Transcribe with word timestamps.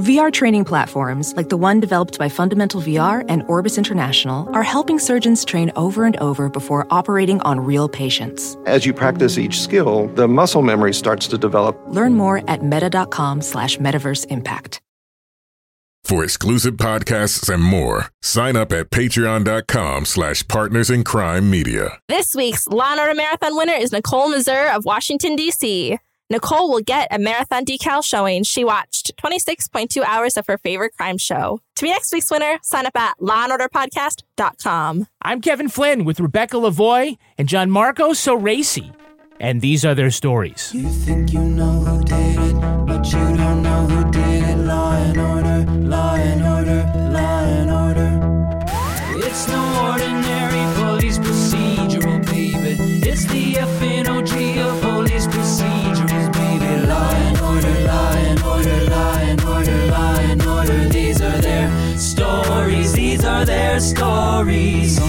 VR 0.00 0.32
training 0.32 0.64
platforms, 0.64 1.34
like 1.36 1.48
the 1.48 1.56
one 1.56 1.78
developed 1.78 2.18
by 2.18 2.28
Fundamental 2.28 2.80
VR 2.80 3.24
and 3.28 3.42
Orbis 3.48 3.76
International, 3.76 4.48
are 4.54 4.62
helping 4.62 4.98
surgeons 4.98 5.44
train 5.44 5.70
over 5.76 6.04
and 6.04 6.16
over 6.16 6.48
before 6.48 6.86
operating 6.90 7.40
on 7.42 7.60
real 7.60 7.88
patients. 7.88 8.56
As 8.66 8.86
you 8.86 8.92
practice 8.94 9.36
each 9.38 9.60
skill, 9.60 10.06
the 10.14 10.26
muscle 10.26 10.62
memory 10.62 10.94
starts 10.94 11.26
to 11.28 11.38
develop. 11.38 11.78
Learn 11.88 12.14
more 12.14 12.42
at 12.48 12.64
meta.com 12.64 13.42
slash 13.42 13.76
metaverse 13.78 14.26
impact. 14.30 14.80
For 16.04 16.24
exclusive 16.24 16.74
podcasts 16.74 17.52
and 17.52 17.62
more, 17.62 18.06
sign 18.22 18.56
up 18.56 18.72
at 18.72 18.90
patreon.com 18.90 20.06
slash 20.06 20.46
partners 20.48 20.90
in 20.90 21.04
crime 21.04 21.50
media. 21.50 21.98
This 22.08 22.34
week's 22.34 22.66
Law 22.66 22.92
and 22.92 23.00
Order 23.00 23.14
Marathon 23.14 23.54
winner 23.54 23.74
is 23.74 23.92
Nicole 23.92 24.30
Mazur 24.30 24.70
of 24.70 24.84
Washington, 24.84 25.36
D.C. 25.36 25.98
Nicole 26.30 26.70
will 26.70 26.80
get 26.80 27.08
a 27.10 27.18
marathon 27.18 27.64
decal 27.64 28.04
showing 28.04 28.44
she 28.44 28.62
watched 28.64 29.10
26.2 29.16 30.00
hours 30.04 30.36
of 30.36 30.46
her 30.46 30.58
favorite 30.58 30.92
crime 30.96 31.18
show. 31.18 31.60
To 31.74 31.82
be 31.82 31.90
next 31.90 32.12
week's 32.12 32.30
winner, 32.30 32.60
sign 32.62 32.86
up 32.86 32.96
at 32.96 33.18
lawandorderpodcast.com. 33.18 35.08
I'm 35.22 35.40
Kevin 35.40 35.68
Flynn 35.68 36.04
with 36.04 36.20
Rebecca 36.20 36.56
Lavoie 36.56 37.18
and 37.36 37.48
Gianmarco 37.48 38.12
Soresi, 38.14 38.94
and 39.40 39.60
these 39.60 39.84
are 39.84 39.96
their 39.96 40.12
stories. 40.12 40.72
You 40.72 40.88
think 40.88 41.32
you 41.32 41.40
know 41.40 41.64
who 41.80 42.04
did 42.04 42.38
it, 42.38 42.54
but 42.86 43.04
you 43.12 43.36
don't 43.36 43.62
know 43.64 43.86
who 43.88 44.10
did 44.12 44.44
it. 44.44 44.56
Law 44.58 44.92
and 44.92 45.18
order, 45.18 45.72
law 45.88 46.14
and 46.14 46.42
order, 46.44 47.09
their 63.44 63.80
stories. 63.80 65.00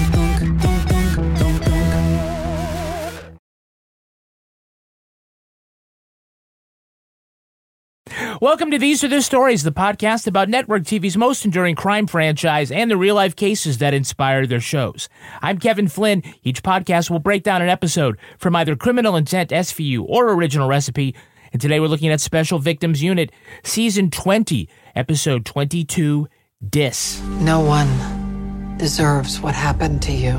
Welcome 8.42 8.72
to 8.72 8.80
These 8.80 9.04
Are 9.04 9.08
the 9.08 9.22
Stories, 9.22 9.62
the 9.62 9.72
podcast 9.72 10.26
about 10.26 10.50
network 10.50 10.82
TV's 10.82 11.16
most 11.16 11.46
enduring 11.46 11.76
crime 11.76 12.08
franchise 12.08 12.72
and 12.72 12.90
the 12.90 12.98
real 12.98 13.14
life 13.14 13.36
cases 13.36 13.78
that 13.78 13.94
inspire 13.94 14.48
their 14.48 14.60
shows. 14.60 15.10
I'm 15.44 15.60
Kevin 15.60 15.88
Flynn. 15.88 16.24
Each 16.42 16.64
podcast 16.64 17.12
will 17.12 17.20
break 17.20 17.44
down 17.44 17.62
an 17.62 17.70
episode 17.70 18.18
from 18.40 18.56
either 18.56 18.76
Criminal 18.76 19.16
Intent, 19.16 19.52
SVU, 19.52 20.04
or 20.08 20.34
Original 20.34 20.68
Recipe. 20.68 21.16
And 21.54 21.62
today 21.62 21.80
we're 21.80 21.88
looking 21.88 22.10
at 22.10 22.20
Special 22.20 22.58
Victims 22.58 23.04
Unit, 23.04 23.32
Season 23.64 24.10
20, 24.10 24.68
Episode 24.96 25.46
22, 25.46 26.28
Diss. 26.70 27.20
No 27.40 27.60
one 27.60 28.78
deserves 28.78 29.42
what 29.42 29.56
happened 29.56 30.02
to 30.04 30.12
you. 30.12 30.34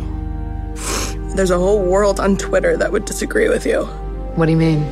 There's 1.34 1.50
a 1.50 1.58
whole 1.58 1.82
world 1.82 2.20
on 2.20 2.36
Twitter 2.36 2.76
that 2.76 2.92
would 2.92 3.06
disagree 3.06 3.48
with 3.48 3.66
you. 3.66 3.84
What 4.36 4.46
do 4.46 4.52
you 4.52 4.56
mean? 4.56 4.82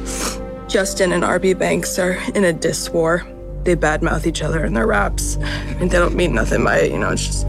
Justin 0.69 1.13
and 1.13 1.23
RB 1.23 1.57
Banks 1.57 1.99
are 1.99 2.19
in 2.35 2.45
a 2.45 2.53
diss 2.53 2.91
war. 2.91 3.25
They 3.63 3.77
badmouth 3.77 4.27
each 4.27 4.43
other 4.43 4.65
in 4.65 4.75
their 4.75 4.87
raps. 4.87 5.37
I 5.37 5.75
mean, 5.75 5.89
they 5.89 5.99
don't 5.99 6.17
mean 6.17 6.35
nothing 6.35 6.65
by 6.65 6.79
it, 6.79 6.93
you 6.93 6.99
know, 6.99 7.11
it's 7.11 7.25
just. 7.25 7.47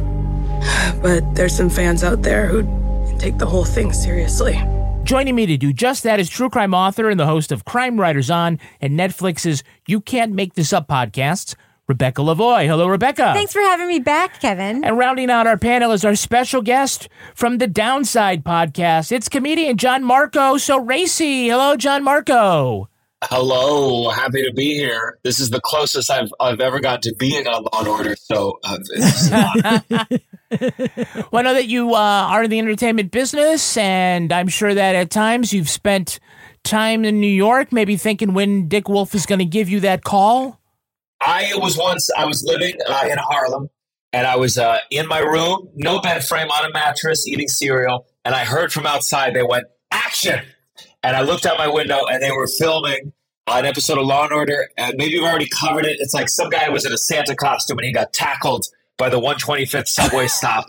But 1.01 1.33
there's 1.33 1.55
some 1.55 1.69
fans 1.69 2.03
out 2.03 2.21
there 2.21 2.47
who 2.47 2.61
take 3.17 3.39
the 3.39 3.47
whole 3.47 3.65
thing 3.65 3.93
seriously. 3.93 4.61
Joining 5.03 5.33
me 5.33 5.47
to 5.47 5.57
do 5.57 5.73
just 5.73 6.03
that 6.03 6.19
is 6.19 6.29
true 6.29 6.49
crime 6.49 6.75
author 6.75 7.09
and 7.09 7.19
the 7.19 7.25
host 7.25 7.51
of 7.51 7.65
Crime 7.65 7.99
Writers 7.99 8.29
On 8.29 8.59
and 8.79 8.97
Netflix's 8.97 9.63
You 9.87 10.01
Can't 10.01 10.33
Make 10.33 10.53
This 10.53 10.71
Up 10.71 10.87
podcasts, 10.87 11.55
Rebecca 11.91 12.21
Lavoie. 12.21 12.67
Hello, 12.67 12.87
Rebecca. 12.87 13.33
Thanks 13.33 13.51
for 13.51 13.59
having 13.59 13.89
me 13.89 13.99
back, 13.99 14.39
Kevin. 14.39 14.81
And 14.85 14.97
rounding 14.97 15.29
out 15.29 15.45
our 15.45 15.57
panel 15.57 15.91
is 15.91 16.05
our 16.05 16.15
special 16.15 16.61
guest 16.61 17.09
from 17.35 17.57
the 17.57 17.67
Downside 17.67 18.45
podcast. 18.45 19.11
It's 19.11 19.27
comedian 19.27 19.75
Gianmarco 19.75 20.55
Soresi. 20.55 21.47
Hello, 21.47 21.75
Gianmarco. 21.75 22.87
Hello, 23.25 24.09
happy 24.09 24.41
to 24.41 24.53
be 24.53 24.73
here. 24.73 25.19
This 25.23 25.41
is 25.41 25.49
the 25.49 25.59
closest 25.59 26.09
I've 26.09 26.33
I've 26.39 26.61
ever 26.61 26.79
got 26.79 27.01
to 27.01 27.13
being 27.19 27.45
on 27.45 27.63
Law 27.63 27.79
and 27.79 27.87
Order, 27.89 28.15
so 28.15 28.57
uh, 28.63 28.77
it's 28.89 29.31
an 29.33 29.83
honor. 29.91 30.05
Well, 31.29 31.39
I 31.39 31.41
know 31.41 31.53
that 31.53 31.67
you 31.67 31.93
uh, 31.93 31.97
are 31.99 32.43
in 32.45 32.49
the 32.49 32.57
entertainment 32.57 33.11
business, 33.11 33.75
and 33.75 34.31
I'm 34.31 34.47
sure 34.47 34.73
that 34.73 34.95
at 34.95 35.09
times 35.09 35.51
you've 35.51 35.69
spent 35.69 36.21
time 36.63 37.03
in 37.03 37.19
New 37.19 37.27
York, 37.27 37.73
maybe 37.73 37.97
thinking 37.97 38.33
when 38.33 38.69
Dick 38.69 38.87
Wolf 38.87 39.13
is 39.13 39.25
going 39.25 39.39
to 39.39 39.45
give 39.45 39.67
you 39.67 39.81
that 39.81 40.05
call. 40.05 40.60
I 41.21 41.51
was 41.55 41.77
once 41.77 42.09
I 42.17 42.25
was 42.25 42.43
living 42.43 42.75
uh, 42.87 43.07
in 43.09 43.17
Harlem, 43.17 43.69
and 44.11 44.25
I 44.25 44.35
was 44.37 44.57
uh, 44.57 44.79
in 44.89 45.07
my 45.07 45.19
room, 45.19 45.69
no 45.75 46.01
bed 46.01 46.25
frame, 46.25 46.49
on 46.49 46.69
a 46.69 46.73
mattress, 46.73 47.27
eating 47.27 47.47
cereal, 47.47 48.07
and 48.25 48.33
I 48.33 48.43
heard 48.43 48.73
from 48.73 48.85
outside 48.85 49.35
they 49.35 49.43
went 49.43 49.65
action, 49.91 50.41
and 51.03 51.15
I 51.15 51.21
looked 51.21 51.45
out 51.45 51.57
my 51.57 51.67
window, 51.67 52.05
and 52.09 52.21
they 52.23 52.31
were 52.31 52.47
filming 52.47 53.13
an 53.47 53.65
episode 53.65 53.97
of 53.97 54.05
Law 54.05 54.23
and 54.23 54.33
Order, 54.33 54.69
and 54.77 54.95
maybe 54.97 55.13
you've 55.13 55.25
already 55.25 55.49
covered 55.49 55.85
it. 55.85 55.97
It's 55.99 56.13
like 56.13 56.29
some 56.29 56.49
guy 56.49 56.69
was 56.69 56.85
in 56.85 56.93
a 56.93 56.97
Santa 56.97 57.35
costume 57.35 57.77
and 57.79 57.85
he 57.85 57.93
got 57.93 58.13
tackled 58.13 58.65
by 58.97 59.09
the 59.09 59.19
125th 59.19 59.87
subway 59.87 60.27
stop, 60.27 60.65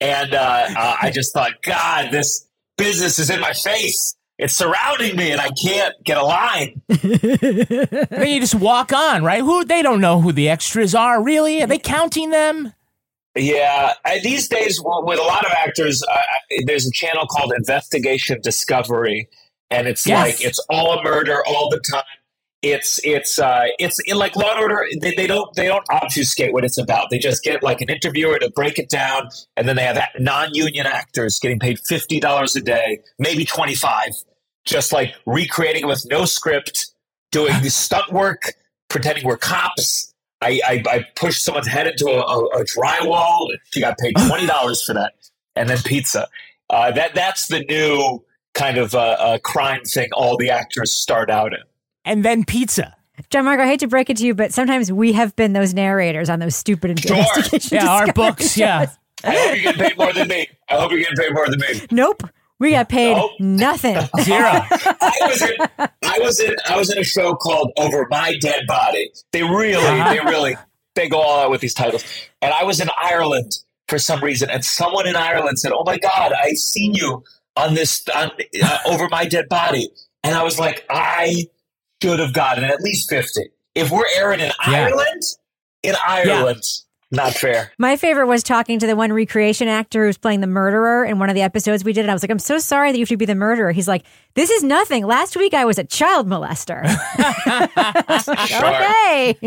and 0.00 0.34
uh, 0.34 0.66
uh, 0.76 0.96
I 1.00 1.10
just 1.10 1.32
thought, 1.32 1.62
God, 1.62 2.10
this 2.10 2.46
business 2.76 3.18
is 3.18 3.30
in 3.30 3.40
my 3.40 3.52
face. 3.52 4.16
It's 4.38 4.54
surrounding 4.56 5.16
me, 5.16 5.32
and 5.32 5.40
I 5.40 5.50
can't 5.50 5.94
get 6.04 6.16
a 6.16 6.22
line. 6.24 6.80
Then 6.88 8.28
you 8.28 8.40
just 8.40 8.54
walk 8.54 8.92
on, 8.92 9.24
right? 9.24 9.40
Who 9.40 9.64
they 9.64 9.82
don't 9.82 10.00
know 10.00 10.20
who 10.20 10.32
the 10.32 10.48
extras 10.48 10.94
are, 10.94 11.22
really? 11.22 11.62
Are 11.62 11.66
they 11.66 11.78
counting 11.78 12.30
them? 12.30 12.72
Yeah, 13.36 13.94
I, 14.04 14.20
these 14.20 14.48
days 14.48 14.80
with 14.82 15.18
a 15.18 15.22
lot 15.22 15.44
of 15.44 15.52
actors, 15.52 16.02
uh, 16.10 16.20
there's 16.66 16.86
a 16.86 16.90
channel 16.92 17.26
called 17.26 17.52
Investigation 17.56 18.40
Discovery, 18.40 19.28
and 19.70 19.86
it's 19.86 20.06
Yes. 20.06 20.26
like 20.40 20.44
it's 20.44 20.58
all 20.70 20.98
a 20.98 21.02
murder 21.04 21.44
all 21.46 21.68
the 21.70 21.80
time. 21.90 22.02
It's 22.62 22.98
it's 23.04 23.38
uh, 23.38 23.66
it's 23.78 23.98
in 24.06 24.16
like 24.18 24.34
Law 24.34 24.50
and 24.52 24.60
Order. 24.60 24.84
They, 25.00 25.14
they 25.14 25.28
don't 25.28 25.54
they 25.54 25.66
don't 25.66 25.84
obfuscate 25.90 26.52
what 26.52 26.64
it's 26.64 26.78
about. 26.78 27.06
They 27.10 27.18
just 27.18 27.44
get 27.44 27.62
like 27.62 27.80
an 27.80 27.88
interviewer 27.88 28.38
to 28.40 28.50
break 28.50 28.80
it 28.80 28.88
down, 28.88 29.28
and 29.56 29.68
then 29.68 29.76
they 29.76 29.84
have 29.84 30.00
non-union 30.18 30.84
actors 30.86 31.38
getting 31.38 31.60
paid 31.60 31.78
fifty 31.86 32.18
dollars 32.18 32.56
a 32.56 32.60
day, 32.60 32.98
maybe 33.20 33.44
twenty 33.44 33.76
five, 33.76 34.08
just 34.68 34.92
like 34.92 35.14
recreating 35.26 35.82
it 35.82 35.86
with 35.86 36.06
no 36.10 36.24
script, 36.24 36.86
doing 37.32 37.54
the 37.62 37.70
stunt 37.84 38.12
work, 38.12 38.54
pretending 38.88 39.24
we're 39.24 39.36
cops. 39.36 40.14
I, 40.40 40.60
I, 40.64 40.82
I 40.88 41.04
pushed 41.16 41.42
someone's 41.42 41.66
head 41.66 41.88
into 41.88 42.06
a, 42.06 42.20
a, 42.20 42.60
a 42.60 42.64
drywall. 42.64 43.48
She 43.70 43.80
got 43.80 43.98
paid 43.98 44.14
twenty 44.28 44.46
dollars 44.46 44.82
for 44.84 44.94
that, 44.94 45.14
and 45.56 45.68
then 45.68 45.78
pizza. 45.78 46.28
Uh, 46.70 46.92
that 46.92 47.14
that's 47.14 47.48
the 47.48 47.60
new 47.60 48.22
kind 48.54 48.76
of 48.78 48.94
uh, 48.94 48.98
uh, 49.18 49.38
crime 49.38 49.82
thing. 49.84 50.08
All 50.12 50.36
the 50.36 50.50
actors 50.50 50.92
start 50.92 51.30
out 51.30 51.52
in. 51.54 51.60
And 52.04 52.24
then 52.24 52.44
pizza. 52.44 52.94
Gianmarco, 53.30 53.60
I 53.60 53.66
hate 53.66 53.80
to 53.80 53.88
break 53.88 54.10
it 54.10 54.16
to 54.18 54.26
you, 54.26 54.34
but 54.34 54.52
sometimes 54.52 54.92
we 54.92 55.12
have 55.12 55.34
been 55.34 55.52
those 55.52 55.74
narrators 55.74 56.30
on 56.30 56.38
those 56.38 56.54
stupid 56.54 56.98
Sure. 57.00 57.16
investigation. 57.16 57.76
Yeah, 57.78 57.88
our 57.88 58.06
discovery 58.06 58.30
books, 58.30 58.56
yeah. 58.56 58.86
I 59.24 59.30
hope 59.30 59.54
you're 59.56 59.62
getting 59.72 59.80
paid 59.88 59.98
more 59.98 60.12
than 60.12 60.28
me. 60.28 60.48
I 60.70 60.74
hope 60.76 60.92
you're 60.92 61.00
getting 61.00 61.16
paid 61.16 61.32
more 61.34 61.48
than 61.48 61.58
me. 61.58 61.86
Nope. 61.90 62.22
We 62.60 62.72
got 62.72 62.88
paid 62.88 63.14
Nope. 63.16 63.30
nothing. 63.38 63.94
Zero. 64.22 64.48
I 64.50 65.12
was 65.22 65.42
in 65.42 65.56
I 66.02 66.18
was 66.20 66.40
in 66.40 66.56
I 66.68 66.76
was 66.76 66.90
in 66.90 66.98
a 66.98 67.04
show 67.04 67.34
called 67.34 67.72
Over 67.76 68.06
My 68.10 68.36
Dead 68.40 68.64
Body. 68.66 69.10
They 69.32 69.42
really 69.42 69.74
Uh-huh. 69.76 70.12
they 70.12 70.20
really 70.20 70.56
they 70.94 71.08
go 71.08 71.20
all 71.20 71.40
out 71.44 71.50
with 71.50 71.60
these 71.60 71.74
titles. 71.74 72.04
And 72.42 72.52
I 72.52 72.64
was 72.64 72.80
in 72.80 72.88
Ireland 73.00 73.52
for 73.86 73.98
some 73.98 74.20
reason, 74.22 74.50
and 74.50 74.64
someone 74.64 75.06
in 75.06 75.14
Ireland 75.16 75.58
said, 75.60 75.72
"Oh 75.72 75.84
my 75.84 75.98
God, 75.98 76.32
I've 76.32 76.56
seen 76.58 76.94
you 76.94 77.22
on 77.56 77.74
this 77.74 78.02
on, 78.14 78.30
uh, 78.62 78.78
Over 78.86 79.08
My 79.08 79.24
Dead 79.24 79.48
Body," 79.48 79.88
and 80.24 80.34
I 80.34 80.42
was 80.42 80.58
like, 80.58 80.84
I 80.90 81.46
should 82.02 82.18
have 82.18 82.32
gotten 82.34 82.64
at 82.64 82.80
least 82.80 83.08
fifty. 83.08 83.50
If 83.76 83.90
we're 83.90 84.04
airing 84.16 84.40
in 84.40 84.50
Yeah. 84.66 84.86
Ireland, 84.86 85.22
in 85.84 85.94
Ireland, 86.04 86.62
not 87.10 87.32
fair. 87.32 87.72
My 87.78 87.96
favorite 87.96 88.26
was 88.26 88.42
talking 88.42 88.78
to 88.80 88.86
the 88.86 88.94
one 88.94 89.12
recreation 89.12 89.66
actor 89.66 90.04
who's 90.06 90.18
playing 90.18 90.40
the 90.40 90.46
murderer 90.46 91.04
in 91.04 91.18
one 91.18 91.30
of 91.30 91.34
the 91.34 91.40
episodes 91.42 91.82
we 91.84 91.92
did. 91.94 92.02
And 92.02 92.10
I 92.10 92.14
was 92.14 92.22
like, 92.22 92.30
I'm 92.30 92.38
so 92.38 92.58
sorry 92.58 92.92
that 92.92 92.98
you 92.98 93.02
have 93.02 93.08
to 93.08 93.16
be 93.16 93.24
the 93.24 93.34
murderer. 93.34 93.72
He's 93.72 93.88
like, 93.88 94.04
This 94.34 94.50
is 94.50 94.62
nothing. 94.62 95.06
Last 95.06 95.36
week 95.36 95.54
I 95.54 95.64
was 95.64 95.78
a 95.78 95.84
child 95.84 96.28
molester. 96.28 96.84
Okay, 98.68 99.38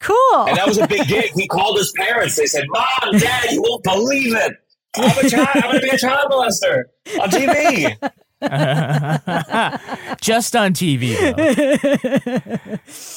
cool. 0.00 0.46
And 0.46 0.56
that 0.56 0.66
was 0.66 0.78
a 0.78 0.86
big 0.86 1.06
gig. 1.08 1.30
He 1.34 1.46
called 1.48 1.76
his 1.78 1.92
parents. 1.96 2.36
They 2.36 2.46
said, 2.46 2.64
Mom, 2.68 3.18
Dad, 3.18 3.50
you 3.50 3.62
won't 3.62 3.82
believe 3.82 4.34
it. 4.34 4.52
I'm 4.96 5.24
a 5.26 5.28
child. 5.28 5.48
I'm 5.54 5.62
going 5.62 5.74
to 5.76 5.80
be 5.82 5.88
a 5.90 5.98
child 5.98 6.30
molester 6.30 6.84
on 7.20 7.30
TV. 7.30 8.10
Just 10.20 10.54
on 10.54 10.72
TV. 10.72 11.16
though. 11.18 11.34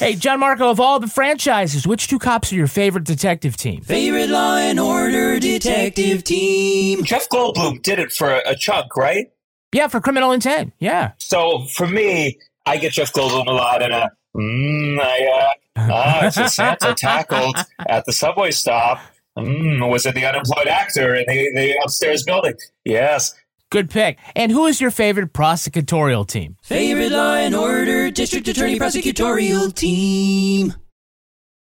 hey, 0.05 0.13
Gianmarco, 0.13 0.71
of 0.71 0.79
all 0.79 0.99
the 0.99 1.07
franchises, 1.07 1.85
which 1.85 2.07
two 2.07 2.19
cops 2.19 2.51
are 2.51 2.55
your 2.55 2.67
favorite 2.67 3.03
detective 3.03 3.57
team? 3.57 3.81
Favorite 3.81 4.29
Law 4.29 4.57
and 4.57 4.79
Order 4.79 5.39
detective 5.39 6.23
team. 6.23 7.03
Jeff 7.03 7.29
Goldblum 7.29 7.81
did 7.83 7.99
it 7.99 8.11
for 8.11 8.41
a 8.45 8.55
chunk, 8.55 8.95
right? 8.97 9.27
Yeah, 9.73 9.87
for 9.87 10.01
criminal 10.01 10.31
intent. 10.31 10.73
Yeah. 10.79 11.11
So 11.19 11.65
for 11.65 11.87
me, 11.87 12.39
I 12.65 12.77
get 12.77 12.93
Jeff 12.93 13.13
Goldblum 13.13 13.47
a 13.47 13.51
lot, 13.51 13.81
and 13.81 13.93
uh, 13.93 14.09
Mm, 14.35 14.99
I, 14.99 15.25
uh, 15.25 15.53
ah, 15.91 16.25
it's 16.25 16.37
a 16.37 16.47
Santa 16.47 16.93
tackled 16.97 17.57
at 17.87 18.05
the 18.05 18.13
subway 18.13 18.51
stop. 18.51 18.99
Mm, 19.37 19.89
was 19.89 20.05
it 20.05 20.15
the 20.15 20.25
unemployed 20.25 20.67
actor 20.67 21.15
in 21.15 21.25
the, 21.27 21.51
the 21.55 21.79
upstairs 21.83 22.23
building? 22.23 22.53
Yes. 22.85 23.33
Good 23.71 23.89
pick. 23.89 24.19
And 24.35 24.51
who 24.51 24.65
is 24.65 24.81
your 24.81 24.91
favorite 24.91 25.31
prosecutorial 25.31 26.27
team? 26.27 26.57
Favorite 26.61 27.13
Law 27.13 27.35
and 27.35 27.55
Order 27.55 28.11
District 28.11 28.45
Attorney 28.49 28.77
Prosecutorial 28.77 29.73
Team. 29.73 30.73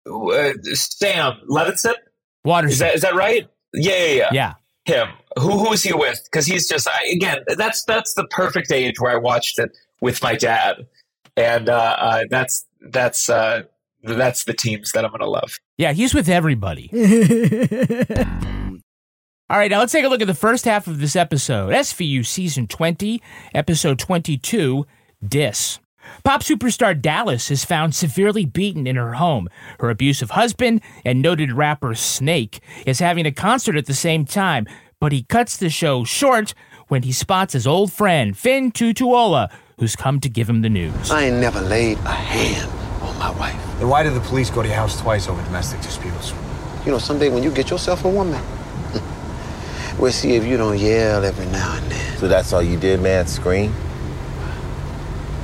Uh, 0.10 0.54
Sam 0.74 1.34
Levinson? 1.48 1.94
Waters. 2.44 2.74
Is 2.74 2.80
that 2.80 2.96
is 2.96 3.02
that 3.04 3.14
right? 3.14 3.48
Yeah, 3.74 3.94
yeah, 3.94 4.14
yeah. 4.14 4.30
Yeah. 4.32 4.54
Him. 4.86 5.10
Who 5.38 5.60
who 5.60 5.72
is 5.72 5.84
he 5.84 5.94
with? 5.94 6.20
Because 6.24 6.48
he's 6.48 6.68
just 6.68 6.88
I, 6.90 7.12
again. 7.14 7.44
That's 7.58 7.84
that's 7.86 8.16
the 8.16 8.26
perfect 8.32 8.72
age 8.72 9.00
where 9.00 9.12
I 9.12 9.18
watched 9.18 9.60
it 9.60 9.70
with 10.02 10.24
my 10.24 10.36
dad, 10.36 10.88
and 11.38 11.70
uh, 11.70 11.96
uh, 12.00 12.24
that's 12.32 12.66
that's 12.82 13.30
uh, 13.30 13.64
that's 14.02 14.46
the 14.46 14.54
teams 14.54 14.94
that 14.94 15.06
I'm 15.06 15.12
gonna 15.12 15.28
love. 15.28 15.60
Yeah, 15.78 15.94
he's 15.94 16.16
with 16.16 16.28
everybody. 16.28 16.90
All 19.52 19.58
right, 19.58 19.72
now 19.72 19.80
let's 19.80 19.92
take 19.92 20.06
a 20.06 20.08
look 20.08 20.22
at 20.22 20.28
the 20.28 20.36
first 20.36 20.66
half 20.66 20.86
of 20.86 21.00
this 21.00 21.16
episode. 21.16 21.74
SVU 21.74 22.24
Season 22.24 22.68
20, 22.68 23.20
Episode 23.56 23.98
22, 23.98 24.86
Diss. 25.28 25.80
Pop 26.24 26.44
superstar 26.44 27.00
Dallas 27.00 27.50
is 27.50 27.66
found 27.66 27.96
severely 27.96 28.46
beaten 28.46 28.86
in 28.86 28.96
her 28.96 29.14
home. 29.14 29.50
Her 29.80 29.90
abusive 29.90 30.30
husband 30.30 30.82
and 31.04 31.24
noted 31.24 31.52
rapper 31.52 31.96
Snake 31.96 32.62
is 32.86 33.00
having 33.00 33.26
a 33.26 33.32
concert 33.32 33.76
at 33.76 33.88
the 33.88 33.96
same 33.96 34.24
time, 34.24 34.68
but 35.00 35.12
he 35.12 35.24
cuts 35.24 35.58
the 35.58 35.72
show 35.72 36.04
short 36.04 36.54
when 36.88 37.02
he 37.02 37.12
spots 37.12 37.54
his 37.54 37.66
old 37.66 37.92
friend 37.92 38.38
Fin 38.38 38.72
Tutuola, 38.72 39.52
who's 39.80 39.96
come 39.96 40.20
to 40.20 40.30
give 40.30 40.48
him 40.48 40.62
the 40.62 40.70
news. 40.70 41.10
I 41.10 41.24
ain't 41.24 41.38
never 41.38 41.60
laid 41.60 41.98
a 41.98 42.12
hand 42.12 42.70
on 43.02 43.18
my 43.18 43.32
wife. 43.32 43.80
Then 43.80 43.90
why 43.90 44.04
did 44.04 44.14
the 44.14 44.20
police 44.20 44.52
go 44.52 44.62
to 44.62 44.68
your 44.68 44.78
house 44.78 45.02
twice 45.02 45.28
over 45.28 45.42
domestic 45.42 45.82
disputes? 45.82 46.36
You 46.86 46.92
know, 46.92 47.00
someday 47.00 47.30
when 47.30 47.42
you 47.42 47.50
get 47.50 47.72
yourself 47.72 48.06
a 48.06 48.10
woman, 48.10 48.40
we'll 50.00 50.12
see 50.12 50.36
if 50.36 50.46
you 50.46 50.58
don't 50.58 50.78
yell 50.78 51.24
every 51.24 51.46
now 51.48 51.76
and 51.78 51.92
then. 51.92 52.18
So 52.18 52.28
that's 52.28 52.54
all 52.54 52.64
you 52.64 52.78
did, 52.78 53.02
man? 53.02 53.28
Scream? 53.28 53.74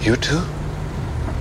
You 0.01 0.15
too? 0.15 0.41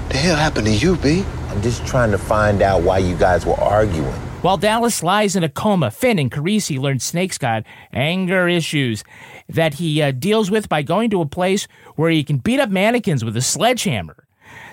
The 0.09 0.17
hell 0.17 0.37
happened 0.37 0.67
to 0.67 0.73
you, 0.73 0.97
B? 0.97 1.25
I'm 1.49 1.63
just 1.63 1.87
trying 1.87 2.11
to 2.11 2.19
find 2.19 2.63
out 2.63 2.83
why 2.83 2.99
you 2.99 3.17
guys 3.17 3.47
were 3.47 3.59
arguing. 3.61 4.13
While 4.43 4.59
Dallas 4.59 5.03
lies 5.03 5.37
in 5.37 5.45
a 5.45 5.49
coma, 5.49 5.91
Fin 5.91 6.19
and 6.19 6.31
Carisi 6.31 6.79
learn 6.79 6.99
Snake's 6.99 7.39
got 7.39 7.65
anger 7.93 8.47
issues 8.47 9.03
that 9.49 9.75
he 9.75 10.03
uh, 10.03 10.11
deals 10.11 10.51
with 10.51 10.69
by 10.69 10.83
going 10.83 11.11
to 11.11 11.21
a 11.23 11.27
place 11.27 11.67
where 11.97 12.11
he 12.11 12.23
can 12.23 12.39
beat 12.39 12.61
up 12.61 12.69
mannequins 12.69 13.25
with 13.25 13.37
a 13.37 13.41
sledgehammer. 13.41 14.24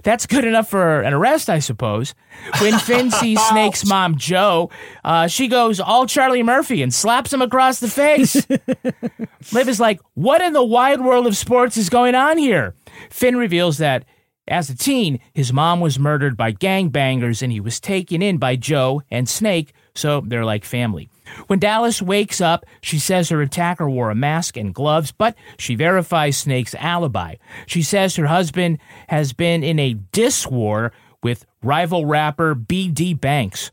That's 0.03 0.25
good 0.25 0.45
enough 0.45 0.69
for 0.69 1.01
an 1.01 1.13
arrest, 1.13 1.49
I 1.49 1.59
suppose. 1.59 2.13
When 2.59 2.77
Fin 2.79 3.11
sees 3.11 3.41
Snake's 3.47 3.85
mom, 3.85 4.17
Joe, 4.17 4.69
uh, 5.03 5.27
she 5.27 5.47
goes 5.47 5.79
all 5.79 6.05
Charlie 6.05 6.43
Murphy 6.43 6.81
and 6.81 6.93
slaps 6.93 7.31
him 7.31 7.41
across 7.41 7.79
the 7.79 7.89
face. 7.89 8.35
Liv 9.53 9.69
is 9.69 9.79
like, 9.79 9.99
What 10.15 10.41
in 10.41 10.53
the 10.53 10.63
wide 10.65 11.01
world 11.01 11.27
of 11.27 11.37
sports 11.37 11.77
is 11.77 11.89
going 11.89 12.15
on 12.15 12.37
here? 12.37 12.73
Fin 13.09 13.35
reveals 13.35 13.77
that 13.77 14.05
as 14.47 14.69
a 14.69 14.75
teen, 14.75 15.19
his 15.33 15.53
mom 15.53 15.79
was 15.79 15.99
murdered 15.99 16.35
by 16.35 16.51
gangbangers 16.51 17.41
and 17.41 17.51
he 17.51 17.59
was 17.59 17.79
taken 17.79 18.21
in 18.21 18.37
by 18.37 18.55
Joe 18.55 19.03
and 19.11 19.29
Snake, 19.29 19.71
so 19.93 20.21
they're 20.21 20.45
like 20.45 20.65
family. 20.65 21.09
When 21.47 21.59
Dallas 21.59 22.01
wakes 22.01 22.41
up, 22.41 22.65
she 22.81 22.99
says 22.99 23.29
her 23.29 23.41
attacker 23.41 23.89
wore 23.89 24.09
a 24.09 24.15
mask 24.15 24.57
and 24.57 24.73
gloves, 24.73 25.11
but 25.11 25.35
she 25.57 25.75
verifies 25.75 26.37
Snake's 26.37 26.75
alibi. 26.75 27.35
She 27.65 27.81
says 27.81 28.15
her 28.15 28.27
husband 28.27 28.79
has 29.09 29.33
been 29.33 29.63
in 29.63 29.79
a 29.79 29.93
diss 29.93 30.47
war 30.47 30.91
with 31.23 31.45
rival 31.63 32.05
rapper 32.05 32.55
BD 32.55 33.19
Banks. 33.19 33.71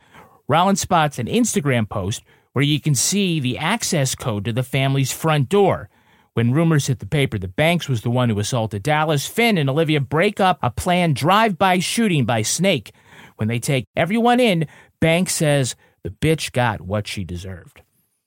Rollins 0.49 0.81
spots 0.81 1.19
an 1.19 1.27
Instagram 1.27 1.89
post 1.89 2.23
where 2.53 2.65
you 2.65 2.81
can 2.81 2.95
see 2.95 3.39
the 3.39 3.59
access 3.59 4.15
code 4.15 4.45
to 4.45 4.53
the 4.53 4.63
family's 4.63 5.13
front 5.13 5.49
door. 5.49 5.89
When 6.35 6.53
rumors 6.53 6.87
hit 6.87 7.01
the 7.01 7.07
paper 7.07 7.39
that 7.39 7.57
Banks 7.57 7.89
was 7.89 8.03
the 8.03 8.11
one 8.11 8.31
who 8.31 8.39
assaulted 8.39 8.83
Dallas, 8.83 9.27
Fin 9.27 9.59
and 9.59 9.69
Olivia 9.69 10.01
break 10.01 10.41
up 10.41 10.59
a 10.63 10.71
planned 10.71 11.17
drive 11.17 11.59
by 11.59 11.81
shooting 11.81 12.25
by 12.25 12.43
Snake. 12.43 12.93
When 13.37 13.49
they 13.49 13.59
take 13.59 13.87
everyone 13.97 14.41
in, 14.41 14.67
Banks 15.01 15.35
says 15.35 15.75
the 16.09 16.27
bitch 16.27 16.53
got 16.53 16.81
what 16.81 17.07
she 17.07 17.23
deserved. 17.23 17.83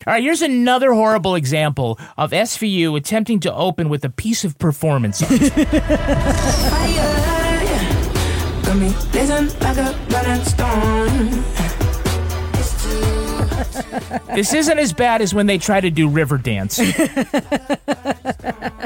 All 0.05 0.13
right, 0.13 0.21
here's 0.21 0.43
another 0.43 0.93
horrible 0.93 1.33
example 1.33 1.97
of 2.15 2.29
SVU 2.31 2.95
attempting 2.95 3.39
to 3.41 3.53
open 3.53 3.89
with 3.89 4.05
a 4.05 4.09
piece 4.09 4.43
of 4.43 4.59
performance 4.59 5.23
art. 5.23 5.31
Got 8.61 8.77
me 8.77 8.93
blazing 9.11 9.47
like 9.61 9.77
a 9.77 9.97
burning 10.09 10.43
stone. 10.43 11.43
this 14.35 14.53
isn't 14.53 14.77
as 14.77 14.93
bad 14.93 15.23
as 15.23 15.33
when 15.33 15.47
they 15.47 15.57
try 15.57 15.81
to 15.81 15.89
do 15.89 16.07
river 16.07 16.37
dance. 16.37 16.77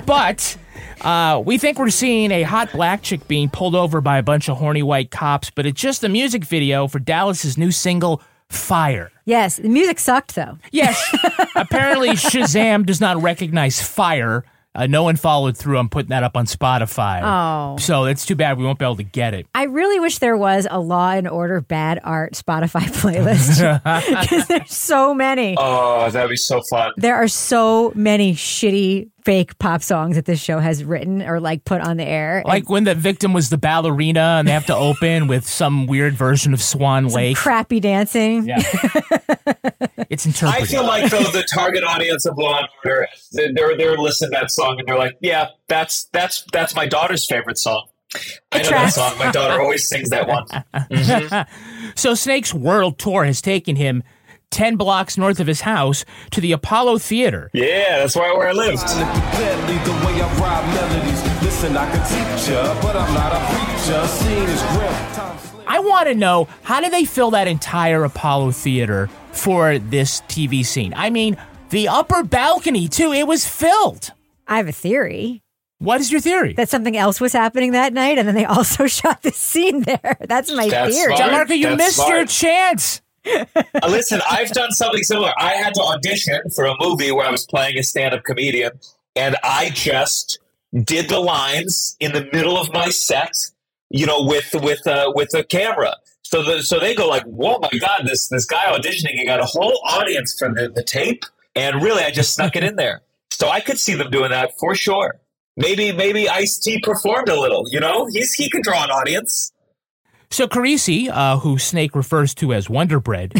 but 0.05 0.57
uh, 1.01 1.43
we 1.45 1.57
think 1.57 1.79
we're 1.79 1.89
seeing 1.89 2.31
a 2.31 2.43
hot 2.43 2.71
black 2.71 3.01
chick 3.01 3.27
being 3.27 3.49
pulled 3.49 3.75
over 3.75 3.99
by 3.99 4.17
a 4.17 4.23
bunch 4.23 4.47
of 4.47 4.57
horny 4.57 4.83
white 4.83 5.11
cops, 5.11 5.49
but 5.49 5.65
it's 5.65 5.81
just 5.81 6.01
a 6.03 6.09
music 6.09 6.45
video 6.45 6.87
for 6.87 6.99
Dallas's 6.99 7.57
new 7.57 7.71
single, 7.71 8.21
Fire. 8.55 9.11
Yes, 9.25 9.57
the 9.57 9.69
music 9.69 9.99
sucked 9.99 10.35
though. 10.35 10.57
Yes. 10.71 11.01
Apparently, 11.55 12.09
Shazam 12.09 12.85
does 12.85 13.01
not 13.01 13.21
recognize 13.21 13.81
fire. 13.81 14.45
Uh, 14.75 14.87
no 14.87 15.03
one 15.03 15.15
followed 15.15 15.55
through 15.55 15.77
on 15.77 15.87
putting 15.87 16.09
that 16.09 16.23
up 16.23 16.35
on 16.35 16.45
Spotify. 16.45 17.21
Oh. 17.23 17.77
So 17.77 18.05
it's 18.05 18.25
too 18.25 18.35
bad 18.35 18.57
we 18.57 18.65
won't 18.65 18.77
be 18.77 18.83
able 18.83 18.97
to 18.97 19.03
get 19.03 19.33
it. 19.33 19.47
I 19.55 19.63
really 19.63 20.01
wish 20.01 20.19
there 20.19 20.35
was 20.35 20.67
a 20.69 20.79
Law 20.79 21.11
and 21.11 21.29
Order 21.29 21.61
Bad 21.61 22.01
Art 22.03 22.33
Spotify 22.33 22.81
playlist 22.81 23.61
because 24.21 24.47
there's 24.47 24.73
so 24.73 25.13
many. 25.13 25.55
Oh, 25.57 26.09
that'd 26.11 26.29
be 26.29 26.35
so 26.35 26.61
fun. 26.69 26.91
There 26.97 27.15
are 27.15 27.29
so 27.29 27.93
many 27.95 28.33
shitty 28.33 29.09
fake 29.25 29.57
pop 29.57 29.81
songs 29.81 30.15
that 30.15 30.25
this 30.25 30.39
show 30.39 30.59
has 30.59 30.83
written 30.83 31.21
or 31.23 31.39
like 31.39 31.65
put 31.65 31.81
on 31.81 31.97
the 31.97 32.05
air. 32.05 32.43
Like 32.45 32.69
when 32.69 32.83
the 32.83 32.95
victim 32.95 33.33
was 33.33 33.49
the 33.49 33.57
ballerina 33.57 34.37
and 34.39 34.47
they 34.47 34.51
have 34.51 34.67
to 34.67 34.75
open 34.77 35.27
with 35.27 35.47
some 35.47 35.87
weird 35.87 36.13
version 36.13 36.53
of 36.53 36.61
Swan 36.61 37.09
Some 37.09 37.15
Lake. 37.17 37.37
crappy 37.37 37.79
dancing. 37.79 38.45
Yeah. 38.47 38.57
it's 40.09 40.25
interpreted. 40.25 40.63
I 40.63 40.65
feel 40.65 40.85
like 40.85 41.09
though 41.11 41.23
the 41.23 41.43
target 41.43 41.83
audience 41.83 42.25
of 42.25 42.37
Law 42.37 42.59
and 42.59 42.67
Order, 42.85 43.07
they're 43.31 43.77
they're 43.77 43.97
listening 43.97 44.31
to 44.31 44.37
that 44.39 44.51
song 44.51 44.77
and 44.79 44.87
they're 44.87 44.97
like, 44.97 45.17
yeah, 45.21 45.49
that's 45.67 46.05
that's 46.13 46.45
that's 46.53 46.75
my 46.75 46.85
daughter's 46.85 47.25
favorite 47.25 47.57
song. 47.57 47.87
I 48.51 48.61
know 48.61 48.69
that 48.69 48.93
song. 48.93 49.17
My 49.17 49.31
daughter 49.31 49.59
always 49.59 49.89
sings 49.89 50.09
that 50.11 50.27
one. 50.27 50.45
Mm-hmm. 50.75 51.91
so 51.95 52.13
Snake's 52.13 52.53
world 52.53 52.99
tour 52.99 53.25
has 53.25 53.41
taken 53.41 53.75
him 53.75 54.03
10 54.51 54.75
blocks 54.77 55.17
north 55.17 55.39
of 55.39 55.47
his 55.47 55.61
house 55.61 56.05
to 56.31 56.41
the 56.41 56.51
Apollo 56.51 56.99
Theater. 56.99 57.49
Yeah, 57.53 57.99
that's 57.99 58.15
right 58.15 58.35
where 58.37 58.49
I 58.49 58.51
lived. 58.53 58.81
Deadly 58.85 59.77
the 59.83 59.91
way 60.05 60.21
I 60.21 60.37
ride 60.39 60.73
melodies. 60.73 61.43
Listen, 61.43 61.75
I 61.77 61.89
can 61.91 62.01
teach 62.07 62.49
ya, 62.49 62.81
but 62.81 62.95
I'm 62.95 63.13
not 63.13 63.31
a 63.33 63.39
preacher. 63.55 64.07
Seeing 64.07 64.43
is 64.43 64.61
grim. 64.61 65.65
I 65.67 65.79
want 65.79 66.07
to 66.07 66.15
know 66.15 66.47
how 66.63 66.79
did 66.79 66.91
they 66.93 67.05
fill 67.05 67.31
that 67.31 67.47
entire 67.47 68.03
Apollo 68.03 68.51
Theater 68.51 69.09
for 69.31 69.79
this 69.79 70.21
TV 70.21 70.65
scene? 70.65 70.93
I 70.95 71.09
mean, 71.09 71.37
the 71.71 71.87
upper 71.87 72.23
balcony, 72.23 72.87
too, 72.87 73.11
it 73.11 73.27
was 73.27 73.45
filled. 73.47 74.11
I 74.47 74.57
have 74.57 74.67
a 74.67 74.71
theory. 74.71 75.41
What 75.79 75.99
is 75.99 76.11
your 76.11 76.21
theory? 76.21 76.53
That 76.53 76.69
something 76.69 76.95
else 76.95 77.19
was 77.19 77.33
happening 77.33 77.73
that 77.73 77.91
night 77.93 78.17
and 78.17 78.27
then 78.27 78.35
they 78.35 78.45
also 78.45 78.85
shot 78.87 79.23
this 79.23 79.35
scene 79.37 79.81
there. 79.81 80.17
That's 80.21 80.51
my 80.53 80.69
That's 80.69 80.95
theory. 80.95 81.15
smart. 81.17 81.31
Marco, 81.31 81.53
you 81.53 81.65
That's 81.69 81.77
missed 81.77 81.95
smart. 81.97 82.11
your 82.11 82.25
chance. 82.27 83.01
Uh, 83.25 83.87
listen, 83.89 84.21
I've 84.29 84.51
done 84.51 84.71
something 84.71 85.03
similar. 85.03 85.31
I 85.37 85.53
had 85.53 85.73
to 85.75 85.81
audition 85.81 86.41
for 86.55 86.65
a 86.65 86.75
movie 86.79 87.11
where 87.11 87.25
I 87.25 87.31
was 87.31 87.45
playing 87.45 87.77
a 87.77 87.83
stand-up 87.83 88.23
comedian, 88.23 88.71
and 89.15 89.35
I 89.43 89.69
just 89.69 90.39
did 90.73 91.09
the 91.09 91.19
lines 91.19 91.95
in 91.99 92.13
the 92.13 92.27
middle 92.33 92.57
of 92.57 92.71
my 92.73 92.89
set, 92.89 93.33
you 93.89 94.05
know, 94.05 94.23
with 94.23 94.53
with 94.55 94.85
uh, 94.87 95.11
with 95.15 95.33
a 95.33 95.43
camera. 95.43 95.95
So 96.23 96.43
the, 96.43 96.63
so 96.63 96.79
they 96.79 96.95
go 96.95 97.07
like, 97.07 97.23
"Whoa, 97.23 97.59
my 97.59 97.69
God! 97.79 98.01
This 98.05 98.27
this 98.29 98.45
guy 98.45 98.65
auditioning, 98.65 99.13
he 99.13 99.25
got 99.25 99.39
a 99.39 99.45
whole 99.45 99.79
audience 99.85 100.35
for 100.37 100.53
the, 100.53 100.69
the 100.69 100.83
tape." 100.83 101.23
And 101.55 101.81
really, 101.81 102.03
I 102.03 102.11
just 102.11 102.33
snuck 102.35 102.55
it 102.55 102.63
in 102.63 102.75
there. 102.75 103.01
So 103.31 103.49
I 103.49 103.59
could 103.59 103.79
see 103.79 103.93
them 103.93 104.11
doing 104.11 104.31
that 104.31 104.57
for 104.59 104.75
sure. 104.75 105.15
Maybe 105.57 105.91
maybe 105.91 106.27
Ice 106.27 106.57
T 106.57 106.79
performed 106.81 107.29
a 107.29 107.39
little. 107.39 107.65
You 107.69 107.79
know, 107.79 108.07
he's 108.07 108.33
he 108.33 108.49
can 108.49 108.61
draw 108.61 108.83
an 108.83 108.89
audience. 108.89 109.51
So 110.29 110.47
Carisi, 110.47 111.09
uh, 111.09 111.39
who 111.39 111.57
Snake 111.57 111.95
refers 111.95 112.33
to 112.35 112.53
as 112.53 112.69
Wonder 112.69 112.99
Bread, 112.99 113.33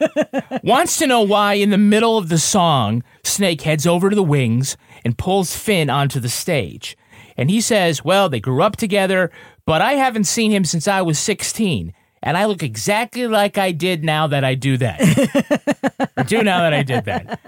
wants 0.62 0.98
to 0.98 1.06
know 1.06 1.22
why, 1.22 1.54
in 1.54 1.70
the 1.70 1.78
middle 1.78 2.18
of 2.18 2.28
the 2.28 2.38
song, 2.38 3.02
Snake 3.24 3.62
heads 3.62 3.86
over 3.86 4.10
to 4.10 4.16
the 4.16 4.22
wings 4.22 4.76
and 5.04 5.18
pulls 5.18 5.56
Fin 5.56 5.90
onto 5.90 6.20
the 6.20 6.28
stage. 6.28 6.96
And 7.36 7.50
he 7.50 7.60
says, 7.60 8.04
Well, 8.04 8.28
they 8.28 8.40
grew 8.40 8.62
up 8.62 8.76
together, 8.76 9.30
but 9.64 9.80
I 9.80 9.94
haven't 9.94 10.24
seen 10.24 10.50
him 10.50 10.64
since 10.64 10.86
I 10.88 11.02
was 11.02 11.18
16. 11.18 11.92
And 12.22 12.36
I 12.36 12.46
look 12.46 12.62
exactly 12.62 13.26
like 13.26 13.58
I 13.58 13.70
did 13.70 14.04
now 14.04 14.26
that 14.26 14.44
I 14.44 14.54
do 14.54 14.76
that. 14.78 15.00
I 16.16 16.22
do 16.24 16.42
now 16.42 16.60
that 16.60 16.74
I 16.74 16.82
did 16.82 17.04
that. 17.04 17.40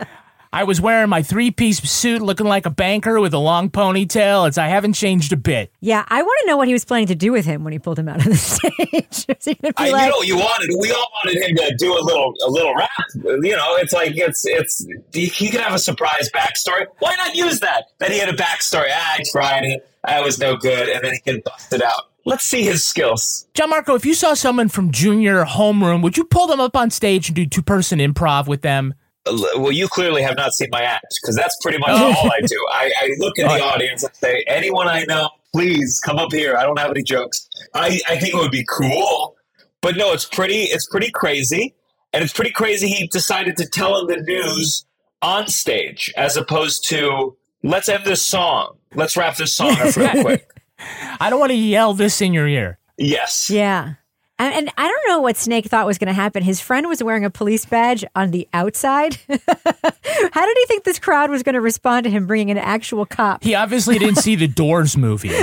I 0.52 0.64
was 0.64 0.80
wearing 0.80 1.08
my 1.08 1.22
three 1.22 1.52
piece 1.52 1.78
suit 1.88 2.20
looking 2.22 2.46
like 2.46 2.66
a 2.66 2.70
banker 2.70 3.20
with 3.20 3.32
a 3.34 3.38
long 3.38 3.70
ponytail. 3.70 4.48
It's 4.48 4.58
I 4.58 4.66
haven't 4.66 4.94
changed 4.94 5.32
a 5.32 5.36
bit. 5.36 5.72
Yeah, 5.78 6.04
I 6.08 6.22
want 6.22 6.38
to 6.40 6.46
know 6.48 6.56
what 6.56 6.66
he 6.66 6.72
was 6.72 6.84
planning 6.84 7.06
to 7.06 7.14
do 7.14 7.30
with 7.30 7.44
him 7.44 7.62
when 7.62 7.72
he 7.72 7.78
pulled 7.78 8.00
him 8.00 8.08
out 8.08 8.18
of 8.18 8.24
the 8.24 8.36
stage. 8.36 9.26
Was 9.28 9.44
he 9.44 9.54
going 9.54 9.72
to 9.72 9.80
I, 9.80 9.86
you 9.86 9.92
like, 9.92 10.10
know, 10.10 10.16
what 10.16 10.26
you 10.26 10.36
wanted. 10.36 10.70
We 10.80 10.90
all 10.90 11.06
wanted 11.24 11.40
him 11.40 11.56
to 11.56 11.74
do 11.78 11.96
a 11.96 12.02
little, 12.02 12.34
a 12.44 12.50
little 12.50 12.74
rap. 12.74 12.90
You 13.14 13.56
know, 13.56 13.76
it's 13.76 13.92
like 13.92 14.16
it's, 14.16 14.44
it's. 14.44 14.84
He 15.12 15.26
he 15.26 15.50
could 15.50 15.60
have 15.60 15.74
a 15.74 15.78
surprise 15.78 16.28
backstory. 16.34 16.86
Why 16.98 17.14
not 17.14 17.36
use 17.36 17.60
that? 17.60 17.84
That 17.98 18.10
he 18.10 18.18
had 18.18 18.28
a 18.28 18.36
backstory. 18.36 18.88
Ah, 18.90 19.16
I 19.18 19.24
tried 19.30 19.64
it. 19.64 19.88
I 20.02 20.20
was 20.20 20.40
no 20.40 20.56
good, 20.56 20.88
and 20.88 21.04
then 21.04 21.12
he 21.12 21.20
can 21.20 21.42
bust 21.44 21.72
it 21.72 21.82
out. 21.82 22.10
Let's 22.24 22.44
see 22.44 22.62
his 22.64 22.84
skills. 22.84 23.46
Gianmarco, 23.54 23.96
if 23.96 24.04
you 24.04 24.14
saw 24.14 24.34
someone 24.34 24.68
from 24.68 24.90
junior 24.90 25.44
homeroom, 25.44 26.02
would 26.02 26.16
you 26.16 26.24
pull 26.24 26.48
them 26.48 26.60
up 26.60 26.76
on 26.76 26.90
stage 26.90 27.28
and 27.28 27.36
do 27.36 27.46
two 27.46 27.62
person 27.62 27.98
improv 27.98 28.46
with 28.46 28.62
them? 28.62 28.94
Well, 29.26 29.72
you 29.72 29.86
clearly 29.88 30.22
have 30.22 30.36
not 30.36 30.52
seen 30.54 30.68
my 30.70 30.82
act 30.82 31.18
because 31.20 31.36
that's 31.36 31.56
pretty 31.62 31.78
much 31.78 31.90
oh. 31.90 32.14
all 32.16 32.30
I 32.30 32.40
do. 32.46 32.66
I, 32.72 32.92
I 33.00 33.10
look 33.18 33.38
at 33.38 33.48
the 33.48 33.62
oh, 33.62 33.68
audience 33.68 34.02
and 34.02 34.14
say, 34.16 34.44
anyone 34.46 34.88
I 34.88 35.04
know, 35.04 35.28
please 35.52 36.00
come 36.00 36.18
up 36.18 36.32
here. 36.32 36.56
I 36.56 36.62
don't 36.62 36.78
have 36.78 36.90
any 36.90 37.02
jokes. 37.02 37.48
I, 37.74 38.00
I 38.08 38.18
think 38.18 38.34
it 38.34 38.38
would 38.38 38.50
be 38.50 38.64
cool, 38.68 39.36
but 39.82 39.96
no, 39.96 40.12
it's 40.12 40.24
pretty. 40.24 40.62
It's 40.62 40.86
pretty 40.86 41.10
crazy, 41.10 41.74
and 42.12 42.24
it's 42.24 42.32
pretty 42.32 42.52
crazy. 42.52 42.88
He 42.88 43.08
decided 43.08 43.56
to 43.58 43.66
tell 43.66 44.00
him 44.00 44.06
the 44.06 44.22
news 44.22 44.86
on 45.22 45.48
stage 45.48 46.12
as 46.16 46.36
opposed 46.36 46.88
to 46.88 47.36
let's 47.62 47.88
end 47.88 48.04
this 48.04 48.22
song. 48.22 48.78
Let's 48.94 49.16
wrap 49.16 49.36
this 49.36 49.54
song 49.54 49.76
up 49.78 49.94
real 49.96 50.22
quick. 50.22 50.50
I 51.20 51.28
don't 51.28 51.40
want 51.40 51.50
to 51.50 51.56
yell 51.56 51.92
this 51.94 52.22
in 52.22 52.32
your 52.32 52.48
ear. 52.48 52.78
Yes. 52.96 53.50
Yeah. 53.50 53.94
And, 54.40 54.54
and 54.54 54.70
I 54.78 54.88
don't 54.88 55.08
know 55.08 55.20
what 55.20 55.36
Snake 55.36 55.66
thought 55.66 55.86
was 55.86 55.98
going 55.98 56.08
to 56.08 56.14
happen. 56.14 56.42
His 56.42 56.62
friend 56.62 56.88
was 56.88 57.02
wearing 57.02 57.26
a 57.26 57.30
police 57.30 57.66
badge 57.66 58.06
on 58.16 58.30
the 58.30 58.48
outside. 58.54 59.18
How 59.28 60.46
did 60.46 60.56
he 60.56 60.66
think 60.66 60.84
this 60.84 60.98
crowd 60.98 61.30
was 61.30 61.42
going 61.42 61.56
to 61.56 61.60
respond 61.60 62.04
to 62.04 62.10
him 62.10 62.26
bringing 62.26 62.50
an 62.50 62.56
actual 62.56 63.04
cop? 63.04 63.44
He 63.44 63.54
obviously 63.54 63.98
didn't 63.98 64.16
see 64.16 64.36
the 64.36 64.48
Doors 64.48 64.96
movie. 64.96 65.30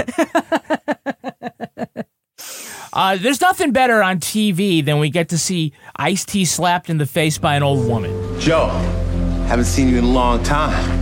Uh, 2.93 3.15
there's 3.15 3.41
nothing 3.41 3.71
better 3.71 4.01
on 4.01 4.19
TV 4.19 4.83
than 4.83 4.97
we 4.97 5.11
get 5.11 5.29
to 5.29 5.37
see 5.37 5.71
Ice 5.97 6.25
T 6.25 6.45
slapped 6.45 6.89
in 6.89 6.97
the 6.97 7.05
face 7.05 7.37
by 7.37 7.55
an 7.55 7.61
old 7.61 7.87
woman. 7.87 8.39
Joe, 8.39 8.69
haven't 9.47 9.65
seen 9.65 9.89
you 9.89 9.99
in 9.99 10.03
a 10.03 10.07
long 10.07 10.41
time. 10.41 10.96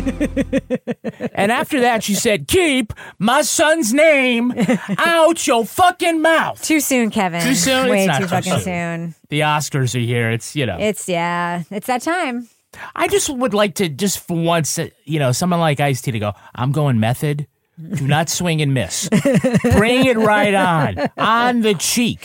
And 1.32 1.52
after 1.52 1.80
that, 1.80 2.02
she 2.02 2.14
said, 2.14 2.48
"Keep 2.48 2.92
my 3.18 3.42
son's 3.42 3.94
name 3.94 4.52
out 4.98 5.46
your 5.46 5.64
fucking 5.64 6.20
mouth." 6.20 6.62
Too 6.62 6.80
soon, 6.80 7.10
Kevin. 7.10 7.40
Too 7.42 7.54
soon. 7.54 7.88
Way 7.88 8.06
too 8.06 8.18
too 8.20 8.26
fucking 8.26 8.52
soon. 8.54 8.62
soon. 8.62 9.14
The 9.28 9.40
Oscars 9.40 9.94
are 9.94 9.98
here. 10.04 10.30
It's 10.30 10.54
you 10.54 10.66
know. 10.66 10.76
It's 10.78 11.08
yeah. 11.08 11.62
It's 11.70 11.86
that 11.86 12.02
time. 12.02 12.48
I 12.94 13.08
just 13.08 13.28
would 13.30 13.54
like 13.54 13.74
to 13.76 13.88
just 13.88 14.20
for 14.20 14.36
once, 14.36 14.78
you 15.04 15.18
know, 15.18 15.32
someone 15.32 15.60
like 15.60 15.80
Ice 15.80 16.02
T 16.02 16.12
to 16.12 16.18
go. 16.18 16.32
I'm 16.54 16.72
going 16.72 17.00
method. 17.00 17.46
Do 17.80 18.06
not 18.06 18.28
swing 18.28 18.60
and 18.60 18.74
miss. 18.74 19.08
Bring 19.08 20.04
it 20.06 20.16
right 20.16 20.54
on, 20.54 21.10
on 21.16 21.62
the 21.62 21.74
cheek. 21.74 22.24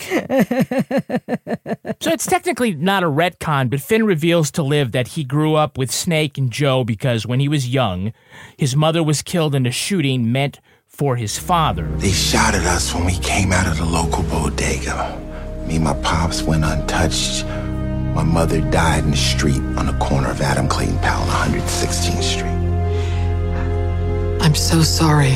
So 2.00 2.12
it's 2.12 2.26
technically 2.26 2.74
not 2.74 3.02
a 3.02 3.06
retcon, 3.06 3.70
but 3.70 3.80
Fin 3.80 4.04
reveals 4.04 4.50
to 4.52 4.62
Liv 4.62 4.92
that 4.92 5.08
he 5.08 5.24
grew 5.24 5.54
up 5.54 5.78
with 5.78 5.90
Snake 5.90 6.36
and 6.36 6.50
Joe 6.50 6.84
because 6.84 7.26
when 7.26 7.40
he 7.40 7.48
was 7.48 7.68
young, 7.68 8.12
his 8.58 8.76
mother 8.76 9.02
was 9.02 9.22
killed 9.22 9.54
in 9.54 9.66
a 9.66 9.70
shooting 9.70 10.30
meant 10.30 10.60
for 10.86 11.16
his 11.16 11.38
father. 11.38 11.86
They 11.96 12.12
shot 12.12 12.54
at 12.54 12.64
us 12.64 12.94
when 12.94 13.04
we 13.04 13.18
came 13.18 13.52
out 13.52 13.66
of 13.66 13.78
the 13.78 13.84
local 13.84 14.22
bodega. 14.24 15.22
Me 15.66 15.76
and 15.76 15.84
my 15.84 15.94
pops 15.94 16.42
went 16.42 16.64
untouched. 16.64 17.44
My 18.14 18.22
mother 18.22 18.60
died 18.70 19.04
in 19.04 19.10
the 19.10 19.16
street 19.16 19.60
on 19.76 19.86
the 19.86 19.96
corner 20.00 20.30
of 20.30 20.40
Adam 20.40 20.68
Clayton 20.68 20.98
Powell 20.98 21.28
and 21.28 21.54
116th 21.54 22.22
Street. 22.22 22.65
I'm 24.46 24.54
so 24.54 24.80
sorry. 24.80 25.32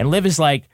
And 0.00 0.10
Liv 0.10 0.26
is 0.26 0.36
like, 0.36 0.68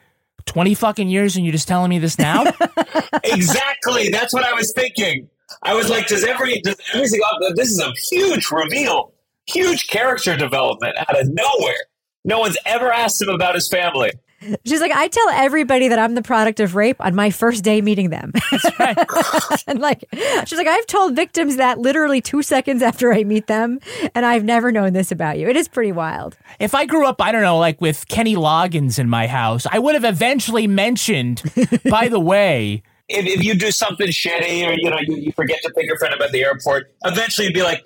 20 0.47 0.73
fucking 0.73 1.07
years 1.07 1.37
and 1.37 1.45
you're 1.45 1.53
just 1.53 1.69
telling 1.69 1.91
me 1.91 1.99
this 1.99 2.19
now? 2.19 2.45
exactly. 3.25 4.09
That's 4.09 4.33
what 4.33 4.43
I 4.43 4.55
was 4.55 4.73
thinking. 4.75 5.29
I 5.65 5.75
was 5.75 5.91
like, 5.91 6.07
does 6.07 6.25
every 6.25 6.63
does 6.63 6.77
everything? 6.95 7.21
This 7.57 7.69
is 7.69 7.79
a 7.79 7.93
huge 8.11 8.51
reveal, 8.51 9.13
huge 9.45 9.87
character 9.89 10.35
development 10.35 10.97
out 10.97 11.21
of 11.21 11.29
nowhere. 11.29 11.85
No 12.25 12.39
one's 12.39 12.57
ever 12.65 12.91
asked 12.91 13.21
him 13.21 13.29
about 13.29 13.55
his 13.55 13.69
family. 13.69 14.13
She's 14.65 14.81
like, 14.81 14.93
I 14.93 15.09
tell 15.09 15.29
everybody 15.31 15.89
that 15.89 15.99
I'm 15.99 16.15
the 16.15 16.23
product 16.23 16.61
of 16.61 16.75
rape 16.77 16.97
on 17.01 17.15
my 17.15 17.31
first 17.31 17.65
day 17.65 17.81
meeting 17.81 18.11
them. 18.11 18.33
That's 18.51 18.79
right. 18.79 18.97
and 19.67 19.81
like, 19.81 20.05
she's 20.47 20.59
like, 20.59 20.67
I've 20.69 20.87
told 20.87 21.17
victims 21.17 21.57
that 21.57 21.79
literally 21.79 22.21
two 22.21 22.43
seconds 22.43 22.81
after 22.83 23.13
I 23.13 23.25
meet 23.25 23.49
them, 23.49 23.81
and 24.15 24.25
I've 24.25 24.45
never 24.45 24.71
known 24.71 24.93
this 24.93 25.11
about 25.11 25.39
you. 25.39 25.49
It 25.49 25.57
is 25.57 25.67
pretty 25.67 25.93
wild. 25.93 26.37
If 26.61 26.75
I 26.75 26.87
grew 26.87 27.07
up, 27.07 27.21
I 27.21 27.33
don't 27.33 27.43
know, 27.43 27.59
like 27.59 27.81
with 27.81 28.07
Kenny 28.09 28.37
Loggins 28.37 28.99
in 28.99 29.09
my 29.09 29.27
house, 29.27 29.67
I 29.71 29.79
would 29.81 29.95
have 29.95 30.05
eventually 30.05 30.67
mentioned, 30.69 31.43
by 31.91 32.09
the 32.09 32.21
way, 32.21 32.83
If, 33.09 33.27
if 33.27 33.43
you 33.43 33.55
do 33.55 33.71
something 33.71 34.09
shitty 34.09 34.69
or 34.69 34.75
you 34.75 34.91
know 34.91 34.99
you, 35.01 35.17
you 35.17 35.33
forget 35.33 35.61
to 35.63 35.71
pick 35.71 35.87
your 35.87 35.99
friend 35.99 36.15
up 36.15 36.21
at 36.21 36.31
the 36.31 36.45
airport, 36.45 36.93
eventually 37.05 37.47
you'd 37.47 37.55
be 37.55 37.63
like, 37.63 37.83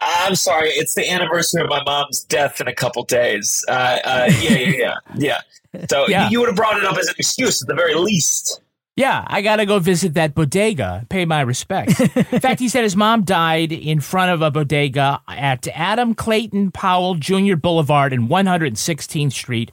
"I'm 0.00 0.34
sorry, 0.36 0.68
it's 0.70 0.94
the 0.94 1.08
anniversary 1.10 1.62
of 1.62 1.68
my 1.70 1.82
mom's 1.84 2.22
death 2.24 2.60
in 2.60 2.68
a 2.68 2.74
couple 2.74 3.02
days." 3.04 3.64
Uh, 3.66 3.98
uh, 4.04 4.30
yeah, 4.40 4.50
yeah, 4.50 4.76
yeah, 4.76 4.94
yeah. 5.16 5.40
So 5.88 6.06
Yeah. 6.08 6.24
You, 6.26 6.30
you 6.32 6.40
would 6.40 6.48
have 6.48 6.56
brought 6.56 6.76
it 6.78 6.84
up 6.84 6.96
as 6.96 7.08
an 7.08 7.14
excuse 7.18 7.62
at 7.62 7.68
the 7.68 7.74
very 7.74 7.94
least. 7.94 8.60
yeah, 8.96 9.24
I 9.28 9.42
got 9.42 9.56
to 9.56 9.66
go 9.66 9.78
visit 9.78 10.14
that 10.14 10.34
bodega, 10.34 11.06
pay 11.08 11.24
my 11.24 11.40
respects. 11.42 12.00
in 12.00 12.40
fact, 12.40 12.58
he 12.60 12.68
said 12.68 12.82
his 12.82 12.96
mom 12.96 13.22
died 13.24 13.70
in 13.70 14.00
front 14.00 14.32
of 14.32 14.42
a 14.42 14.50
bodega 14.50 15.20
at 15.28 15.68
Adam 15.68 16.14
Clayton 16.14 16.72
Powell 16.72 17.14
Jr. 17.14 17.54
Boulevard 17.56 18.12
and 18.12 18.28
116th 18.28 19.32
Street. 19.32 19.70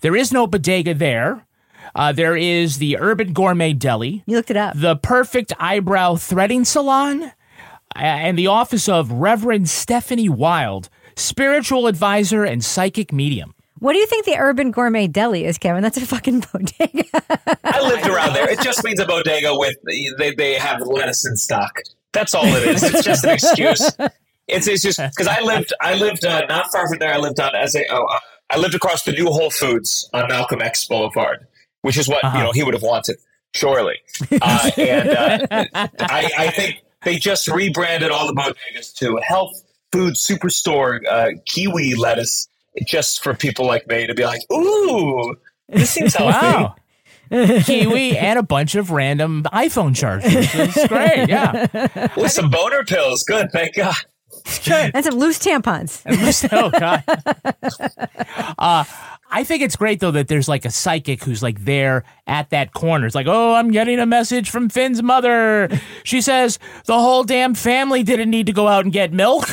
There 0.00 0.16
is 0.16 0.32
no 0.32 0.46
bodega 0.46 0.94
there. 0.94 1.46
Uh, 1.94 2.10
there 2.12 2.36
is 2.36 2.78
the 2.78 2.96
Urban 2.98 3.32
Gourmet 3.32 3.72
Deli. 3.74 4.24
You 4.26 4.36
looked 4.36 4.50
it 4.50 4.56
up. 4.56 4.74
The 4.76 4.96
Perfect 4.96 5.52
Eyebrow 5.60 6.16
Threading 6.16 6.64
Salon. 6.64 7.22
uh, 7.24 7.30
And 7.98 8.36
the 8.38 8.46
office 8.48 8.88
of 8.88 9.12
Reverend 9.12 9.68
Stephanie 9.68 10.28
Wild, 10.30 10.88
spiritual 11.14 11.86
advisor 11.86 12.42
and 12.42 12.64
psychic 12.64 13.12
medium. 13.12 13.53
What 13.84 13.92
do 13.92 13.98
you 13.98 14.06
think 14.06 14.24
the 14.24 14.38
Urban 14.38 14.70
Gourmet 14.70 15.08
Deli 15.08 15.44
is, 15.44 15.58
Kevin? 15.58 15.82
That's 15.82 15.98
a 15.98 16.06
fucking 16.06 16.40
bodega. 16.52 17.04
I 17.64 17.86
lived 17.86 18.06
around 18.06 18.32
there. 18.32 18.48
It 18.48 18.62
just 18.62 18.82
means 18.82 18.98
a 18.98 19.04
bodega 19.04 19.50
with 19.58 19.76
they, 20.16 20.34
they 20.34 20.54
have 20.54 20.80
lettuce 20.86 21.26
in 21.26 21.36
stock. 21.36 21.82
That's 22.14 22.34
all 22.34 22.46
it 22.46 22.66
is. 22.66 22.82
It's 22.82 23.04
just 23.04 23.24
an 23.24 23.30
excuse. 23.32 23.90
It's, 24.48 24.68
it's 24.68 24.82
just 24.82 24.98
because 24.98 25.26
I 25.26 25.42
lived 25.42 25.74
I 25.82 25.96
lived 25.96 26.24
uh, 26.24 26.46
not 26.48 26.72
far 26.72 26.88
from 26.88 26.98
there. 26.98 27.12
I 27.12 27.18
lived 27.18 27.38
on 27.40 27.54
as 27.54 27.74
a 27.74 27.84
oh 27.90 28.06
uh, 28.06 28.20
I 28.48 28.56
lived 28.56 28.74
across 28.74 29.04
the 29.04 29.12
new 29.12 29.26
Whole 29.26 29.50
Foods 29.50 30.08
on 30.14 30.28
Malcolm 30.28 30.62
X 30.62 30.86
Boulevard, 30.86 31.46
which 31.82 31.98
is 31.98 32.08
what 32.08 32.24
you 32.24 32.42
know 32.42 32.52
he 32.52 32.62
would 32.62 32.72
have 32.72 32.82
wanted 32.82 33.16
surely. 33.54 33.98
Uh, 34.40 34.70
and 34.78 35.10
uh, 35.10 35.66
I, 35.74 36.30
I 36.38 36.50
think 36.52 36.82
they 37.02 37.16
just 37.16 37.48
rebranded 37.48 38.10
all 38.10 38.26
the 38.26 38.32
bodegas 38.32 38.94
to 38.96 39.20
Health 39.22 39.52
Food 39.92 40.14
Superstore 40.14 41.00
uh, 41.06 41.28
Kiwi 41.44 41.94
lettuce, 41.96 42.48
just 42.86 43.22
for 43.22 43.34
people 43.34 43.66
like 43.66 43.86
me 43.86 44.06
to 44.06 44.14
be 44.14 44.24
like, 44.24 44.40
ooh, 44.52 45.34
this 45.68 45.90
seems 45.90 46.14
healthy. 46.16 46.32
Wow. 46.32 46.76
Kiwi 47.30 48.16
and 48.18 48.38
a 48.38 48.42
bunch 48.42 48.74
of 48.74 48.90
random 48.90 49.44
iPhone 49.44 49.96
chargers. 49.96 50.32
It's 50.34 50.86
great, 50.88 51.28
yeah. 51.28 51.66
With 52.16 52.30
some 52.30 52.50
boner 52.50 52.84
pills. 52.84 53.24
Good, 53.24 53.50
thank 53.50 53.74
God. 53.74 53.94
and 54.68 55.04
some 55.04 55.14
loose 55.14 55.38
tampons. 55.38 56.02
oh 56.52 56.70
God. 56.70 57.02
Uh, 58.58 58.84
I 59.30 59.42
think 59.42 59.62
it's 59.62 59.74
great 59.74 59.98
though 60.00 60.12
that 60.12 60.28
there's 60.28 60.48
like 60.48 60.64
a 60.64 60.70
psychic 60.70 61.24
who's 61.24 61.42
like 61.42 61.64
there 61.64 62.04
at 62.26 62.50
that 62.50 62.72
corner. 62.72 63.06
It's 63.06 63.14
like, 63.16 63.26
oh, 63.26 63.54
I'm 63.54 63.72
getting 63.72 63.98
a 63.98 64.06
message 64.06 64.50
from 64.50 64.68
Fin's 64.68 65.02
mother. 65.02 65.68
She 66.04 66.20
says 66.20 66.58
the 66.84 66.94
whole 66.94 67.24
damn 67.24 67.54
family 67.54 68.02
didn't 68.04 68.30
need 68.30 68.46
to 68.46 68.52
go 68.52 68.68
out 68.68 68.84
and 68.84 68.92
get 68.92 69.12
milk. 69.12 69.48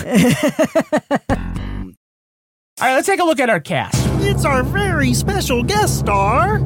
All 2.82 2.88
right, 2.88 2.96
let's 2.96 3.06
take 3.06 3.20
a 3.20 3.24
look 3.24 3.40
at 3.40 3.48
our 3.48 3.60
cast. 3.60 3.94
It's 4.24 4.44
our 4.44 4.64
very 4.64 5.14
special 5.14 5.62
guest 5.62 6.00
star. 6.00 6.58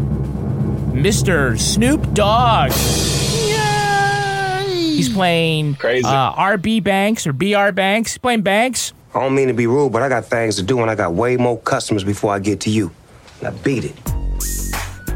Mr. 0.93 1.59
Snoop 1.59 2.13
Dogg. 2.13 2.71
He's 4.71 5.09
playing 5.13 5.75
Crazy. 5.75 6.05
Uh, 6.07 6.31
RB 6.35 6.81
Banks 6.81 7.27
or 7.27 7.33
BR 7.33 7.73
Banks. 7.73 8.13
He's 8.13 8.17
playing 8.17 8.43
Banks. 8.43 8.93
I 9.13 9.19
don't 9.19 9.35
mean 9.35 9.49
to 9.49 9.53
be 9.53 9.67
rude, 9.67 9.91
but 9.91 10.03
I 10.03 10.07
got 10.07 10.23
things 10.23 10.55
to 10.55 10.63
do 10.63 10.79
and 10.79 10.89
I 10.89 10.95
got 10.95 11.13
way 11.13 11.35
more 11.35 11.59
customers 11.59 12.05
before 12.05 12.33
I 12.33 12.39
get 12.39 12.61
to 12.61 12.69
you. 12.69 12.91
Now 13.41 13.51
beat 13.51 13.83
it. 13.83 14.74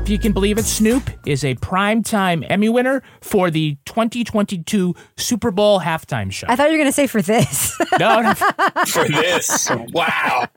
If 0.09 0.13
you 0.13 0.17
can 0.17 0.31
believe 0.31 0.57
it, 0.57 0.65
Snoop 0.65 1.07
is 1.27 1.45
a 1.45 1.53
primetime 1.53 2.43
Emmy 2.49 2.67
winner 2.67 3.03
for 3.21 3.51
the 3.51 3.77
2022 3.85 4.95
Super 5.17 5.51
Bowl 5.51 5.79
halftime 5.79 6.31
show. 6.31 6.47
I 6.49 6.55
thought 6.55 6.71
you 6.71 6.71
were 6.71 6.77
going 6.79 6.87
to 6.89 6.91
say 6.91 7.05
for 7.05 7.21
this. 7.21 7.79
No, 7.99 8.19
no, 8.21 8.33
For 8.87 9.07
this, 9.07 9.69
wow, 9.91 10.47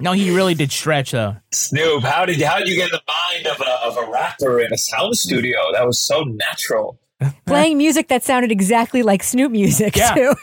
no, 0.00 0.12
he 0.12 0.34
really 0.34 0.54
did 0.54 0.72
stretch 0.72 1.12
though. 1.12 1.36
Snoop, 1.52 2.02
how 2.02 2.24
did 2.24 2.40
how 2.42 2.58
did 2.58 2.66
you 2.68 2.74
get 2.74 2.86
in 2.86 2.90
the 2.92 3.02
mind 3.06 3.46
of 3.46 3.60
a 3.60 3.70
of 3.84 4.08
a 4.08 4.10
rapper 4.10 4.58
in 4.60 4.72
a 4.72 4.78
sound 4.78 5.16
studio? 5.16 5.58
That 5.72 5.86
was 5.86 6.00
so 6.00 6.22
natural. 6.22 6.98
Playing 7.46 7.78
music 7.78 8.08
that 8.08 8.24
sounded 8.24 8.50
exactly 8.50 9.04
like 9.04 9.22
Snoop 9.22 9.52
music, 9.52 9.94
Yeah. 9.96 10.14
too. 10.14 10.34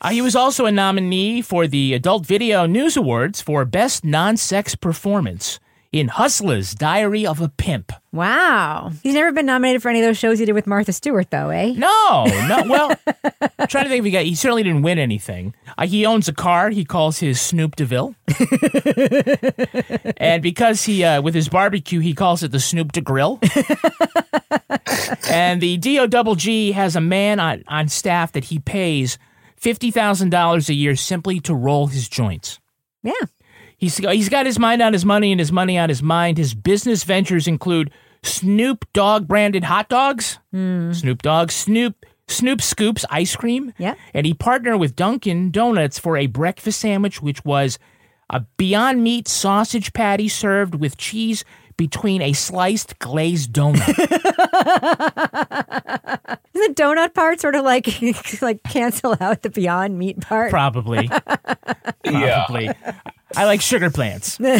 Uh, 0.00 0.10
he 0.10 0.20
was 0.22 0.34
also 0.34 0.66
a 0.66 0.72
nominee 0.72 1.42
for 1.42 1.68
the 1.68 1.94
Adult 1.94 2.26
Video 2.26 2.66
News 2.66 2.96
Awards 2.96 3.40
for 3.40 3.64
Best 3.64 4.04
Non 4.04 4.36
Sex 4.36 4.74
Performance 4.74 5.60
in 5.92 6.08
Hustlers 6.08 6.74
Diary 6.74 7.26
of 7.26 7.40
a 7.40 7.48
Pimp. 7.48 7.92
Wow. 8.12 8.92
He's 9.02 9.14
never 9.14 9.32
been 9.32 9.46
nominated 9.46 9.82
for 9.82 9.88
any 9.88 10.00
of 10.00 10.06
those 10.06 10.16
shows 10.16 10.38
he 10.38 10.44
did 10.44 10.54
with 10.54 10.66
Martha 10.66 10.92
Stewart, 10.92 11.30
though, 11.30 11.50
eh? 11.50 11.74
No, 11.76 12.24
no. 12.48 12.62
Well, 12.68 12.96
I'm 13.58 13.66
trying 13.66 13.84
to 13.84 13.90
think 13.90 14.00
if 14.00 14.04
he 14.04 14.10
got. 14.10 14.24
He 14.24 14.34
certainly 14.34 14.62
didn't 14.62 14.82
win 14.82 14.98
anything. 14.98 15.54
Uh, 15.76 15.86
he 15.86 16.06
owns 16.06 16.28
a 16.28 16.32
car. 16.32 16.70
He 16.70 16.84
calls 16.84 17.18
his 17.18 17.40
Snoop 17.40 17.76
Deville, 17.76 18.14
and 20.16 20.42
because 20.42 20.84
he 20.84 21.04
uh, 21.04 21.20
with 21.20 21.34
his 21.34 21.48
barbecue, 21.48 22.00
he 22.00 22.14
calls 22.14 22.42
it 22.42 22.52
the 22.52 22.60
Snoop 22.60 22.92
de 22.92 23.00
Grill. 23.00 23.38
and 25.30 25.60
the 25.60 25.76
Do 25.76 26.06
Double 26.06 26.34
G 26.34 26.72
has 26.72 26.96
a 26.96 27.00
man 27.00 27.38
on 27.40 27.64
on 27.68 27.88
staff 27.88 28.32
that 28.32 28.44
he 28.44 28.58
pays 28.58 29.18
fifty 29.56 29.90
thousand 29.90 30.30
dollars 30.30 30.68
a 30.68 30.74
year 30.74 30.96
simply 30.96 31.40
to 31.40 31.54
roll 31.54 31.86
his 31.86 32.08
joints. 32.08 32.58
Yeah. 33.02 33.12
He's 33.86 33.98
he's 33.98 34.28
got 34.28 34.46
his 34.46 34.58
mind 34.58 34.82
on 34.82 34.92
his 34.92 35.04
money 35.04 35.30
and 35.30 35.38
his 35.38 35.52
money 35.52 35.78
on 35.78 35.88
his 35.88 36.02
mind. 36.02 36.38
His 36.38 36.54
business 36.54 37.04
ventures 37.04 37.46
include 37.46 37.92
Snoop 38.24 38.84
Dogg 38.92 39.28
branded 39.28 39.62
hot 39.62 39.88
dogs, 39.88 40.40
hmm. 40.50 40.90
Snoop 40.90 41.22
Dogg, 41.22 41.52
Snoop 41.52 42.04
Snoop 42.26 42.60
Scoops 42.60 43.04
ice 43.10 43.36
cream. 43.36 43.72
Yeah. 43.78 43.94
And 44.12 44.26
he 44.26 44.34
partnered 44.34 44.80
with 44.80 44.96
Dunkin' 44.96 45.52
Donuts 45.52 46.00
for 46.00 46.16
a 46.16 46.26
breakfast 46.26 46.80
sandwich, 46.80 47.22
which 47.22 47.44
was 47.44 47.78
a 48.28 48.40
Beyond 48.56 49.04
Meat 49.04 49.28
sausage 49.28 49.92
patty 49.92 50.28
served 50.28 50.74
with 50.74 50.96
cheese 50.96 51.44
between 51.76 52.22
a 52.22 52.32
sliced 52.32 52.98
glazed 52.98 53.52
donut. 53.52 53.86
Does 56.56 56.68
the 56.68 56.74
donut 56.74 57.14
part 57.14 57.40
sort 57.40 57.54
of 57.54 57.64
like 57.64 57.86
like 58.42 58.64
cancel 58.64 59.16
out 59.20 59.42
the 59.42 59.50
Beyond 59.50 59.96
Meat 59.96 60.20
part? 60.22 60.50
Probably. 60.50 61.08
Probably. 62.04 62.70
I 63.36 63.44
like 63.44 63.60
sugar 63.60 63.90
plants. 63.90 64.38
and 64.40 64.56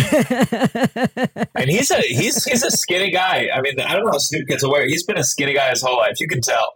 he's 1.66 1.90
a 1.90 2.00
he's 2.00 2.44
he's 2.44 2.62
a 2.62 2.70
skinny 2.70 3.10
guy. 3.10 3.48
I 3.54 3.60
mean, 3.60 3.80
I 3.80 3.94
don't 3.94 4.04
know 4.04 4.12
how 4.12 4.18
Snoop 4.18 4.46
gets 4.46 4.62
away. 4.62 4.86
He's 4.88 5.04
been 5.04 5.18
a 5.18 5.24
skinny 5.24 5.54
guy 5.54 5.70
his 5.70 5.82
whole 5.82 5.96
life. 5.96 6.20
You 6.20 6.28
can 6.28 6.40
tell. 6.40 6.74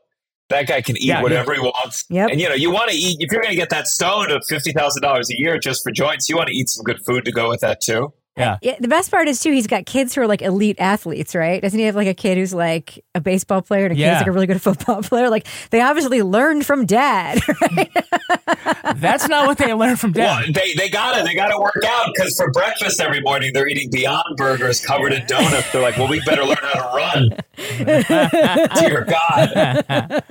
That 0.49 0.67
guy 0.67 0.83
can 0.83 0.97
eat 0.97 1.05
Yeah, 1.05 1.23
whatever 1.23 1.53
yeah. 1.55 1.61
he 1.61 1.67
wants. 1.67 2.05
Yep. 2.09 2.31
And 2.31 2.41
you 2.41 2.49
know, 2.49 2.57
you 2.57 2.73
want 2.73 2.91
to 2.91 2.97
eat 2.97 3.19
if 3.21 3.31
you're 3.31 3.41
going 3.41 3.53
to 3.53 3.57
get 3.57 3.71
that 3.71 3.87
stone 3.87 4.33
of 4.33 4.43
fifty 4.49 4.73
thousand 4.73 5.03
dollars 5.03 5.31
a 5.31 5.39
year 5.39 5.59
just 5.59 5.83
for 5.85 5.93
joints. 5.93 6.29
You 6.29 6.37
want 6.37 6.49
to 6.49 6.55
eat 6.55 6.69
some 6.69 6.83
good 6.83 6.99
food 7.05 7.25
to 7.27 7.33
go 7.33 7.49
with 7.49 7.61
that 7.61 7.81
too. 7.81 8.13
Yeah. 8.37 8.57
Yeah, 8.63 8.77
the 8.81 8.89
best 8.89 9.11
part 9.11 9.29
is 9.29 9.41
too, 9.41 9.53
he's 9.53 9.67
got 9.67 9.85
kids 9.87 10.15
who 10.15 10.23
are 10.23 10.27
like 10.27 10.41
elite 10.41 10.77
athletes, 10.79 11.35
right? 11.35 11.61
Doesn't 11.61 11.79
he 11.79 11.85
have 11.87 11.97
like 11.97 12.07
a 12.09 12.15
kid 12.15 12.39
who's 12.39 12.55
like 12.55 13.05
a 13.15 13.21
baseball 13.21 13.61
player 13.61 13.85
and 13.87 13.93
a 13.93 13.97
kid 13.97 14.09
who's 14.09 14.19
like 14.21 14.27
a 14.29 14.33
really 14.33 14.47
good 14.47 14.63
football 14.69 15.03
player? 15.03 15.29
Like 15.29 15.47
they 15.71 15.81
obviously 15.83 16.23
learned 16.23 16.65
from 16.65 16.87
dad. 16.87 17.41
That's 18.97 19.29
not 19.29 19.47
what 19.47 19.59
they 19.59 19.75
learned 19.75 20.01
from 20.01 20.13
Well, 20.13 20.43
dad. 20.43 20.55
they 20.55 20.73
they 20.75 20.89
gotta 20.89 21.23
they 21.25 21.35
gotta 21.35 21.59
work 21.59 21.83
out 21.87 22.09
because 22.15 22.35
for 22.37 22.51
breakfast 22.53 23.01
every 23.01 23.21
morning 23.21 23.51
they're 23.53 23.69
eating 23.69 23.91
Beyond 23.91 24.37
Burgers 24.37 24.85
covered 24.85 25.13
in 25.13 25.27
donuts. 25.27 25.71
They're 25.73 25.83
like, 25.83 25.97
well, 25.99 26.09
we 26.09 26.21
better 26.25 26.45
learn 26.45 26.57
how 26.63 26.81
to 26.81 26.97
run. 26.97 27.31
Dear 28.81 29.05
God. 29.05 30.23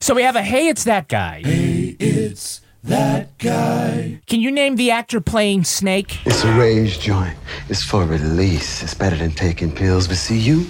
So 0.00 0.14
we 0.14 0.22
have 0.22 0.36
a 0.36 0.42
hey, 0.42 0.68
it's 0.68 0.84
that 0.84 1.08
guy. 1.08 1.42
Hey, 1.44 1.96
it's 2.00 2.60
that 2.86 3.36
guy. 3.38 4.20
Can 4.26 4.40
you 4.40 4.50
name 4.50 4.76
the 4.76 4.90
actor 4.90 5.20
playing 5.20 5.64
Snake? 5.64 6.18
It's 6.26 6.44
a 6.44 6.52
rage 6.54 7.00
joint. 7.00 7.36
It's 7.68 7.82
for 7.82 8.04
release. 8.04 8.82
It's 8.82 8.94
better 8.94 9.16
than 9.16 9.32
taking 9.32 9.72
pills. 9.72 10.06
But 10.08 10.16
see, 10.16 10.38
you, 10.38 10.66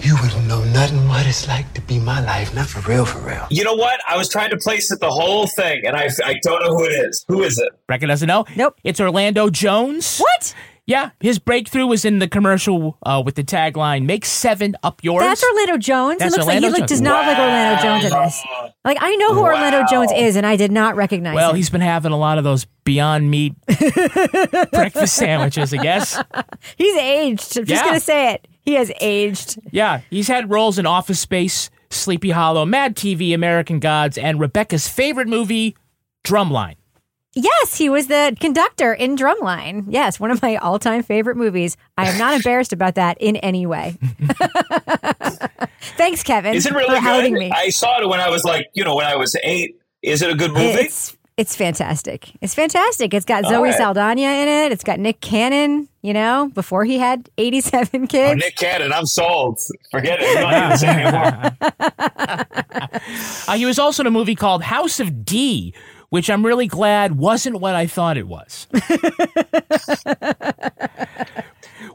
you 0.00 0.16
wouldn't 0.22 0.46
know 0.46 0.64
nothing 0.64 1.06
what 1.08 1.26
it's 1.26 1.46
like 1.46 1.72
to 1.74 1.80
be 1.82 1.98
my 1.98 2.20
life. 2.24 2.54
Not 2.54 2.68
for 2.68 2.80
real, 2.90 3.04
for 3.04 3.18
real. 3.20 3.46
You 3.50 3.64
know 3.64 3.74
what? 3.74 4.00
I 4.08 4.16
was 4.16 4.28
trying 4.28 4.50
to 4.50 4.56
place 4.56 4.90
it 4.90 5.00
the 5.00 5.10
whole 5.10 5.46
thing, 5.46 5.86
and 5.86 5.96
I 5.96 6.08
I 6.24 6.34
don't 6.42 6.62
know 6.62 6.70
who 6.74 6.84
it 6.84 6.92
is. 6.92 7.24
Who 7.28 7.42
is 7.42 7.58
it? 7.58 7.68
Reckon 7.88 8.08
doesn't 8.08 8.28
know. 8.28 8.44
Nope. 8.56 8.76
It's 8.82 9.00
Orlando 9.00 9.50
Jones. 9.50 10.18
what? 10.18 10.54
Yeah, 10.90 11.10
his 11.20 11.38
breakthrough 11.38 11.86
was 11.86 12.04
in 12.04 12.18
the 12.18 12.26
commercial 12.26 12.98
uh, 13.06 13.22
with 13.24 13.36
the 13.36 13.44
tagline 13.44 14.06
"Make 14.06 14.24
seven 14.24 14.76
up 14.82 15.04
yours." 15.04 15.22
That's 15.22 15.44
Orlando 15.44 15.78
Jones. 15.78 16.18
That's 16.18 16.34
he 16.34 16.38
looks 16.40 16.48
Orlando 16.48 16.66
like 16.68 16.74
he 16.76 16.80
like, 16.82 16.88
does 16.88 17.00
not 17.00 17.26
look 17.26 17.38
like 17.38 17.38
Orlando 17.38 17.82
Jones 17.82 18.04
in 18.06 18.10
this. 18.10 18.44
Like 18.84 18.98
I 19.00 19.14
know 19.14 19.34
who 19.34 19.40
Orlando 19.42 19.84
Jones 19.88 20.10
is, 20.16 20.34
and 20.34 20.44
I 20.44 20.56
did 20.56 20.72
not 20.72 20.96
recognize 20.96 21.36
well, 21.36 21.50
him. 21.50 21.56
he's 21.56 21.70
been 21.70 21.80
having 21.80 22.10
a 22.10 22.16
lot 22.16 22.38
of 22.38 22.44
those 22.44 22.64
Beyond 22.82 23.30
Meat 23.30 23.54
breakfast 24.72 25.14
sandwiches, 25.14 25.72
I 25.72 25.76
guess. 25.76 26.20
He's 26.76 26.96
aged. 26.96 27.56
I'm 27.58 27.66
just 27.66 27.82
Yeah. 27.82 27.84
gonna 27.86 28.00
say 28.00 28.32
it. 28.34 28.48
He 28.62 28.74
has 28.74 28.90
aged. 29.00 29.60
Yeah, 29.70 30.00
he's 30.10 30.26
had 30.26 30.50
roles 30.50 30.76
in 30.78 30.86
Office 30.86 31.20
Space, 31.20 31.70
Sleepy 31.90 32.30
Hollow, 32.30 32.66
Mad 32.66 32.96
TV, 32.96 33.32
American 33.32 33.78
Gods, 33.78 34.18
and 34.18 34.40
Rebecca's 34.40 34.88
favorite 34.88 35.28
movie, 35.28 35.76
Drumline. 36.24 36.74
Yes, 37.34 37.76
he 37.76 37.88
was 37.88 38.08
the 38.08 38.36
conductor 38.40 38.92
in 38.92 39.16
Drumline. 39.16 39.84
Yes, 39.88 40.18
one 40.18 40.30
of 40.32 40.42
my 40.42 40.56
all-time 40.56 41.02
favorite 41.04 41.36
movies. 41.36 41.76
I 41.96 42.08
am 42.08 42.18
not 42.18 42.34
embarrassed 42.36 42.72
about 42.72 42.96
that 42.96 43.18
in 43.20 43.36
any 43.36 43.66
way. 43.66 43.96
Thanks, 45.96 46.22
Kevin, 46.22 46.54
Is 46.54 46.66
it 46.66 46.72
really 46.74 46.96
outing 46.98 47.34
good? 47.34 47.38
me. 47.40 47.50
I 47.54 47.68
saw 47.70 48.00
it 48.02 48.08
when 48.08 48.20
I 48.20 48.28
was 48.30 48.44
like, 48.44 48.68
you 48.74 48.84
know, 48.84 48.94
when 48.96 49.06
I 49.06 49.16
was 49.16 49.36
eight. 49.42 49.76
Is 50.02 50.22
it 50.22 50.30
a 50.30 50.34
good 50.34 50.52
movie? 50.52 50.64
It's 50.64 51.16
it's 51.36 51.54
fantastic. 51.56 52.32
It's 52.42 52.54
fantastic. 52.54 53.14
It's 53.14 53.24
got 53.24 53.44
All 53.44 53.50
Zoe 53.50 53.68
right. 53.68 53.74
Saldana 53.76 54.20
in 54.20 54.48
it. 54.48 54.72
It's 54.72 54.84
got 54.84 54.98
Nick 54.98 55.20
Cannon. 55.20 55.88
You 56.02 56.14
know, 56.14 56.50
before 56.54 56.84
he 56.86 56.98
had 56.98 57.28
87 57.38 58.06
kids. 58.06 58.40
Nick 58.40 58.56
Cannon, 58.56 58.92
I'm 58.92 59.04
sold. 59.06 59.58
Forget 59.90 60.18
it. 60.20 60.26
He's 60.26 60.34
not 60.36 60.54
even 60.64 60.78
saying 60.78 61.06
anymore. 61.06 61.52
Uh, 63.48 63.54
he 63.56 63.66
was 63.66 63.78
also 63.78 64.02
in 64.02 64.06
a 64.06 64.10
movie 64.10 64.34
called 64.34 64.62
House 64.62 64.98
of 65.00 65.24
D, 65.26 65.74
which 66.10 66.28
I'm 66.28 66.44
really 66.44 66.66
glad 66.66 67.16
wasn't 67.16 67.60
what 67.60 67.74
I 67.74 67.86
thought 67.86 68.16
it 68.16 68.28
was. 68.28 68.66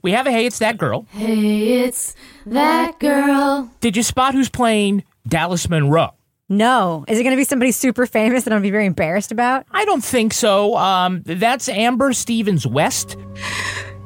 we 0.01 0.11
have 0.11 0.25
a 0.25 0.31
Hey, 0.31 0.45
It's 0.45 0.59
That 0.59 0.77
Girl. 0.77 1.05
Hey, 1.11 1.83
it's 1.83 2.15
that 2.45 2.99
girl. 2.99 3.71
Did 3.81 3.95
you 3.97 4.03
spot 4.03 4.33
who's 4.33 4.49
playing 4.49 5.03
Dallas 5.27 5.69
Monroe? 5.69 6.13
No, 6.47 7.03
is 7.07 7.17
it 7.19 7.23
going 7.23 7.35
to 7.35 7.39
be 7.39 7.43
somebody 7.43 7.71
super 7.71 8.05
famous 8.05 8.43
that 8.43 8.51
I'm 8.53 8.57
going 8.57 8.63
to 8.63 8.67
be 8.67 8.71
very 8.71 8.85
embarrassed 8.85 9.31
about? 9.31 9.65
I 9.71 9.83
don't 9.83 10.03
think 10.03 10.31
so. 10.31 10.77
Um, 10.77 11.23
that's 11.25 11.67
Amber 11.67 12.13
Stevens 12.13 12.67
West. 12.67 13.17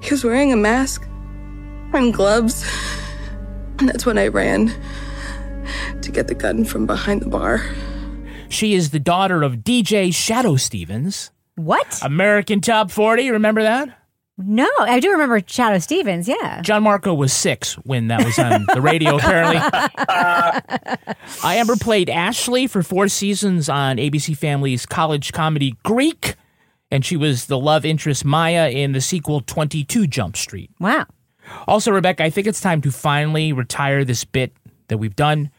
He 0.01 0.11
was 0.11 0.23
wearing 0.23 0.53
a 0.53 0.55
mask 0.55 1.05
and 1.93 2.13
gloves. 2.13 2.65
And 3.79 3.89
that's 3.89 4.05
when 4.05 4.17
I 4.17 4.27
ran 4.27 4.73
to 6.01 6.11
get 6.11 6.27
the 6.27 6.35
gun 6.35 6.63
from 6.63 6.85
behind 6.85 7.21
the 7.21 7.29
bar. 7.29 7.61
She 8.49 8.73
is 8.73 8.89
the 8.89 8.99
daughter 8.99 9.43
of 9.43 9.57
DJ 9.57 10.09
Shadoe 10.09 10.59
Stevens. 10.59 11.31
What? 11.55 11.99
American 12.03 12.61
Top 12.61 12.91
40, 12.91 13.29
remember 13.31 13.61
that? 13.63 13.95
No, 14.37 14.69
I 14.79 15.01
do 15.01 15.11
remember 15.11 15.41
Shadoe 15.41 15.81
Stevens. 15.81 16.27
Yeah. 16.27 16.61
John 16.61 16.83
Marco 16.83 17.13
was 17.13 17.33
six 17.33 17.73
when 17.83 18.07
that 18.07 18.23
was 18.23 18.39
on 18.39 18.65
the 18.73 18.81
radio, 18.81 19.15
apparently. 19.17 19.57
I 21.43 21.57
ever 21.57 21.75
played 21.75 22.09
Ashley 22.09 22.65
for 22.65 22.81
four 22.81 23.09
seasons 23.09 23.67
on 23.67 23.97
ABC 23.97 24.37
Family's 24.37 24.85
college 24.85 25.33
comedy 25.33 25.75
Greek, 25.83 26.35
and 26.89 27.03
she 27.05 27.17
was 27.17 27.47
the 27.47 27.59
love 27.59 27.83
interest 27.83 28.23
Maya 28.23 28.69
in 28.69 28.93
the 28.93 29.01
sequel 29.01 29.41
22 29.41 30.07
Jump 30.07 30.37
Street. 30.37 30.71
Wow. 30.79 31.05
Also, 31.67 31.91
Rebecca, 31.91 32.23
I 32.23 32.29
think 32.29 32.47
it's 32.47 32.61
time 32.61 32.81
to 32.81 32.91
finally 32.91 33.51
retire 33.51 34.05
this 34.05 34.23
bit 34.23 34.53
that 34.87 34.99
we've 34.99 35.15
done 35.15 35.51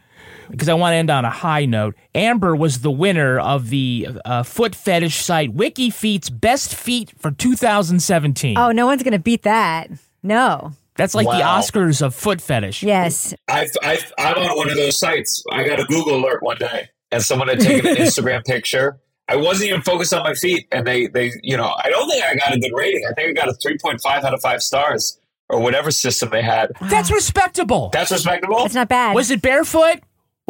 because 0.50 0.68
I 0.68 0.74
want 0.74 0.92
to 0.92 0.96
end 0.96 1.10
on 1.10 1.24
a 1.24 1.30
high 1.30 1.64
note. 1.64 1.94
Amber 2.14 2.54
was 2.56 2.80
the 2.80 2.90
winner 2.90 3.38
of 3.38 3.70
the 3.70 4.08
uh, 4.24 4.42
foot 4.42 4.74
fetish 4.74 5.16
site 5.16 5.56
WikiFeet's 5.56 6.30
Best 6.30 6.74
Feet 6.74 7.12
for 7.18 7.30
2017. 7.30 8.58
Oh, 8.58 8.72
no 8.72 8.86
one's 8.86 9.02
going 9.02 9.12
to 9.12 9.18
beat 9.18 9.42
that. 9.42 9.90
No. 10.22 10.72
That's 10.96 11.14
like 11.14 11.26
the 11.26 11.44
Oscars 11.44 12.02
of 12.02 12.14
foot 12.14 12.42
fetish. 12.42 12.82
Yes. 12.82 13.32
I've, 13.48 13.70
I've, 13.82 14.12
I'm 14.18 14.36
on 14.36 14.56
one 14.56 14.68
of 14.68 14.76
those 14.76 14.98
sites. 14.98 15.42
I 15.50 15.66
got 15.66 15.80
a 15.80 15.84
Google 15.84 16.16
alert 16.16 16.42
one 16.42 16.58
day, 16.58 16.88
and 17.10 17.22
someone 17.22 17.48
had 17.48 17.60
taken 17.60 17.90
an 17.90 17.96
Instagram 18.04 18.44
picture. 18.44 19.00
I 19.26 19.36
wasn't 19.36 19.68
even 19.70 19.80
focused 19.82 20.12
on 20.12 20.24
my 20.24 20.34
feet, 20.34 20.66
and 20.72 20.86
they, 20.86 21.06
they, 21.06 21.32
you 21.42 21.56
know, 21.56 21.74
I 21.82 21.88
don't 21.88 22.10
think 22.10 22.22
I 22.22 22.34
got 22.34 22.52
a 22.52 22.58
good 22.58 22.72
rating. 22.74 23.04
I 23.08 23.14
think 23.14 23.30
I 23.38 23.44
got 23.44 23.48
a 23.48 23.56
3.5 23.66 24.04
out 24.24 24.34
of 24.34 24.40
five 24.42 24.62
stars, 24.62 25.18
or 25.48 25.60
whatever 25.60 25.90
system 25.90 26.30
they 26.30 26.42
had. 26.42 26.72
That's 26.82 27.10
respectable. 27.10 27.90
That's 27.92 28.10
respectable. 28.10 28.58
That's 28.58 28.74
not 28.74 28.88
bad. 28.88 29.14
Was 29.14 29.30
it 29.30 29.40
barefoot? 29.40 30.00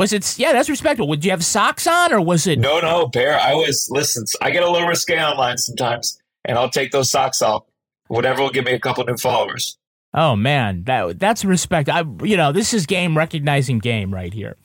Was 0.00 0.14
it? 0.14 0.38
Yeah, 0.38 0.52
that's 0.54 0.70
respectable. 0.70 1.08
Would 1.08 1.26
you 1.26 1.30
have 1.30 1.44
socks 1.44 1.86
on, 1.86 2.10
or 2.10 2.22
was 2.22 2.46
it? 2.46 2.58
No, 2.58 2.80
no, 2.80 3.08
Bear. 3.08 3.38
I 3.38 3.52
was 3.52 3.90
listen. 3.90 4.24
I 4.40 4.50
get 4.50 4.62
a 4.62 4.70
little 4.70 4.88
risque 4.88 5.22
online 5.22 5.58
sometimes, 5.58 6.18
and 6.46 6.56
I'll 6.56 6.70
take 6.70 6.90
those 6.90 7.10
socks 7.10 7.42
off. 7.42 7.64
Whatever 8.08 8.40
will 8.40 8.48
give 8.48 8.64
me 8.64 8.72
a 8.72 8.78
couple 8.78 9.04
new 9.04 9.18
followers. 9.18 9.76
Oh 10.14 10.36
man, 10.36 10.84
that 10.84 11.18
that's 11.18 11.44
respect. 11.44 11.90
I, 11.90 12.04
you 12.22 12.38
know, 12.38 12.50
this 12.50 12.72
is 12.72 12.86
game 12.86 13.14
recognizing 13.14 13.78
game 13.78 14.10
right 14.10 14.32
here. 14.32 14.56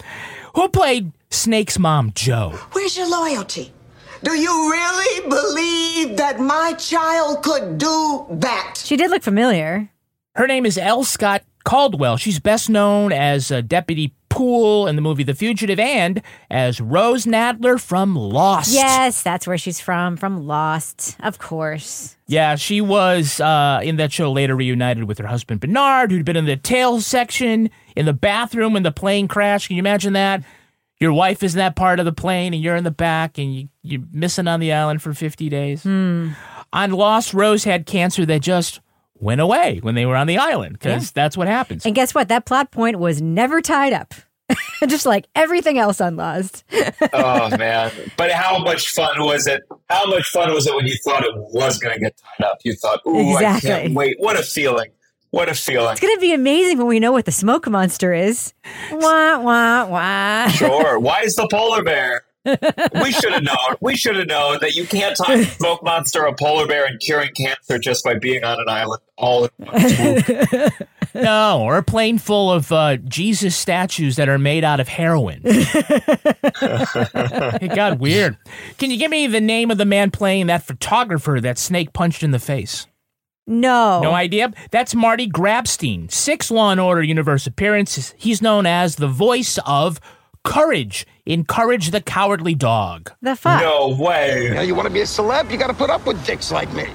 Who 0.56 0.70
played 0.70 1.12
Snake's 1.32 1.78
mom, 1.78 2.14
Joe? 2.16 2.52
Where's 2.72 2.96
your 2.96 3.10
loyalty? 3.10 3.74
Do 4.24 4.36
you 4.36 4.72
really 4.72 5.30
believe 5.30 6.16
that 6.16 6.40
my 6.40 6.76
child 6.78 7.44
could 7.44 7.78
do 7.78 8.26
that? 8.40 8.76
She 8.78 8.96
did 8.96 9.12
look 9.12 9.22
familiar. 9.22 9.90
Her 10.36 10.48
name 10.48 10.66
is 10.66 10.78
L. 10.78 11.04
Scott 11.04 11.44
Caldwell. 11.66 12.16
She's 12.16 12.40
best 12.40 12.70
known 12.70 13.12
as 13.12 13.52
uh, 13.52 13.60
Deputy 13.60 14.15
Poole 14.36 14.88
in 14.88 14.98
the 14.98 15.02
movie 15.02 15.24
The 15.24 15.34
Fugitive 15.34 15.80
and 15.80 16.22
as 16.52 16.82
Rose 16.82 17.26
Nadler 17.26 17.80
from 17.80 18.18
Lost. 18.18 18.74
Yes, 18.74 19.24
that's 19.24 19.48
where 19.48 19.58
she's 19.58 19.80
from, 19.80 20.18
from 20.18 20.46
Lost, 20.46 21.16
of 21.22 21.40
course. 21.40 22.18
Yeah, 22.28 22.58
she 22.58 22.82
was 22.82 23.40
uh, 23.40 23.80
in 23.82 23.96
that 23.96 24.12
show 24.12 24.30
later 24.34 24.54
reunited 24.54 25.06
with 25.06 25.20
her 25.20 25.28
husband 25.28 25.62
Bernard, 25.62 26.12
who'd 26.12 26.26
been 26.26 26.36
in 26.36 26.44
the 26.44 26.58
tail 26.58 27.00
section 27.00 27.70
in 27.96 28.06
the 28.06 28.12
bathroom 28.12 28.74
when 28.74 28.84
the 28.84 28.92
plane 28.92 29.30
crashed. 29.30 29.68
Can 29.68 29.78
you 29.78 29.82
imagine 29.82 30.12
that? 30.14 30.44
Your 31.00 31.14
wife 31.14 31.42
is 31.42 31.56
in 31.56 31.60
that 31.60 31.78
part 31.78 32.02
of 32.02 32.06
the 32.06 32.12
plane 32.12 32.54
and 32.54 32.62
you're 32.62 32.76
in 32.76 32.84
the 32.84 32.92
back 32.92 33.38
and 33.38 33.56
you, 33.56 33.70
you're 33.84 34.04
missing 34.12 34.50
on 34.50 34.60
the 34.60 34.74
island 34.74 35.02
for 35.02 35.14
50 35.14 35.48
days. 35.48 35.84
Hmm. 35.84 36.32
On 36.74 36.92
Lost, 36.92 37.34
Rose 37.34 37.64
had 37.64 37.86
cancer 37.86 38.26
that 38.26 38.42
just 38.42 38.82
went 39.20 39.42
away 39.42 39.80
when 39.82 39.96
they 39.96 40.06
were 40.06 40.16
on 40.16 40.28
the 40.28 40.38
island 40.38 40.74
because 40.74 41.06
Yeah. 41.06 41.12
that's 41.14 41.38
what 41.38 41.48
happens. 41.48 41.86
And 41.86 41.96
guess 41.96 42.14
what? 42.14 42.28
That 42.28 42.46
plot 42.46 42.72
point 42.72 43.00
was 43.00 43.22
never 43.22 43.62
tied 43.62 43.94
up. 43.94 44.14
Just 44.88 45.08
like 45.08 45.26
everything 45.36 45.80
else 45.80 46.00
on 46.00 46.18
Lost. 46.18 46.64
oh 47.14 47.50
man! 47.58 47.92
But 48.16 48.30
how 48.32 48.60
much 48.60 48.92
fun 48.92 49.24
was 49.24 49.48
it? 49.48 49.64
How 49.90 50.06
much 50.06 50.28
fun 50.30 50.54
was 50.54 50.68
it 50.68 50.76
when 50.76 50.86
you 50.86 50.96
thought 51.04 51.24
it 51.24 51.32
was 51.36 51.80
going 51.80 51.96
to 51.96 52.00
get 52.00 52.16
tied 52.38 52.46
up? 52.46 52.60
You 52.64 52.76
thought, 52.76 53.00
"Ooh, 53.08 53.36
I 53.38 53.60
can't 53.60 53.96
wait! 53.96 54.18
What 54.20 54.38
a 54.40 54.44
feeling! 54.44 54.92
What 55.32 55.50
a 55.50 55.56
feeling!" 55.56 55.94
It's 55.94 56.00
going 56.02 56.14
to 56.16 56.22
be 56.22 56.32
amazing 56.32 56.78
when 56.78 56.86
we 56.86 57.00
know 57.00 57.12
what 57.12 57.26
the 57.26 57.32
smoke 57.32 57.68
monster 57.68 58.14
is. 58.14 58.54
Wah, 58.92 59.40
wah, 59.40 59.88
wah. 59.88 60.48
Sure. 60.50 61.00
Why 61.08 61.22
is 61.22 61.34
the 61.36 61.48
polar 61.48 61.82
bear? 61.82 62.25
We 62.46 63.12
should 63.12 63.34
have 63.34 63.44
known. 63.44 63.76
We 63.82 63.96
should 63.96 64.16
have 64.16 64.28
known 64.28 64.60
that 64.62 64.76
you 64.76 64.86
can't 64.86 65.18
tie 65.18 65.36
a 65.36 65.46
smoke 65.46 65.84
monster, 65.84 66.26
a 66.26 66.34
polar 66.34 66.68
bear, 66.68 66.86
and 66.86 67.00
curing 67.00 67.32
cancer 67.34 67.80
just 67.80 68.04
by 68.04 68.16
being 68.16 68.44
on 68.44 68.60
an 68.60 68.70
island 68.70 69.02
all 69.18 69.46
in 69.46 69.52
one 69.58 70.72
no, 71.14 71.62
or 71.62 71.78
a 71.78 71.84
plane 71.84 72.18
full 72.18 72.52
of 72.52 72.72
uh, 72.72 72.98
Jesus 72.98 73.56
statues 73.56 74.18
that 74.18 74.28
are 74.28 74.38
made 74.38 74.64
out 74.64 74.80
of 74.80 74.88
heroin. 74.88 75.42
it 75.46 75.96
got 77.76 78.00
weird. 78.00 78.38
Can 78.78 78.92
you 78.92 78.98
give 78.98 79.12
me 79.12 79.28
the 79.28 79.42
name 79.42 79.72
of 79.72 79.78
the 79.78 79.86
man 79.86 80.12
playing 80.12 80.48
that 80.48 80.64
photographer 80.64 81.40
that 81.42 81.58
Snake 81.58 81.94
punched 81.94 82.24
in 82.24 82.32
the 82.32 82.40
face? 82.40 82.88
No. 83.48 84.02
No 84.02 84.12
idea? 84.12 84.52
That's 84.72 84.96
Marty 84.96 85.30
Grabstein. 85.30 86.12
Six 86.12 86.50
Law 86.50 86.72
and 86.72 86.82
Order 86.82 87.04
Universe 87.04 87.48
appearances. 87.48 88.14
He's 88.18 88.42
known 88.42 88.66
as 88.66 88.96
the 88.96 89.08
voice 89.08 89.60
of 89.66 90.00
Courage 90.44 91.06
in 91.26 91.46
Courage 91.46 91.92
the 91.92 92.02
Cowardly 92.02 92.56
Dog. 92.56 93.12
The 93.22 93.36
fuck? 93.36 93.62
No 93.62 93.96
way. 94.00 94.52
Yeah, 94.54 94.62
you 94.62 94.76
want 94.76 94.88
to 94.88 94.94
be 94.94 95.02
a 95.02 95.06
celeb, 95.06 95.52
you 95.52 95.58
got 95.58 95.68
to 95.68 95.74
put 95.74 95.90
up 95.90 96.06
with 96.06 96.24
dicks 96.26 96.52
like 96.52 96.72
me. 96.74 96.88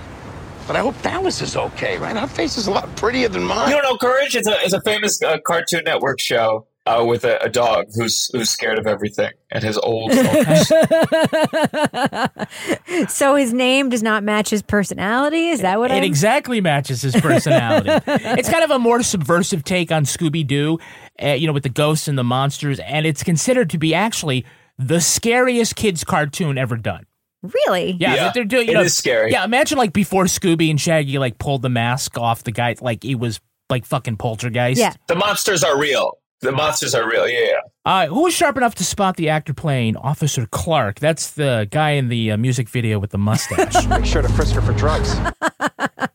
But 0.66 0.77
I 0.77 0.81
hope 0.81 1.01
Dallas 1.03 1.43
is 1.43 1.57
okay, 1.57 1.99
right? 1.99 2.16
Her 2.16 2.29
face 2.29 2.57
is 2.57 2.69
a 2.69 2.71
lot 2.71 2.95
prettier 2.95 3.29
than 3.29 3.43
mine. 3.43 3.71
You 3.71 3.75
don't 3.75 3.83
know 3.83 3.99
Courage? 3.99 4.37
It's 4.37 4.47
a 4.47 4.57
it's 4.62 4.73
a 4.73 4.81
famous 4.83 5.21
uh, 5.21 5.38
Cartoon 5.45 5.83
Network 5.85 6.21
show 6.21 6.69
uh, 6.87 7.05
with 7.05 7.25
a, 7.25 7.43
a 7.43 7.49
dog 7.49 7.87
who's 7.95 8.31
who's 8.33 8.51
scared 8.51 8.79
of 8.79 8.87
everything 8.87 9.33
and 9.51 9.64
his 9.64 9.77
old. 9.79 10.12
so 13.09 13.35
his 13.35 13.53
name 13.53 13.88
does 13.88 14.03
not 14.03 14.23
match 14.23 14.51
his 14.51 14.62
personality? 14.62 15.49
Is 15.49 15.62
that 15.62 15.79
what 15.79 15.90
It 15.90 15.95
I'm... 15.95 16.05
exactly 16.05 16.61
matches 16.61 17.03
his 17.03 17.16
personality. 17.16 17.90
it's 18.07 18.49
kind 18.49 18.64
of 18.64 18.71
a 18.71 18.79
more 18.79 19.03
subversive 19.03 19.64
take 19.64 19.93
on 19.93 20.05
Scooby 20.05 20.47
Doo, 20.47 20.79
uh, 21.22 21.28
you 21.28 21.46
know, 21.46 21.52
with 21.52 21.62
the 21.62 21.68
ghosts 21.68 22.09
and 22.09 22.16
the 22.18 22.24
monsters, 22.24 22.78
and 22.80 23.06
it's 23.06 23.22
considered 23.22 23.70
to 23.70 23.78
be 23.78 23.94
actually 23.94 24.44
the 24.78 25.00
scariest 25.00 25.76
kids 25.76 26.04
cartoon 26.04 26.56
ever 26.59 26.76
done. 26.76 27.04
Really? 27.42 27.92
Yeah, 27.92 28.14
Yeah, 28.14 28.24
that 28.24 28.35
they're 28.35 28.44
doing. 28.44 28.66
You 28.66 28.72
it 28.72 28.74
know, 28.74 28.83
is 28.83 28.96
scary. 28.96 29.33
Yeah, 29.33 29.44
imagine 29.44 29.78
like 29.78 29.92
before 29.92 30.24
Scooby 30.24 30.70
and 30.70 30.80
Shaggy 30.80 31.18
like 31.18 31.38
pulled 31.38 31.62
the 31.62 31.68
mask 31.70 32.18
off 32.18 32.44
the 32.44 32.52
guy, 32.52 32.76
like 32.80 33.04
it 33.04 33.14
was 33.16 33.40
like 33.70 33.87
fucking 33.87 34.16
poltergeist. 34.16 34.78
Yeah. 34.80 34.92
the 35.06 35.14
monsters 35.14 35.64
are 35.64 35.78
real. 35.78 36.18
The 36.42 36.52
monsters 36.52 36.94
are 36.94 37.06
real. 37.09 37.28
Yeah, 37.28 37.38
yeah. 37.40 37.61
Uh, 37.85 38.06
who 38.06 38.22
was 38.22 38.35
sharp 38.35 38.56
enough 38.56 38.74
to 38.76 38.85
spot 38.85 39.16
the 39.16 39.28
actor 39.28 39.52
playing 39.52 39.96
Officer 39.96 40.46
Clark? 40.50 40.98
That's 40.98 41.33
the 41.33 41.68
guy 41.70 41.90
in 41.92 42.09
the 42.09 42.33
uh, 42.33 42.37
music 42.38 42.68
video 42.68 42.98
with 42.98 43.11
the 43.11 43.18
mustache. 43.18 43.87
Make 43.88 44.06
sure 44.06 44.22
to 44.22 44.28
frisk 44.30 44.54
her 44.54 44.62
for 44.62 44.72
drugs. 44.72 45.14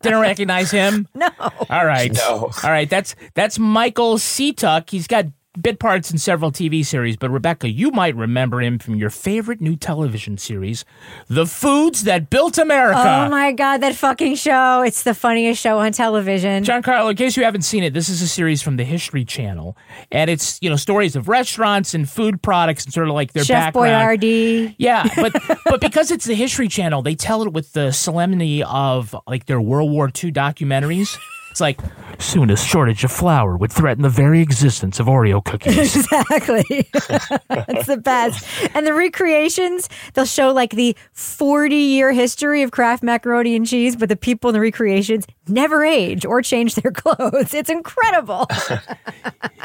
Didn't 0.05 0.21
recognize 0.21 0.71
him. 0.71 1.07
No. 1.15 1.29
All 1.69 1.85
right. 1.85 2.13
No. 2.13 2.51
All 2.63 2.69
right. 2.69 2.89
That's 2.89 3.15
that's 3.33 3.57
Michael 3.59 4.15
Seatuck. 4.17 4.89
He's 4.89 5.07
got 5.07 5.25
bit 5.61 5.79
parts 5.79 6.11
in 6.11 6.17
several 6.17 6.51
TV 6.51 6.85
series, 6.85 7.17
but 7.17 7.29
Rebecca, 7.29 7.69
you 7.69 7.91
might 7.91 8.15
remember 8.15 8.61
him 8.61 8.79
from 8.79 8.95
your 8.95 9.09
favorite 9.09 9.61
new 9.61 9.75
television 9.75 10.37
series, 10.37 10.85
The 11.27 11.45
Foods 11.45 12.03
That 12.03 12.29
Built 12.29 12.57
America. 12.57 13.25
Oh 13.25 13.29
my 13.29 13.51
god, 13.51 13.77
that 13.77 13.95
fucking 13.95 14.35
show. 14.35 14.81
It's 14.81 15.03
the 15.03 15.13
funniest 15.13 15.61
show 15.61 15.79
on 15.79 15.91
television. 15.91 16.63
Giancarlo, 16.63 17.11
in 17.11 17.15
case 17.15 17.37
you 17.37 17.43
haven't 17.43 17.63
seen 17.63 17.83
it, 17.83 17.93
this 17.93 18.09
is 18.09 18.21
a 18.21 18.27
series 18.27 18.61
from 18.61 18.77
the 18.77 18.83
History 18.83 19.25
Channel, 19.25 19.77
and 20.11 20.29
it's 20.29 20.59
you 20.61 20.69
know 20.69 20.75
stories 20.75 21.15
of 21.15 21.27
restaurants 21.27 21.93
and 21.93 22.09
food 22.09 22.41
products 22.41 22.85
and 22.85 22.93
sort 22.93 23.07
of 23.07 23.13
like 23.13 23.33
their 23.33 23.43
Chef 23.43 23.73
background. 23.73 24.21
Boyardee. 24.21 24.75
Yeah, 24.77 25.07
but 25.15 25.33
but 25.65 25.81
because 25.81 26.11
it's 26.11 26.25
the 26.25 26.35
History 26.35 26.67
Channel, 26.67 27.01
they 27.01 27.15
tell 27.15 27.43
it 27.43 27.53
with 27.53 27.73
the 27.73 27.91
solemnity 27.91 28.63
of 28.63 29.15
like 29.27 29.45
their 29.45 29.61
World 29.61 29.91
War 29.91 30.07
II 30.07 30.31
documentaries. 30.31 31.17
It's 31.55 31.61
like 31.61 31.79
soon 32.19 32.49
a 32.49 32.57
shortage 32.57 33.05
of 33.05 33.13
flour 33.13 33.55
would 33.55 33.71
threaten 33.71 34.01
the 34.01 34.09
very 34.09 34.41
existence 34.41 34.99
of 34.99 35.05
Oreo 35.05 35.41
cookies. 35.41 35.95
Exactly. 35.95 36.65
it's 36.69 37.87
the 37.87 37.95
best. 37.95 38.45
And 38.75 38.85
the 38.85 38.93
recreations, 38.93 39.87
they'll 40.13 40.25
show 40.25 40.51
like 40.51 40.71
the 40.71 40.97
40 41.13 41.73
year 41.73 42.11
history 42.11 42.61
of 42.61 42.71
Kraft 42.71 43.03
macaroni 43.03 43.55
and 43.55 43.65
cheese, 43.65 43.95
but 43.95 44.09
the 44.09 44.17
people 44.17 44.49
in 44.49 44.53
the 44.53 44.59
recreations 44.59 45.25
never 45.47 45.85
age 45.85 46.25
or 46.25 46.41
change 46.41 46.75
their 46.75 46.91
clothes. 46.93 47.53
It's 47.53 47.69
incredible. 47.69 48.47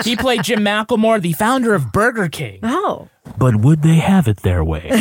he 0.04 0.14
played 0.14 0.44
Jim 0.44 0.60
McLamore, 0.60 1.20
the 1.20 1.32
founder 1.32 1.74
of 1.74 1.90
Burger 1.90 2.28
King. 2.28 2.60
Oh. 2.62 3.08
But 3.38 3.56
would 3.56 3.82
they 3.82 3.96
have 3.96 4.28
it 4.28 4.38
their 4.38 4.64
way? 4.64 4.88
By 4.90 4.96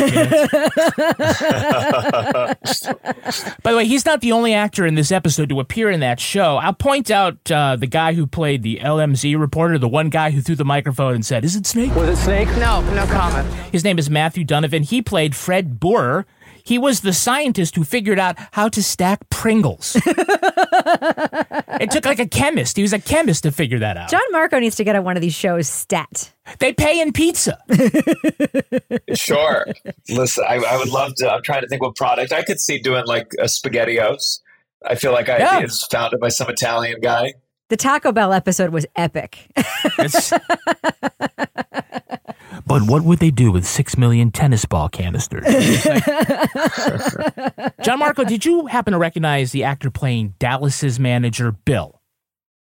the 3.72 3.76
way, 3.76 3.86
he's 3.86 4.04
not 4.04 4.20
the 4.20 4.32
only 4.32 4.52
actor 4.52 4.86
in 4.86 4.94
this 4.94 5.10
episode 5.10 5.48
to 5.48 5.60
appear 5.60 5.90
in 5.90 6.00
that 6.00 6.20
show. 6.20 6.56
I'll 6.56 6.74
point 6.74 7.10
out 7.10 7.50
uh, 7.50 7.76
the 7.76 7.86
guy 7.86 8.12
who 8.12 8.26
played 8.26 8.62
the 8.62 8.78
LMZ 8.82 9.38
reporter, 9.38 9.78
the 9.78 9.88
one 9.88 10.10
guy 10.10 10.30
who 10.30 10.42
threw 10.42 10.54
the 10.54 10.64
microphone 10.64 11.14
and 11.14 11.24
said, 11.24 11.44
Is 11.44 11.56
it 11.56 11.66
Snake? 11.66 11.94
Was 11.94 12.08
it 12.08 12.22
Snake? 12.22 12.48
No, 12.58 12.82
no 12.94 13.06
comment. 13.06 13.50
His 13.72 13.84
name 13.84 13.98
is 13.98 14.10
Matthew 14.10 14.44
Donovan. 14.44 14.82
He 14.82 15.02
played 15.02 15.34
Fred 15.34 15.80
Baur. 15.80 16.26
He 16.64 16.78
was 16.78 17.00
the 17.00 17.12
scientist 17.12 17.76
who 17.76 17.84
figured 17.84 18.18
out 18.18 18.36
how 18.52 18.68
to 18.68 18.82
stack 18.82 19.28
Pringles. 19.30 19.96
it 20.06 21.90
took 21.90 22.04
like 22.04 22.18
a 22.18 22.26
chemist. 22.26 22.76
He 22.76 22.82
was 22.82 22.92
a 22.92 22.98
chemist 22.98 23.42
to 23.44 23.52
figure 23.52 23.78
that 23.80 23.96
out. 23.96 24.10
John 24.10 24.20
Marco 24.30 24.58
needs 24.58 24.76
to 24.76 24.84
get 24.84 24.96
on 24.96 25.04
one 25.04 25.16
of 25.16 25.20
these 25.22 25.34
shows 25.34 25.68
stat. 25.68 26.32
They 26.58 26.72
pay 26.72 27.00
in 27.00 27.12
pizza. 27.12 27.58
Sure. 29.14 29.66
Listen, 30.08 30.44
I, 30.48 30.56
I 30.56 30.76
would 30.76 30.88
love 30.88 31.14
to. 31.16 31.30
I'm 31.30 31.42
trying 31.42 31.62
to 31.62 31.68
think 31.68 31.82
what 31.82 31.96
product 31.96 32.32
I 32.32 32.42
could 32.42 32.60
see 32.60 32.78
doing 32.78 33.04
like 33.06 33.32
a 33.40 33.44
SpaghettiOs. 33.44 34.40
I 34.86 34.94
feel 34.94 35.12
like 35.12 35.28
I 35.28 35.38
Yeah. 35.38 35.60
it's 35.60 35.84
founded 35.86 36.20
by 36.20 36.28
some 36.28 36.48
Italian 36.48 37.00
guy. 37.00 37.34
The 37.70 37.76
Taco 37.76 38.12
Bell 38.12 38.32
episode 38.32 38.70
was 38.70 38.86
epic. 38.96 39.48
But 42.70 42.82
what 42.82 43.02
would 43.02 43.18
they 43.18 43.32
do 43.32 43.50
with 43.50 43.66
six 43.66 43.98
million 43.98 44.30
tennis 44.30 44.64
ball 44.64 44.88
canisters? 44.88 45.42
Gianmarco, 47.82 48.24
did 48.24 48.44
you 48.44 48.66
happen 48.66 48.92
to 48.92 48.98
recognize 48.98 49.50
the 49.50 49.64
actor 49.64 49.90
playing 49.90 50.34
Dallas's 50.38 51.00
manager, 51.00 51.50
Bill? 51.50 52.00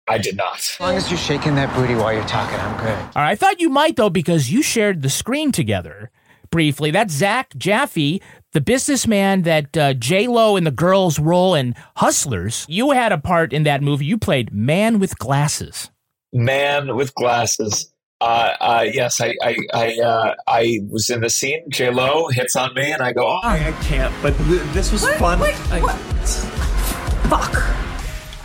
I 0.09 0.19
did 0.19 0.37
not. 0.37 0.59
As 0.59 0.81
long 0.81 0.97
as 0.97 1.09
you're 1.09 1.19
shaking 1.19 1.55
that 1.55 1.73
booty 1.77 1.95
while 1.95 2.13
you're 2.13 2.27
talking, 2.27 2.59
I'm 2.59 2.77
good. 2.79 2.99
All 2.99 3.23
right, 3.23 3.31
I 3.31 3.37
thought 3.37 3.61
you 3.61 3.69
might 3.71 3.95
though 3.95 4.11
because 4.11 4.51
you 4.51 4.61
shared 4.61 5.03
the 5.03 5.09
screen 5.09 5.53
together 5.53 6.11
briefly. 6.51 6.91
That's 6.91 7.15
Zach 7.15 7.55
Jaffe, 7.57 8.21
the 8.51 8.61
businessman 8.61 9.43
that 9.43 9.77
uh, 9.77 9.95
J 9.95 10.27
Lo 10.27 10.57
and 10.57 10.67
the 10.67 10.73
girls 10.73 11.21
role 11.21 11.55
in 11.55 11.77
Hustlers. 11.95 12.67
You 12.69 12.91
had 12.91 13.13
a 13.13 13.19
part 13.19 13.53
in 13.53 13.63
that 13.63 13.85
movie. 13.85 14.07
You 14.07 14.19
played 14.19 14.53
Man 14.53 14.99
with 14.99 15.17
Glasses. 15.21 15.93
Man 16.33 16.97
with 16.97 17.15
glasses. 17.15 17.92
Uh, 18.23 18.55
uh, 18.61 18.87
yes, 18.93 19.21
I 19.21 19.35
I 19.43 19.57
I, 19.75 20.01
uh, 20.01 20.35
I 20.47 20.79
was 20.89 21.11
in 21.11 21.23
the 21.23 21.29
scene. 21.29 21.69
J 21.71 21.91
Lo 21.91 22.29
hits 22.29 22.55
on 22.55 22.73
me, 22.75 22.93
and 22.93 23.03
I 23.03 23.13
go, 23.13 23.27
"Oh, 23.27 23.41
I, 23.43 23.75
can't." 23.83 24.15
But 24.23 24.37
th- 24.47 24.63
this 24.73 24.93
was 24.93 25.05
fun. 25.17 25.41
I, 25.43 25.81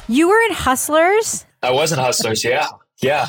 You 0.07 0.29
were 0.29 0.41
in 0.49 0.53
Hustlers? 0.53 1.45
I 1.61 1.69
was 1.69 1.91
in 1.91 1.99
Hustlers. 1.99 2.43
Yeah, 2.43 2.65
yeah. 3.03 3.27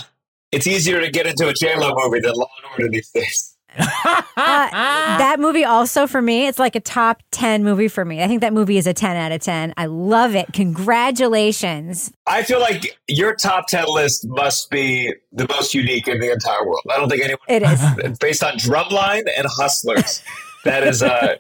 It's 0.51 0.67
easier 0.67 1.03
to 1.03 1.11
get 1.11 1.27
into 1.27 1.49
a 1.49 1.53
J 1.53 1.77
Lo 1.77 1.93
movie 1.95 2.21
than 2.21 2.33
Law 2.33 2.49
and 2.63 2.73
Order 2.73 2.89
these 2.93 3.11
days. 3.11 3.48
Uh, 3.79 5.19
that 5.19 5.41
movie 5.41 5.65
also 5.65 6.07
for 6.07 6.23
me, 6.23 6.47
it's 6.47 6.59
like 6.59 6.77
a 6.77 6.81
top 6.81 7.23
10 7.33 7.65
movie 7.65 7.89
for 7.89 8.05
me. 8.05 8.23
I 8.23 8.29
think 8.29 8.41
that 8.41 8.53
movie 8.53 8.79
is 8.79 8.87
a 8.87 8.95
10 8.95 9.17
out 9.17 9.33
of 9.33 9.41
10. 9.41 9.75
I 9.77 9.87
love 9.87 10.35
it. 10.35 10.53
Congratulations. 10.53 12.13
I 12.27 12.43
feel 12.43 12.61
like 12.61 12.99
your 13.09 13.35
top 13.35 13.67
ten 13.69 13.87
list 13.89 14.27
must 14.29 14.71
be 14.71 15.15
the 15.33 15.47
most 15.49 15.75
unique 15.75 16.07
in 16.09 16.21
the 16.21 16.31
entire 16.31 16.65
world. 16.65 16.83
I 16.91 16.97
don't 16.97 17.09
think 17.09 17.23
anyone. 17.23 17.41
It 17.49 17.63
is 17.63 18.19
based 18.21 18.45
on 18.45 18.55
Drumline 18.55 19.29
and 19.37 19.47
Hustlers. 19.47 20.23
That 20.65 20.87
is 20.87 21.03
uh, 21.03 21.37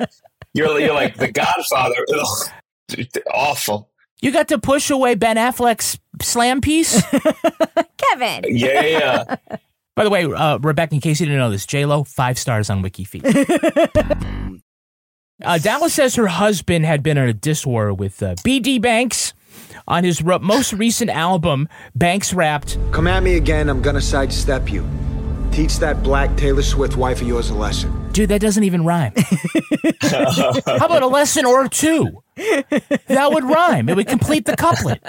you're 0.55 0.79
you're 0.81 0.95
like 0.95 1.17
the 1.17 1.31
Godfather. 1.31 2.05
Ugh, 2.15 3.07
awful. 3.33 3.91
You 4.21 4.33
got 4.33 4.49
to 4.49 4.59
push 4.59 4.91
away 4.91 5.15
Ben 5.15 5.37
Affleck's 5.37 5.99
slam 6.21 6.61
piece. 6.61 7.03
Kevin. 7.97 8.45
Yeah, 8.49 8.85
yeah. 8.85 9.37
By 9.99 10.05
the 10.05 10.11
way, 10.11 10.25
uh, 10.27 10.59
Rebecca, 10.59 10.95
in 10.95 11.01
case 11.01 11.19
you 11.19 11.27
didn't 11.27 11.41
know 11.41 11.51
this, 11.51 11.67
J 11.67 11.85
Lo 11.85 12.05
five 12.05 12.39
stars 12.39 12.71
on 12.71 12.85
WikiFeet. 12.85 14.61
uh, 15.45 15.59
Dallas 15.59 15.93
says 15.93 16.15
her 16.15 16.29
husband 16.29 16.85
had 16.85 17.03
been 17.03 17.19
in 17.19 17.29
a 17.29 17.33
diss 17.33 17.67
war 17.67 17.93
with 17.93 18.23
uh, 18.23 18.37
BD 18.47 18.81
Banks 18.81 19.35
on 19.89 20.05
his 20.05 20.23
ro- 20.23 20.39
most 20.39 20.73
recent 20.73 21.11
album. 21.11 21.69
Banks 21.97 22.33
rapped, 22.33 22.79
Come 22.93 23.09
at 23.09 23.25
me 23.25 23.39
again, 23.39 23.69
I'm 23.69 23.83
gonna 23.83 24.01
sidestep 24.01 24.71
you. 24.71 24.89
Teach 25.51 25.79
that 25.81 26.01
black 26.05 26.37
Taylor 26.37 26.63
Swift 26.63 26.97
wife 26.97 27.21
of 27.21 27.27
yours 27.27 27.51
a 27.51 27.55
lesson. 27.55 28.13
"Dude, 28.13 28.29
that 28.29 28.41
doesn't 28.41 28.63
even 28.63 28.85
rhyme. 28.85 29.13
How 30.03 30.87
about 30.87 31.03
a 31.03 31.09
lesson 31.09 31.45
or 31.45 31.67
two? 31.67 32.23
That 33.09 33.31
would 33.33 33.45
rhyme. 33.45 33.89
It 33.89 33.97
would 33.97 34.09
complete 34.09 34.45
the 34.45 34.57
couplet." 34.57 35.01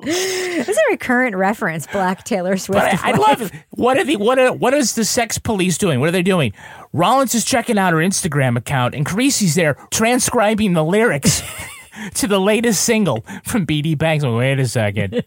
This 0.00 0.68
is 0.68 0.76
a 0.76 0.90
recurrent 0.90 1.36
reference, 1.36 1.86
Black 1.86 2.24
Taylor 2.24 2.56
Swift. 2.56 2.80
But 2.80 3.04
I, 3.04 3.12
I 3.12 3.16
love 3.16 3.42
it. 3.42 3.52
What 3.70 3.98
are 3.98 4.04
the 4.04 4.16
what 4.16 4.38
are 4.38 4.52
what 4.52 4.74
is 4.74 4.94
the 4.94 5.04
sex 5.04 5.38
police 5.38 5.78
doing? 5.78 6.00
What 6.00 6.08
are 6.08 6.12
they 6.12 6.22
doing? 6.22 6.52
Rollins 6.92 7.34
is 7.34 7.44
checking 7.44 7.78
out 7.78 7.92
her 7.92 8.00
Instagram 8.00 8.56
account, 8.56 8.94
and 8.94 9.06
Carisi's 9.06 9.54
there 9.54 9.74
transcribing 9.90 10.72
the 10.72 10.84
lyrics 10.84 11.42
to 12.14 12.26
the 12.26 12.40
latest 12.40 12.84
single 12.84 13.24
from 13.44 13.66
BD 13.66 13.96
Banks. 13.96 14.24
Like, 14.24 14.34
Wait 14.34 14.58
a 14.58 14.66
second. 14.66 15.24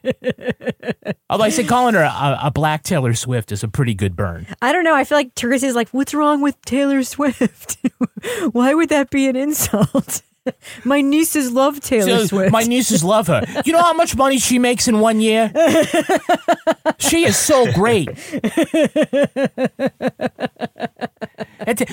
Although 1.30 1.44
I 1.44 1.50
say 1.50 1.64
calling 1.64 1.96
her 1.96 2.04
a, 2.04 2.40
a 2.44 2.52
black 2.52 2.84
Taylor 2.84 3.14
Swift 3.14 3.52
is 3.52 3.64
a 3.64 3.68
pretty 3.68 3.94
good 3.94 4.16
burn. 4.16 4.48
I 4.62 4.72
don't 4.72 4.84
know. 4.84 4.96
I 4.96 5.04
feel 5.04 5.18
like 5.18 5.36
Carisi's 5.36 5.76
like, 5.76 5.90
what's 5.90 6.14
wrong 6.14 6.42
with 6.42 6.60
Taylor 6.64 7.04
Swift? 7.04 7.78
Why 8.52 8.74
would 8.74 8.90
that 8.90 9.10
be 9.10 9.28
an 9.28 9.36
insult? 9.36 10.22
My 10.86 11.02
nieces 11.02 11.52
love 11.52 11.80
Taylor 11.80 12.20
So, 12.20 12.26
Swift. 12.28 12.52
My 12.52 12.64
nieces 12.64 13.04
love 13.04 13.28
her. 13.28 13.44
You 13.66 13.74
know 13.74 13.82
how 13.82 13.94
much 13.94 14.16
money 14.16 14.40
she 14.40 14.60
makes 14.60 14.88
in 14.88 15.00
one 15.00 15.20
year? 15.20 15.52
she 16.98 17.26
is 17.26 17.38
so 17.38 17.72
great. 17.74 18.10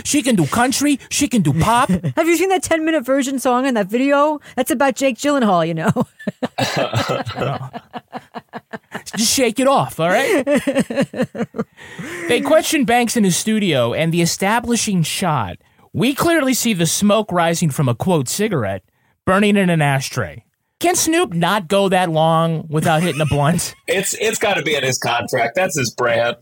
She 0.04 0.22
can 0.22 0.36
do 0.36 0.46
country. 0.46 0.98
She 1.10 1.28
can 1.28 1.42
do 1.42 1.52
pop. 1.52 1.88
Have 1.88 2.26
you 2.28 2.36
seen 2.36 2.50
that 2.50 2.62
10 2.62 2.84
minute 2.84 3.04
version 3.04 3.38
song 3.38 3.66
in 3.66 3.74
that 3.74 3.88
video? 3.88 4.40
That's 4.56 4.70
about 4.70 4.96
Jake 4.96 5.16
Gyllenhaal, 5.16 5.66
you 5.66 5.74
know? 5.74 5.90
Just 9.16 9.32
shake 9.32 9.58
it 9.58 9.66
off, 9.68 9.98
all 9.98 10.08
right? 10.08 10.44
they 12.28 12.40
question 12.40 12.84
Banks 12.84 13.16
in 13.16 13.24
his 13.24 13.36
studio 13.36 13.92
and 13.94 14.12
the 14.12 14.22
establishing 14.22 15.02
shot. 15.02 15.56
We 15.94 16.14
clearly 16.14 16.54
see 16.54 16.72
the 16.72 16.86
smoke 16.86 17.30
rising 17.30 17.68
from 17.68 17.88
a 17.88 17.94
quote 17.94 18.26
cigarette 18.26 18.82
burning 19.26 19.56
in 19.58 19.68
an 19.68 19.82
ashtray. 19.82 20.44
Can 20.80 20.96
Snoop 20.96 21.34
not 21.34 21.68
go 21.68 21.90
that 21.90 22.10
long 22.10 22.66
without 22.68 23.02
hitting 23.02 23.20
a 23.20 23.26
blunt? 23.26 23.74
It's 23.86 24.14
it's 24.14 24.38
got 24.38 24.54
to 24.54 24.62
be 24.62 24.74
in 24.74 24.82
his 24.82 24.98
contract. 24.98 25.54
That's 25.54 25.76
his 25.78 25.90
brand. 25.90 26.38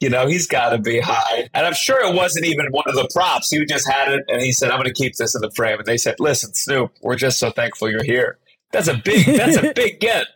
You 0.00 0.10
know, 0.10 0.26
he's 0.26 0.46
got 0.46 0.70
to 0.70 0.78
be 0.78 1.00
high. 1.00 1.48
And 1.54 1.66
I'm 1.66 1.72
sure 1.72 1.98
it 2.06 2.14
wasn't 2.14 2.44
even 2.44 2.66
one 2.72 2.84
of 2.86 2.94
the 2.94 3.08
props. 3.14 3.50
He 3.50 3.64
just 3.64 3.90
had 3.90 4.12
it 4.12 4.22
and 4.28 4.42
he 4.42 4.52
said, 4.52 4.70
I'm 4.70 4.76
going 4.76 4.92
to 4.92 4.92
keep 4.92 5.16
this 5.16 5.34
in 5.34 5.40
the 5.40 5.50
frame. 5.52 5.78
And 5.78 5.86
they 5.86 5.96
said, 5.96 6.16
Listen, 6.18 6.52
Snoop, 6.52 6.92
we're 7.00 7.16
just 7.16 7.38
so 7.38 7.50
thankful 7.50 7.90
you're 7.90 8.04
here. 8.04 8.38
That's 8.70 8.88
a 8.88 9.00
big, 9.02 9.24
that's 9.24 9.56
a 9.56 9.72
big 9.76 9.98
get. 9.98 10.26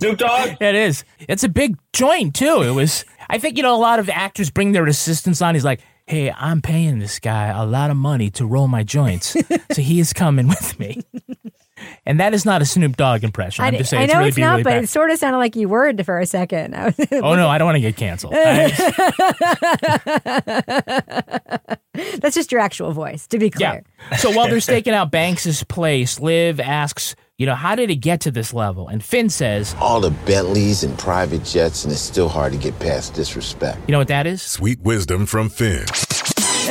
Snoop 0.00 0.18
Dogg? 0.18 0.60
It 0.60 0.74
is. 0.74 1.04
It's 1.28 1.44
a 1.44 1.48
big 1.48 1.76
joint 1.92 2.34
too. 2.34 2.62
It 2.62 2.72
was. 2.72 3.04
I 3.30 3.38
think 3.38 3.56
you 3.56 3.62
know 3.62 3.76
a 3.76 3.78
lot 3.78 4.00
of 4.00 4.10
actors 4.10 4.50
bring 4.50 4.72
their 4.72 4.86
assistants 4.86 5.40
on. 5.40 5.54
He's 5.54 5.64
like, 5.64 5.80
"Hey, 6.06 6.30
I'm 6.30 6.62
paying 6.62 6.98
this 6.98 7.18
guy 7.18 7.48
a 7.48 7.64
lot 7.64 7.90
of 7.90 7.96
money 7.96 8.30
to 8.30 8.46
roll 8.46 8.68
my 8.68 8.82
joints, 8.82 9.36
so 9.72 9.82
he 9.82 10.00
is 10.00 10.12
coming 10.12 10.48
with 10.48 10.78
me." 10.78 11.02
And 12.06 12.20
that 12.20 12.34
is 12.34 12.44
not 12.44 12.62
a 12.62 12.64
Snoop 12.64 12.96
Dogg 12.96 13.24
impression. 13.24 13.64
I'm 13.64 13.76
just 13.76 13.90
saying 13.90 14.02
I 14.02 14.04
it's 14.04 14.12
know 14.12 14.18
really 14.18 14.28
it's 14.28 14.38
not, 14.38 14.50
really 14.52 14.62
but 14.62 14.70
bad. 14.70 14.84
it 14.84 14.88
sort 14.88 15.10
of 15.10 15.18
sounded 15.18 15.38
like 15.38 15.56
you 15.56 15.68
were 15.68 15.92
for 16.04 16.18
a 16.18 16.26
second. 16.26 16.74
Oh 17.12 17.34
no, 17.34 17.48
I 17.48 17.58
don't 17.58 17.66
want 17.66 17.76
to 17.76 17.80
get 17.80 17.96
canceled. 17.96 18.34
That's 22.20 22.34
just 22.34 22.52
your 22.52 22.60
actual 22.60 22.92
voice, 22.92 23.26
to 23.28 23.38
be 23.38 23.50
clear. 23.50 23.84
Yeah. 24.10 24.16
So 24.16 24.30
while 24.30 24.48
they're 24.48 24.60
staking 24.60 24.94
out 24.94 25.10
Banks's 25.10 25.64
place, 25.64 26.20
Liv 26.20 26.60
asks, 26.60 27.14
you 27.36 27.46
know, 27.46 27.54
how 27.54 27.74
did 27.74 27.90
it 27.90 27.96
get 27.96 28.20
to 28.22 28.30
this 28.30 28.54
level? 28.54 28.88
And 28.88 29.02
Fin 29.02 29.28
says, 29.28 29.74
All 29.80 30.00
the 30.00 30.10
Bentleys 30.10 30.84
and 30.84 30.96
private 30.98 31.44
jets, 31.44 31.84
and 31.84 31.92
it's 31.92 32.00
still 32.00 32.28
hard 32.28 32.52
to 32.52 32.58
get 32.58 32.78
past 32.78 33.14
disrespect. 33.14 33.78
you 33.88 33.92
know 33.92 33.98
what 33.98 34.08
that 34.08 34.26
is? 34.26 34.40
Sweet 34.42 34.80
wisdom 34.80 35.26
from 35.26 35.48
Fin. 35.48 35.84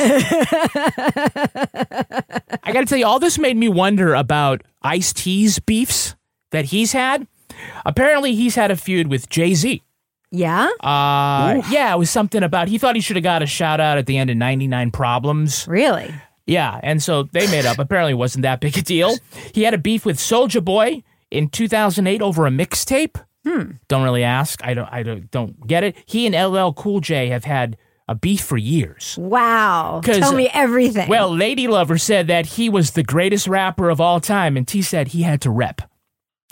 I 2.64 2.72
got 2.72 2.80
to 2.80 2.86
tell 2.86 2.98
you, 2.98 3.06
all 3.06 3.18
this 3.20 3.38
made 3.38 3.56
me 3.56 3.68
wonder 3.68 4.14
about 4.14 4.62
Ice 4.82 5.12
T's 5.12 5.58
beefs 5.58 6.14
that 6.50 6.66
he's 6.66 6.92
had. 6.92 7.26
Apparently, 7.84 8.34
he's 8.34 8.54
had 8.54 8.70
a 8.70 8.76
feud 8.76 9.08
with 9.08 9.28
Jay 9.28 9.54
Z. 9.54 9.82
Yeah? 10.30 10.68
Uh, 10.80 11.62
yeah, 11.70 11.94
it 11.94 11.98
was 11.98 12.10
something 12.10 12.42
about 12.42 12.66
he 12.68 12.78
thought 12.78 12.96
he 12.96 13.00
should 13.00 13.14
have 13.16 13.22
got 13.22 13.42
a 13.42 13.46
shout 13.46 13.80
out 13.80 13.98
at 13.98 14.06
the 14.06 14.18
end 14.18 14.30
of 14.30 14.36
99 14.36 14.90
Problems. 14.90 15.68
Really? 15.68 16.12
Yeah, 16.46 16.78
and 16.82 17.02
so 17.02 17.24
they 17.24 17.46
made 17.46 17.66
up. 17.66 17.78
Apparently, 17.78 18.12
it 18.12 18.16
wasn't 18.16 18.42
that 18.42 18.60
big 18.60 18.76
a 18.76 18.82
deal. 18.82 19.16
He 19.54 19.62
had 19.62 19.74
a 19.74 19.78
beef 19.78 20.04
with 20.04 20.18
Soulja 20.18 20.62
Boy 20.62 21.02
in 21.30 21.48
2008 21.48 22.20
over 22.22 22.46
a 22.46 22.50
mixtape. 22.50 23.22
Hmm. 23.46 23.72
Don't 23.88 24.02
really 24.02 24.24
ask. 24.24 24.62
I 24.64 24.74
don't. 24.74 24.88
I 24.92 25.02
don't, 25.02 25.30
don't 25.30 25.66
get 25.66 25.84
it. 25.84 25.96
He 26.06 26.26
and 26.26 26.34
LL 26.34 26.72
Cool 26.72 27.00
J 27.00 27.28
have 27.28 27.44
had 27.44 27.76
a 28.08 28.14
beef 28.14 28.42
for 28.42 28.56
years. 28.56 29.16
Wow. 29.18 30.00
Tell 30.04 30.34
me 30.34 30.50
everything. 30.52 31.08
Well, 31.08 31.34
Lady 31.34 31.66
Lover 31.68 31.96
said 31.98 32.26
that 32.26 32.46
he 32.46 32.68
was 32.68 32.90
the 32.90 33.02
greatest 33.02 33.46
rapper 33.48 33.88
of 33.88 34.00
all 34.00 34.20
time, 34.20 34.56
and 34.56 34.68
T 34.68 34.82
said 34.82 35.08
he 35.08 35.22
had 35.22 35.40
to 35.42 35.50
rep. 35.50 35.82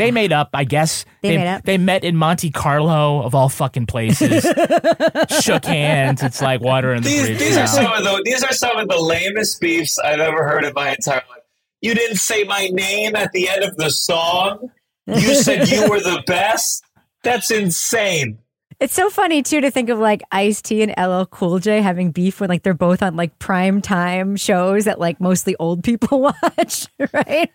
They 0.03 0.11
made 0.11 0.33
up, 0.33 0.51
I 0.55 0.65
guess. 0.65 1.05
They 1.23 1.37
made 1.37 1.47
up? 1.47 1.63
They 1.65 1.79
met 1.79 2.05
in 2.05 2.17
Monte 2.17 2.51
Carlo, 2.51 3.23
of 3.23 3.35
all 3.35 3.49
fucking 3.49 3.87
places. 3.87 4.43
Shook 5.43 5.65
hands. 5.65 6.23
It's 6.23 6.43
like 6.43 6.61
water 6.61 6.93
in 6.93 7.03
the 7.03 7.09
These, 7.09 7.27
bridge. 7.27 7.39
these 7.39 7.57
now. 7.57 7.63
are 7.65 7.67
some 7.67 7.93
of 7.93 8.05
the 8.05 8.23
these 8.25 8.43
are 8.43 8.53
some 8.53 8.77
of 8.77 8.89
the 8.89 8.99
lamest 8.99 9.61
beefs 9.61 9.99
I've 9.99 10.21
ever 10.21 10.45
heard 10.49 10.65
in 10.65 10.73
my 10.75 10.91
entire 10.91 11.23
life. 11.31 11.43
You 11.81 11.95
didn't 11.95 12.17
say 12.19 12.45
my 12.45 12.69
name 12.73 13.17
at 13.17 13.33
the 13.33 13.49
end 13.49 13.65
of 13.65 13.77
the 13.77 13.91
song. 13.91 14.71
You 15.07 15.35
said 15.35 15.69
you 15.69 15.89
were 15.91 15.99
the 16.01 16.23
best. 16.27 16.85
That's 17.25 17.51
insane. 17.51 18.39
It's 18.83 18.95
so 18.95 19.11
funny 19.11 19.45
too 19.45 19.61
to 19.61 19.71
think 19.71 19.91
of 19.91 20.01
like 20.01 20.23
Ice 20.33 20.61
T 20.61 20.83
and 20.83 20.93
LL 20.99 21.25
Cool 21.27 21.61
J 21.61 21.81
having 21.81 22.11
beef 22.11 22.41
when 22.41 22.51
like 22.51 22.65
they're 22.65 22.75
both 22.75 23.01
on 23.01 23.15
like 23.15 23.39
prime 23.39 23.81
time 23.81 24.35
shows 24.35 24.87
that 24.87 24.99
like 24.99 25.21
mostly 25.21 25.55
old 25.61 25.85
people 25.85 26.21
watch, 26.43 26.89
right? 27.13 27.49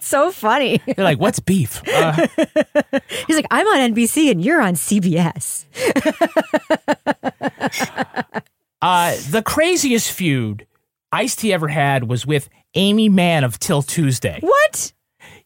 So 0.00 0.32
funny. 0.32 0.80
They're 0.86 1.04
like, 1.04 1.20
what's 1.20 1.40
beef? 1.40 1.82
Uh, 1.86 2.12
He's 3.26 3.36
like, 3.36 3.44
I'm 3.50 3.66
on 3.66 3.92
NBC 3.92 4.30
and 4.30 4.42
you're 4.42 4.62
on 4.62 4.76
CBS. 4.76 5.66
uh, 8.80 9.16
the 9.28 9.42
craziest 9.42 10.10
feud 10.10 10.66
Ice 11.12 11.36
T 11.36 11.52
ever 11.52 11.68
had 11.68 12.08
was 12.08 12.24
with 12.24 12.48
Aimee 12.74 13.10
Mann 13.10 13.44
of 13.44 13.58
'Til 13.58 13.82
Tuesday. 13.82 14.38
What? 14.40 14.94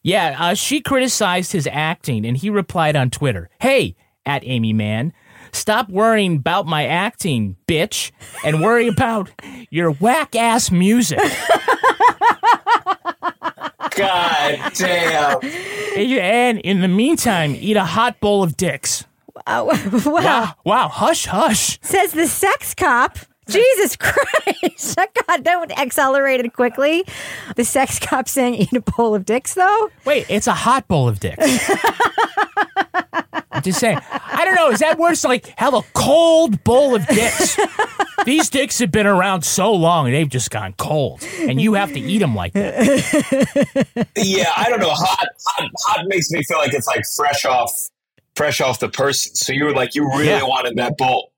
Yeah, 0.03 0.37
uh, 0.39 0.53
she 0.53 0.79
criticized 0.79 1.51
his 1.51 1.67
acting, 1.69 2.25
and 2.25 2.37
he 2.37 2.49
replied 2.49 2.95
on 2.95 3.09
Twitter, 3.09 3.49
"Hey, 3.59 3.97
at 4.29 4.43
Aimee 4.45 4.73
Mann, 4.73 5.11
stop 5.51 5.89
worrying 5.89 6.35
about 6.35 6.67
my 6.67 6.85
acting, 6.85 7.55
bitch, 7.67 8.11
and 8.45 8.61
worry 8.61 8.87
about 8.87 9.29
your 9.71 9.91
whack 9.91 10.35
ass 10.35 10.69
music." 10.69 11.19
God 13.91 14.71
damn. 14.75 15.39
And 15.97 16.59
in 16.59 16.81
the 16.81 16.87
meantime, 16.87 17.55
eat 17.55 17.75
a 17.75 17.83
hot 17.83 18.19
bowl 18.19 18.43
of 18.43 18.55
dicks. 18.55 19.03
Oh, 19.47 19.65
wow. 20.05 20.13
Wow, 20.21 20.55
wow, 20.63 20.87
hush, 20.87 21.25
hush. 21.25 21.79
Says 21.81 22.11
the 22.11 22.27
sex 22.27 22.73
cop. 22.75 23.17
Jesus 23.49 23.95
Christ. 23.95 24.97
God, 25.27 25.43
that 25.43 25.59
would 25.59 25.71
accelerated 25.71 26.53
quickly. 26.53 27.03
The 27.55 27.63
sex 27.65 27.99
cop 27.99 28.27
saying 28.29 28.55
eat 28.55 28.73
a 28.73 28.81
bowl 28.81 29.15
of 29.15 29.25
dicks, 29.25 29.53
though? 29.53 29.89
Wait, 30.05 30.25
it's 30.29 30.47
a 30.47 30.53
hot 30.53 30.87
bowl 30.87 31.07
of 31.07 31.19
dicks. 31.19 31.69
I'm 33.51 33.61
just 33.63 33.79
saying. 33.79 33.99
I 34.11 34.45
don't 34.45 34.55
know. 34.55 34.69
Is 34.71 34.79
that 34.79 34.97
worse? 34.97 35.23
Like, 35.23 35.47
have 35.57 35.73
a 35.73 35.81
cold 35.93 36.63
bowl 36.63 36.95
of 36.95 37.05
dicks. 37.07 37.57
These 38.25 38.49
dicks 38.49 38.79
have 38.79 38.91
been 38.91 39.07
around 39.07 39.43
so 39.43 39.73
long, 39.73 40.11
they've 40.11 40.29
just 40.29 40.51
gone 40.51 40.73
cold. 40.77 41.23
And 41.41 41.59
you 41.59 41.73
have 41.73 41.91
to 41.93 41.99
eat 41.99 42.19
them 42.19 42.35
like 42.35 42.53
that. 42.53 44.07
Yeah, 44.15 44.51
I 44.55 44.69
don't 44.69 44.79
know. 44.79 44.89
Hot, 44.91 45.27
hot, 45.45 45.71
hot 45.79 46.05
makes 46.07 46.29
me 46.31 46.43
feel 46.43 46.57
like 46.57 46.73
it's 46.73 46.87
like 46.87 47.03
fresh 47.15 47.45
off, 47.45 47.71
fresh 48.35 48.61
off 48.61 48.79
the 48.79 48.89
person. 48.89 49.35
So 49.35 49.51
you 49.53 49.65
were 49.65 49.73
like, 49.73 49.95
you 49.95 50.05
really 50.09 50.27
Yeah. 50.27 50.43
wanted 50.43 50.75
that 50.77 50.97
bowl. 50.97 51.28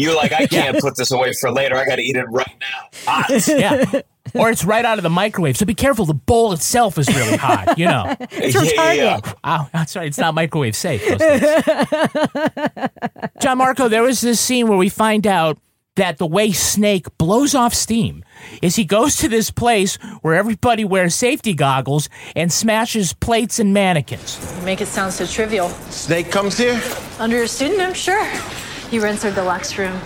You're 0.00 0.16
like, 0.16 0.32
I 0.32 0.46
can't 0.46 0.78
put 0.80 0.96
this 0.96 1.10
away 1.10 1.32
for 1.40 1.50
later. 1.52 1.76
I 1.76 1.84
got 1.84 1.96
to 1.96 2.02
eat 2.02 2.16
it 2.16 2.24
right 2.30 2.56
now. 2.60 2.88
Hot. 3.12 3.30
Yeah. 3.48 4.00
Or 4.34 4.48
it's 4.50 4.64
right 4.64 4.84
out 4.84 4.98
of 4.98 5.02
the 5.02 5.10
microwave. 5.10 5.56
So 5.56 5.66
be 5.66 5.74
careful. 5.74 6.04
The 6.04 6.14
bowl 6.14 6.52
itself 6.52 6.98
is 6.98 7.08
really 7.08 7.36
hot, 7.36 7.78
you 7.78 7.86
know. 7.86 8.14
It's 8.30 8.54
from 8.54 8.66
Target. 8.76 9.34
Oh, 9.42 9.68
that's 9.72 9.96
right. 9.96 10.06
It's 10.06 10.18
not 10.18 10.34
microwave 10.34 10.76
safe. 10.76 11.00
those 11.06 11.18
things. 11.18 11.64
Gianmarco, 13.40 13.90
there 13.90 14.02
was 14.02 14.20
this 14.20 14.38
scene 14.40 14.68
where 14.68 14.78
we 14.78 14.88
find 14.88 15.26
out 15.26 15.58
that 15.96 16.18
the 16.18 16.26
way 16.26 16.52
Snake 16.52 17.06
blows 17.18 17.54
off 17.54 17.74
steam 17.74 18.24
is 18.62 18.76
he 18.76 18.84
goes 18.84 19.16
to 19.16 19.28
this 19.28 19.50
place 19.50 19.96
where 20.22 20.34
everybody 20.34 20.84
wears 20.84 21.14
safety 21.14 21.52
goggles 21.52 22.08
and 22.36 22.52
smashes 22.52 23.12
plates 23.12 23.58
and 23.58 23.74
mannequins. 23.74 24.38
You 24.58 24.64
make 24.64 24.80
it 24.80 24.86
sound 24.86 25.12
so 25.12 25.26
trivial. 25.26 25.68
Snake 25.90 26.30
comes 26.30 26.56
here? 26.56 26.80
Under 27.18 27.36
your 27.36 27.46
pseudonym, 27.48 27.94
sure. 27.94 28.24
He 28.90 28.98
rents 28.98 29.24
our 29.24 29.30
deluxe 29.30 29.78
room. 29.78 29.96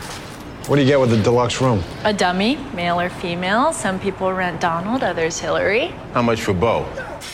What 0.66 0.76
do 0.76 0.82
you 0.82 0.86
get 0.86 1.00
with 1.00 1.08
the 1.08 1.16
deluxe 1.22 1.58
room? 1.60 1.82
A 2.04 2.12
dummy, 2.12 2.56
male 2.74 3.00
or 3.00 3.08
female. 3.08 3.72
Some 3.72 3.98
people 3.98 4.30
rent 4.30 4.60
Donald, 4.60 5.02
others 5.02 5.38
Hillary. 5.38 5.86
How 6.12 6.20
much 6.20 6.42
for 6.42 6.52
Bo? 6.52 6.86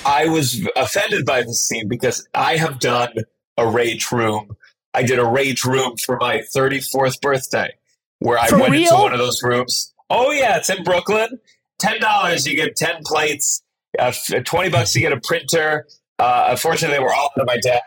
I 0.06 0.28
was 0.28 0.64
offended 0.76 1.26
by 1.26 1.42
this 1.42 1.66
scene 1.66 1.88
because 1.88 2.24
I 2.34 2.56
have 2.56 2.78
done 2.78 3.14
a 3.56 3.68
rage 3.68 4.12
room. 4.12 4.56
I 4.94 5.02
did 5.02 5.18
a 5.18 5.24
rage 5.24 5.64
room 5.64 5.96
for 5.96 6.18
my 6.18 6.42
34th 6.54 7.20
birthday 7.20 7.74
where 8.20 8.38
I 8.38 8.46
For 8.46 8.60
went 8.60 8.76
into 8.76 8.94
one 8.94 9.12
of 9.12 9.18
those 9.18 9.42
rooms. 9.42 9.92
Oh, 10.08 10.30
yeah, 10.30 10.56
it's 10.56 10.70
in 10.70 10.84
Brooklyn. 10.84 11.40
$10, 11.82 12.46
you 12.46 12.54
get 12.54 12.76
10 12.76 13.02
plates. 13.04 13.62
Uh, 13.98 14.12
20 14.44 14.70
bucks, 14.70 14.94
you 14.94 15.00
get 15.00 15.12
a 15.12 15.20
printer. 15.20 15.86
Uh, 16.20 16.46
unfortunately, 16.50 16.96
they 16.96 17.02
were 17.02 17.12
all 17.12 17.30
under 17.36 17.44
my 17.44 17.58
dad. 17.60 17.80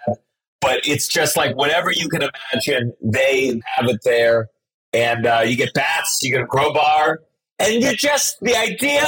But 0.63 0.88
it's 0.88 1.08
just 1.08 1.36
like 1.36 1.56
whatever 1.58 1.91
you 1.91 2.08
can 2.08 2.21
imagine, 2.23 2.93
they 3.02 3.62
have 3.76 3.88
it 3.89 3.99
there. 4.04 4.49
And 4.93 5.28
uh, 5.28 5.41
you 5.45 5.58
get 5.58 5.73
bats, 5.73 6.19
you 6.23 6.32
get 6.32 6.41
a 6.41 6.47
crowbar. 6.47 7.19
And 7.60 7.84
you're 7.84 7.93
just, 7.93 8.39
the 8.39 8.56
idea 8.56 9.06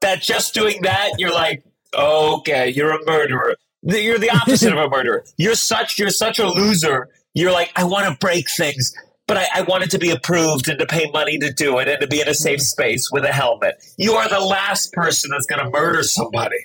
that 0.00 0.22
just 0.22 0.54
doing 0.54 0.80
that, 0.82 1.10
you're 1.18 1.32
like, 1.32 1.62
okay, 1.94 2.70
you're 2.70 2.92
a 2.92 3.04
murderer. 3.04 3.54
You're 3.82 4.18
the 4.18 4.30
opposite 4.30 4.72
of 4.72 4.78
a 4.78 4.88
murderer. 4.96 5.24
You're 5.36 5.54
such 5.54 5.98
you're 5.98 6.10
such 6.10 6.38
a 6.38 6.46
loser. 6.46 7.08
You're 7.34 7.52
like, 7.52 7.70
I 7.76 7.84
want 7.84 8.06
to 8.08 8.16
break 8.18 8.46
things, 8.50 8.94
but 9.26 9.36
I, 9.36 9.46
I 9.56 9.62
want 9.62 9.84
it 9.84 9.90
to 9.90 9.98
be 9.98 10.10
approved 10.10 10.68
and 10.68 10.78
to 10.78 10.86
pay 10.86 11.10
money 11.10 11.38
to 11.38 11.52
do 11.52 11.78
it 11.78 11.88
and 11.88 12.00
to 12.00 12.06
be 12.06 12.20
in 12.20 12.28
a 12.28 12.34
safe 12.34 12.62
space 12.62 13.10
with 13.12 13.24
a 13.24 13.32
helmet. 13.32 13.84
You 13.98 14.14
are 14.14 14.28
the 14.28 14.40
last 14.40 14.92
person 14.92 15.30
that's 15.30 15.46
going 15.46 15.62
to 15.62 15.70
murder 15.70 16.02
somebody. 16.02 16.56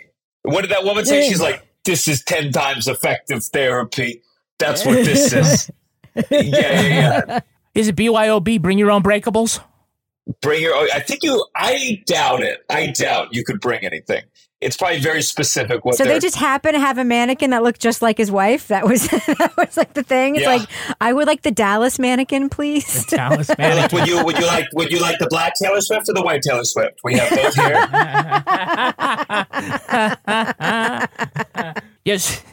What 0.43 0.61
did 0.61 0.71
that 0.71 0.85
woman 0.85 1.05
say? 1.05 1.27
She's 1.27 1.41
like, 1.41 1.65
this 1.83 2.07
is 2.07 2.23
ten 2.23 2.51
times 2.51 2.87
effective 2.87 3.43
therapy. 3.45 4.21
That's 4.59 4.85
what 4.85 5.03
this 5.05 5.33
is. 5.33 5.71
yeah, 6.15 6.23
yeah, 6.31 6.81
yeah. 6.81 7.39
Is 7.75 7.87
it 7.87 7.95
BYOB? 7.95 8.61
Bring 8.61 8.77
your 8.77 8.91
own 8.91 9.01
breakables? 9.03 9.61
Bring 10.41 10.61
your. 10.61 10.75
I 10.75 10.99
think 10.99 11.23
you. 11.23 11.43
I 11.55 12.03
doubt 12.05 12.41
it. 12.43 12.59
I 12.69 12.87
doubt 12.87 13.29
you 13.33 13.43
could 13.43 13.59
bring 13.61 13.83
anything. 13.85 14.23
It's 14.61 14.75
probably 14.75 14.99
very 14.99 15.21
specific. 15.21 15.85
What 15.85 15.95
So 15.95 16.03
they're- 16.03 16.19
just 16.19 16.35
happen 16.35 16.73
to 16.73 16.79
have 16.81 16.97
a 16.97 17.05
mannequin 17.05 17.51
that 17.51 17.63
looked 17.63 17.79
just 17.79 18.01
like 18.01 18.17
his 18.17 18.29
wife. 18.29 18.67
That 18.67 18.85
was 18.85 19.07
that 19.07 19.53
was 19.57 19.77
like 19.77 19.93
the 19.93 20.03
thing. 20.03 20.35
It's 20.35 20.43
Yeah. 20.43 20.49
like 20.57 20.67
I 20.99 21.13
would 21.13 21.27
like 21.27 21.43
the 21.43 21.51
Dallas 21.51 21.97
mannequin, 21.97 22.49
please. 22.49 23.05
The 23.05 23.15
Dallas 23.15 23.49
Like, 23.57 23.91
would 23.93 24.05
you 24.07 24.23
would 24.25 24.37
you 24.37 24.45
like 24.45 24.65
would 24.73 24.91
you 24.91 24.99
like 24.99 25.17
the 25.19 25.27
black 25.29 25.53
Taylor 25.55 25.79
Swift 25.79 26.09
or 26.09 26.13
the 26.13 26.21
white 26.21 26.41
Taylor 26.41 26.65
Swift? 26.65 26.99
We 27.03 27.15
have 27.17 27.29
both 27.29 27.55
here. 27.55 27.87
yes. 32.03 32.43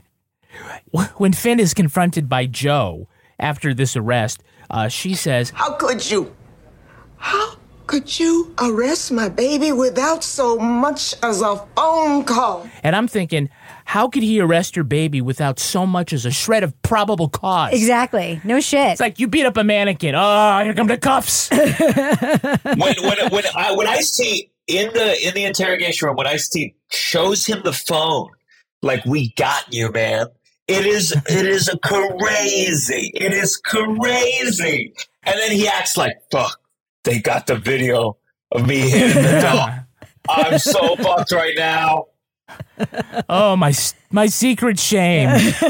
When 1.17 1.33
Fin 1.33 1.61
is 1.61 1.75
confronted 1.75 2.29
by 2.29 2.47
Joe 2.47 3.09
after 3.39 3.75
this 3.75 3.97
arrest, 3.97 4.43
uh, 4.71 4.89
she 4.89 5.15
says, 5.15 5.51
How 5.51 5.75
could 5.75 6.11
you? 6.11 6.35
How 7.19 7.57
could 7.87 8.19
you 8.19 8.53
arrest 8.59 9.13
my 9.13 9.29
baby 9.29 9.73
without 9.73 10.25
so 10.25 10.59
much 10.59 11.15
as 11.23 11.41
a 11.41 11.57
phone 11.77 12.25
call? 12.25 12.69
and 12.83 12.97
I'm 12.97 13.09
thinking, 13.09 13.49
how 13.85 14.09
could 14.09 14.25
he 14.25 14.41
arrest 14.41 14.75
your 14.75 14.85
baby 14.85 15.21
without 15.21 15.61
so 15.61 15.87
much 15.87 16.13
as 16.13 16.27
a 16.27 16.31
shred 16.33 16.65
of 16.65 16.81
probable 16.83 17.29
cause? 17.29 17.73
Exactly. 17.73 18.41
No 18.43 18.61
shit. 18.61 18.93
It's 18.93 19.01
like 19.01 19.21
you 19.21 19.29
beat 19.29 19.47
up 19.47 19.57
a 19.57 19.63
mannequin. 19.63 20.15
Oh, 20.17 20.65
here 20.65 20.75
come 20.75 20.89
the 20.89 20.99
cuffs. 20.99 21.49
when 21.51 22.95
when 23.03 23.31
when 23.31 23.45
I 23.55 23.73
when 23.77 23.87
I 23.87 24.01
see 24.01 24.51
in 24.67 24.93
the 24.93 25.27
in 25.27 25.35
the 25.35 25.45
interrogation 25.45 26.07
room 26.07 26.17
when 26.17 26.27
I 26.27 26.37
see 26.37 26.75
shows 26.91 27.47
him 27.47 27.63
the 27.63 27.73
phone 27.73 28.31
like 28.83 29.05
we 29.05 29.33
got 29.35 29.73
you 29.73 29.91
man 29.93 30.27
it 30.69 30.87
is 30.87 31.13
it 31.13 31.47
is 31.47 31.69
a 31.69 31.79
crazy 31.79 33.13
it 33.15 33.33
is 33.33 33.57
crazy 33.57 34.93
and 35.23 35.39
then 35.39 35.53
he 35.53 35.69
acts 35.69 35.97
like 35.97 36.17
fuck 36.31 36.61
they 37.05 37.19
got 37.19 37.47
the 37.47 37.57
video 37.57 38.17
of 38.53 38.67
me 38.67 38.81
hitting 38.81 39.23
the 39.23 39.41
dog 39.41 39.71
I'm 40.29 40.59
so 40.59 40.97
fucked 41.03 41.33
right 41.33 41.55
now 41.57 42.07
oh, 43.29 43.57
my 43.57 43.73
my 44.11 44.27
secret 44.27 44.79
shame. 44.79 45.29
Jesus 45.39 45.63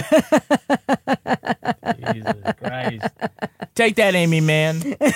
Christ. 2.58 3.08
Take 3.74 3.96
that, 3.96 4.14
Aimee 4.14 4.40
Mann. 4.40 4.96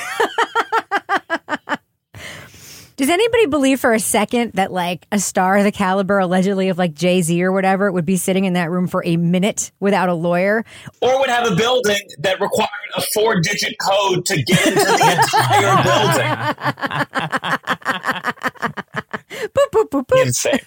Does 3.00 3.08
anybody 3.08 3.46
believe 3.46 3.80
for 3.80 3.94
a 3.94 3.98
second 3.98 4.52
that 4.56 4.72
like 4.72 5.06
a 5.10 5.18
star 5.18 5.56
of 5.56 5.64
the 5.64 5.72
caliber 5.72 6.18
allegedly 6.18 6.68
of 6.68 6.76
like 6.76 6.92
Jay 6.92 7.22
Z 7.22 7.42
or 7.42 7.50
whatever 7.50 7.90
would 7.90 8.04
be 8.04 8.18
sitting 8.18 8.44
in 8.44 8.52
that 8.52 8.70
room 8.70 8.86
for 8.86 9.02
a 9.06 9.16
minute 9.16 9.72
without 9.80 10.10
a 10.10 10.12
lawyer? 10.12 10.66
or 11.00 11.18
would 11.18 11.30
have 11.30 11.50
a 11.50 11.56
building 11.56 11.96
that 12.18 12.38
required 12.42 12.68
a 12.94 13.00
four 13.14 13.40
digit 13.40 13.74
code 13.80 14.26
to 14.26 14.42
get 14.42 14.66
into 14.66 14.84
the 14.84 15.16
entire 15.16 15.82
building? 15.88 16.28
Boop, 19.48 19.70
boop, 19.72 19.88
boop, 19.88 20.06
boop. 20.06 20.26
insane. 20.26 20.58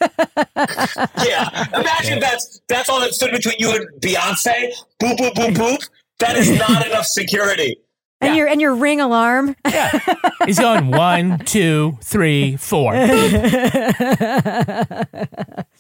Yeah 1.28 1.68
imagine 1.80 2.20
that's 2.20 2.62
that's 2.68 2.90
all 2.90 3.00
that 3.00 3.14
stood 3.14 3.30
between 3.30 3.58
you 3.60 3.76
and 3.76 3.86
beyonce. 4.02 4.74
Boop 5.00 5.18
boop 5.18 5.34
boop 5.36 5.54
boop. 5.54 5.88
That 6.18 6.36
is 6.36 6.50
not 6.58 6.84
enough 6.88 7.06
security 7.06 7.78
And 8.22 8.38
your 8.38 8.48
and 8.48 8.62
your 8.62 8.76
ring 8.76 9.02
alarm. 9.02 9.56
Yeah. 9.66 10.00
He's 10.46 10.60
going 10.60 10.88
one, 10.88 11.40
two, 11.40 11.98
three, 12.02 12.56
four. 12.56 12.94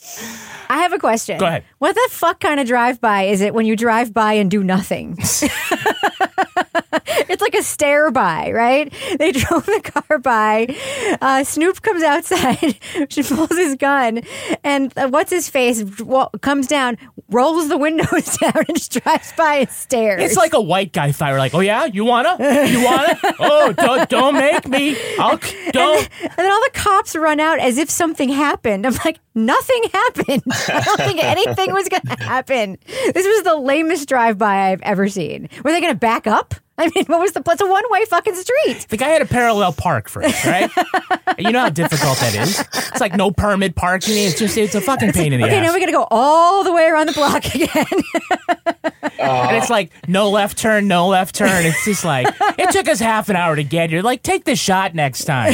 I 0.69 0.77
have 0.79 0.93
a 0.93 0.99
question. 0.99 1.39
Go 1.39 1.45
ahead. 1.45 1.63
What 1.79 1.95
the 1.95 2.07
fuck 2.11 2.39
kind 2.39 2.59
of 2.59 2.67
drive 2.67 2.99
by 2.99 3.23
is 3.23 3.41
it 3.41 3.53
when 3.53 3.65
you 3.65 3.75
drive 3.75 4.13
by 4.13 4.33
and 4.33 4.49
do 4.49 4.63
nothing? 4.63 5.17
it's 7.29 7.41
like 7.41 7.55
a 7.55 7.63
stare 7.63 8.11
by, 8.11 8.51
right? 8.51 8.93
They 9.17 9.31
drove 9.33 9.65
the 9.65 9.81
car 9.83 10.19
by. 10.19 10.75
Uh, 11.21 11.43
Snoop 11.43 11.81
comes 11.81 12.03
outside. 12.03 12.77
she 13.09 13.23
pulls 13.23 13.51
his 13.51 13.75
gun, 13.75 14.21
and 14.63 14.93
uh, 14.97 15.07
what's 15.07 15.31
his 15.31 15.49
face 15.49 15.83
comes 16.41 16.67
down, 16.67 16.97
rolls 17.29 17.69
the 17.69 17.77
windows 17.77 18.37
down, 18.37 18.53
and 18.67 18.77
just 18.77 18.91
drives 19.03 19.31
by 19.33 19.55
and 19.55 19.69
stares. 19.69 20.21
It's 20.23 20.37
like 20.37 20.53
a 20.53 20.61
white 20.61 20.93
guy 20.93 21.11
fire. 21.11 21.37
Like, 21.37 21.53
oh 21.53 21.59
yeah, 21.59 21.85
you 21.85 22.05
wanna? 22.05 22.35
You 22.39 22.83
wanna? 22.83 23.19
Oh, 23.39 23.73
don't, 23.73 24.09
don't 24.09 24.35
make 24.35 24.67
me. 24.67 24.97
I'll 25.19 25.39
don't. 25.71 26.09
And 26.21 26.31
then 26.37 26.51
all 26.51 26.61
the 26.61 26.71
cops 26.73 27.15
run 27.15 27.39
out 27.39 27.59
as 27.59 27.77
if 27.77 27.89
something 27.89 28.29
happened. 28.29 28.85
I'm 28.85 28.95
like, 29.05 29.19
nothing 29.35 29.83
happened. 29.91 30.43
I 30.69 30.81
don't 30.83 30.97
think 30.97 31.23
anything 31.23 31.73
was 31.73 31.89
going 31.89 32.01
to 32.17 32.23
happen. 32.23 32.77
This 32.87 33.25
was 33.25 33.43
the 33.43 33.55
lamest 33.55 34.07
drive 34.07 34.37
by 34.37 34.71
I've 34.71 34.81
ever 34.81 35.07
seen. 35.07 35.49
Were 35.63 35.71
they 35.71 35.81
going 35.81 35.93
to 35.93 35.99
back 35.99 36.27
up? 36.27 36.55
I 36.77 36.89
mean, 36.95 37.05
what 37.05 37.19
was 37.19 37.33
the? 37.33 37.43
It's 37.45 37.61
a 37.61 37.67
one 37.67 37.83
way 37.91 38.03
fucking 38.05 38.33
street. 38.33 38.87
The 38.89 38.97
guy 38.97 39.09
had 39.09 39.21
a 39.21 39.27
parallel 39.27 39.73
park 39.73 40.09
first, 40.09 40.43
right? 40.43 40.71
you 41.37 41.51
know 41.51 41.59
how 41.59 41.69
difficult 41.69 42.17
that 42.17 42.33
is. 42.33 42.59
It's 42.59 42.99
like 42.99 43.15
no 43.15 43.29
permit 43.29 43.75
parking. 43.75 44.15
It's 44.17 44.39
just 44.39 44.57
it's 44.57 44.73
a 44.73 44.81
fucking 44.81 45.11
pain 45.11 45.33
in 45.33 45.39
the 45.39 45.45
okay, 45.45 45.57
ass. 45.57 45.59
Okay, 45.59 45.67
now 45.67 45.73
we 45.75 45.79
got 45.79 45.85
to 45.85 45.91
go 45.91 46.07
all 46.09 46.63
the 46.63 46.73
way 46.73 46.87
around 46.87 47.09
the 47.09 47.13
block 47.13 47.45
again. 47.53 47.85
and 49.19 49.57
it's 49.57 49.69
like 49.69 49.91
no 50.07 50.31
left 50.31 50.57
turn, 50.57 50.87
no 50.87 51.09
left 51.09 51.35
turn. 51.35 51.63
It's 51.63 51.85
just 51.85 52.03
like 52.03 52.25
it 52.57 52.71
took 52.71 52.87
us 52.87 52.99
half 52.99 53.29
an 53.29 53.35
hour 53.35 53.55
to 53.55 53.63
get 53.63 53.91
here. 53.91 54.01
Like 54.01 54.23
take 54.23 54.45
the 54.45 54.55
shot 54.55 54.95
next 54.95 55.25
time. 55.25 55.53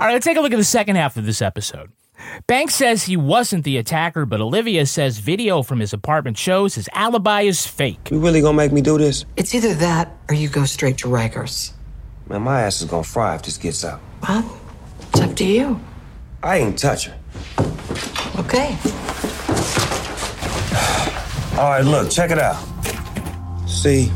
All 0.00 0.06
right, 0.06 0.12
let's 0.12 0.24
take 0.24 0.36
a 0.36 0.40
look 0.40 0.52
at 0.52 0.58
the 0.58 0.62
second 0.62 0.94
half 0.94 1.16
of 1.16 1.26
this 1.26 1.42
episode. 1.42 1.90
Banks 2.46 2.76
says 2.76 3.02
he 3.02 3.16
wasn't 3.16 3.64
the 3.64 3.78
attacker, 3.78 4.24
but 4.24 4.40
Olivia 4.40 4.86
says 4.86 5.18
video 5.18 5.60
from 5.64 5.80
his 5.80 5.92
apartment 5.92 6.38
shows 6.38 6.76
his 6.76 6.88
alibi 6.92 7.40
is 7.40 7.66
fake. 7.66 8.08
You 8.12 8.20
really 8.20 8.40
gonna 8.40 8.56
make 8.56 8.70
me 8.70 8.80
do 8.80 8.96
this? 8.96 9.24
It's 9.36 9.56
either 9.56 9.74
that 9.74 10.16
or 10.28 10.36
you 10.36 10.48
go 10.48 10.66
straight 10.66 10.98
to 10.98 11.08
Rikers. 11.08 11.72
Man, 12.28 12.42
my 12.42 12.62
ass 12.62 12.80
is 12.80 12.88
gonna 12.88 13.02
fry 13.02 13.34
if 13.34 13.42
this 13.42 13.58
gets 13.58 13.84
out. 13.84 14.00
Well, 14.22 14.60
it's 15.00 15.20
up 15.20 15.34
to 15.34 15.44
you. 15.44 15.80
I 16.44 16.58
ain't 16.58 16.78
touch 16.78 17.06
her. 17.06 17.18
Okay. 18.38 18.78
All 21.58 21.70
right, 21.70 21.82
look, 21.84 22.08
check 22.08 22.30
it 22.30 22.38
out. 22.38 22.62
See, 23.66 24.12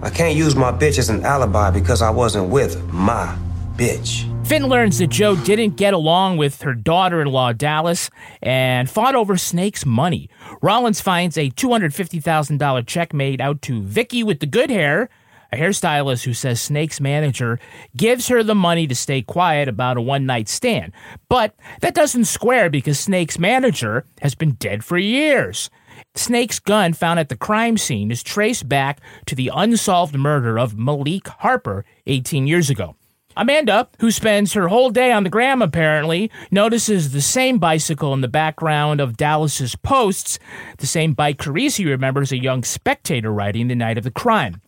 I 0.00 0.10
can't 0.10 0.36
use 0.36 0.54
my 0.54 0.70
bitch 0.70 0.96
as 0.96 1.08
an 1.10 1.24
alibi 1.24 1.72
because 1.72 2.02
I 2.02 2.10
wasn't 2.10 2.50
with 2.50 2.80
my 2.92 3.36
bitch. 3.74 4.27
Fin 4.48 4.66
learns 4.66 4.96
that 4.96 5.08
Joe 5.08 5.36
didn't 5.36 5.76
get 5.76 5.92
along 5.92 6.38
with 6.38 6.62
her 6.62 6.72
daughter 6.72 7.20
in 7.20 7.28
law, 7.28 7.52
Dallas, 7.52 8.08
and 8.40 8.88
fought 8.88 9.14
over 9.14 9.36
Snake's 9.36 9.84
money. 9.84 10.30
Rollins 10.62 11.02
finds 11.02 11.36
a 11.36 11.50
$250,000 11.50 12.86
check 12.86 13.12
made 13.12 13.42
out 13.42 13.60
to 13.60 13.82
Vicky 13.82 14.22
with 14.22 14.40
the 14.40 14.46
good 14.46 14.70
hair, 14.70 15.10
a 15.52 15.56
hairstylist 15.58 16.24
who 16.24 16.32
says 16.32 16.62
Snake's 16.62 16.98
manager 16.98 17.60
gives 17.94 18.28
her 18.28 18.42
the 18.42 18.54
money 18.54 18.86
to 18.86 18.94
stay 18.94 19.20
quiet 19.20 19.68
about 19.68 19.98
a 19.98 20.00
one 20.00 20.24
night 20.24 20.48
stand. 20.48 20.94
But 21.28 21.54
that 21.82 21.94
doesn't 21.94 22.24
square 22.24 22.70
because 22.70 22.98
Snake's 22.98 23.38
manager 23.38 24.06
has 24.22 24.34
been 24.34 24.52
dead 24.52 24.82
for 24.82 24.96
years. 24.96 25.68
Snake's 26.14 26.58
gun 26.58 26.94
found 26.94 27.20
at 27.20 27.28
the 27.28 27.36
crime 27.36 27.76
scene 27.76 28.10
is 28.10 28.22
traced 28.22 28.66
back 28.66 29.02
to 29.26 29.34
the 29.34 29.50
unsolved 29.54 30.16
murder 30.16 30.58
of 30.58 30.78
Malik 30.78 31.28
Harper 31.28 31.84
18 32.06 32.46
years 32.46 32.70
ago. 32.70 32.96
Amanda, 33.38 33.88
who 34.00 34.10
spends 34.10 34.54
her 34.54 34.66
whole 34.66 34.90
day 34.90 35.12
on 35.12 35.22
the 35.22 35.30
gram 35.30 35.62
apparently, 35.62 36.28
notices 36.50 37.12
the 37.12 37.20
same 37.20 37.58
bicycle 37.58 38.12
in 38.12 38.20
the 38.20 38.26
background 38.26 39.00
of 39.00 39.16
Dallas's 39.16 39.76
posts, 39.76 40.40
the 40.78 40.88
same 40.88 41.12
bike 41.12 41.38
Carisi 41.38 41.86
remembers 41.86 42.32
a 42.32 42.42
young 42.42 42.64
spectator 42.64 43.32
riding 43.32 43.68
the 43.68 43.76
night 43.76 43.96
of 43.96 44.02
the 44.02 44.10
crime. 44.10 44.60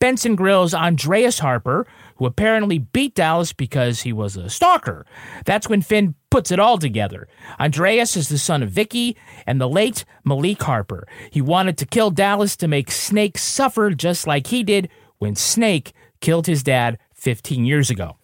Benson 0.00 0.34
grills 0.34 0.74
Andreas 0.74 1.38
Harper, 1.38 1.86
who 2.16 2.26
apparently 2.26 2.78
beat 2.78 3.14
Dallas 3.14 3.52
because 3.52 4.02
he 4.02 4.12
was 4.12 4.36
a 4.36 4.50
stalker. 4.50 5.06
That's 5.44 5.68
when 5.68 5.80
Fin 5.80 6.16
puts 6.28 6.50
it 6.50 6.58
all 6.58 6.78
together. 6.78 7.28
Andreas 7.60 8.16
is 8.16 8.28
the 8.28 8.38
son 8.38 8.60
of 8.60 8.70
Vicky 8.70 9.16
and 9.46 9.60
the 9.60 9.68
late 9.68 10.04
Malik 10.24 10.64
Harper. 10.64 11.06
He 11.30 11.40
wanted 11.40 11.78
to 11.78 11.86
kill 11.86 12.10
Dallas 12.10 12.56
to 12.56 12.66
make 12.66 12.90
Snake 12.90 13.38
suffer 13.38 13.90
just 13.90 14.26
like 14.26 14.48
he 14.48 14.64
did 14.64 14.88
when 15.18 15.36
Snake 15.36 15.92
killed 16.20 16.48
his 16.48 16.64
dad 16.64 16.98
15 17.26 17.64
years 17.64 17.90
ago. 17.90 18.16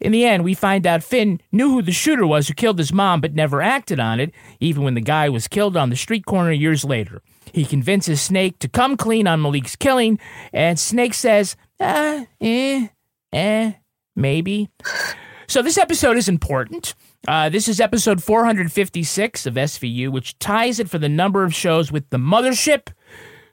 In 0.00 0.10
the 0.10 0.24
end, 0.24 0.42
we 0.42 0.54
find 0.54 0.86
out 0.86 1.02
Fin 1.02 1.38
knew 1.52 1.68
who 1.68 1.82
the 1.82 1.92
shooter 1.92 2.26
was 2.26 2.48
who 2.48 2.54
killed 2.54 2.78
his 2.78 2.94
mom 2.94 3.20
but 3.20 3.34
never 3.34 3.60
acted 3.60 4.00
on 4.00 4.20
it, 4.20 4.32
even 4.58 4.84
when 4.84 4.94
the 4.94 5.02
guy 5.02 5.28
was 5.28 5.48
killed 5.48 5.76
on 5.76 5.90
the 5.90 5.96
street 5.96 6.24
corner 6.24 6.50
years 6.50 6.82
later. 6.82 7.20
He 7.52 7.66
convinces 7.66 8.22
Snake 8.22 8.58
to 8.60 8.68
come 8.68 8.96
clean 8.96 9.26
on 9.26 9.42
Malik's 9.42 9.76
killing, 9.76 10.18
and 10.50 10.78
Snake 10.78 11.12
says, 11.12 11.56
ah, 11.78 12.24
eh, 12.40 12.88
eh, 13.34 13.72
maybe. 14.16 14.70
So 15.46 15.60
this 15.60 15.76
episode 15.76 16.16
is 16.16 16.26
important. 16.26 16.94
Uh, 17.26 17.50
this 17.50 17.68
is 17.68 17.82
episode 17.82 18.22
456 18.22 19.44
of 19.44 19.54
SVU, 19.56 20.08
which 20.08 20.38
ties 20.38 20.80
it 20.80 20.88
for 20.88 20.96
the 20.96 21.10
number 21.10 21.44
of 21.44 21.54
shows 21.54 21.92
with 21.92 22.08
the 22.08 22.16
mothership. 22.16 22.88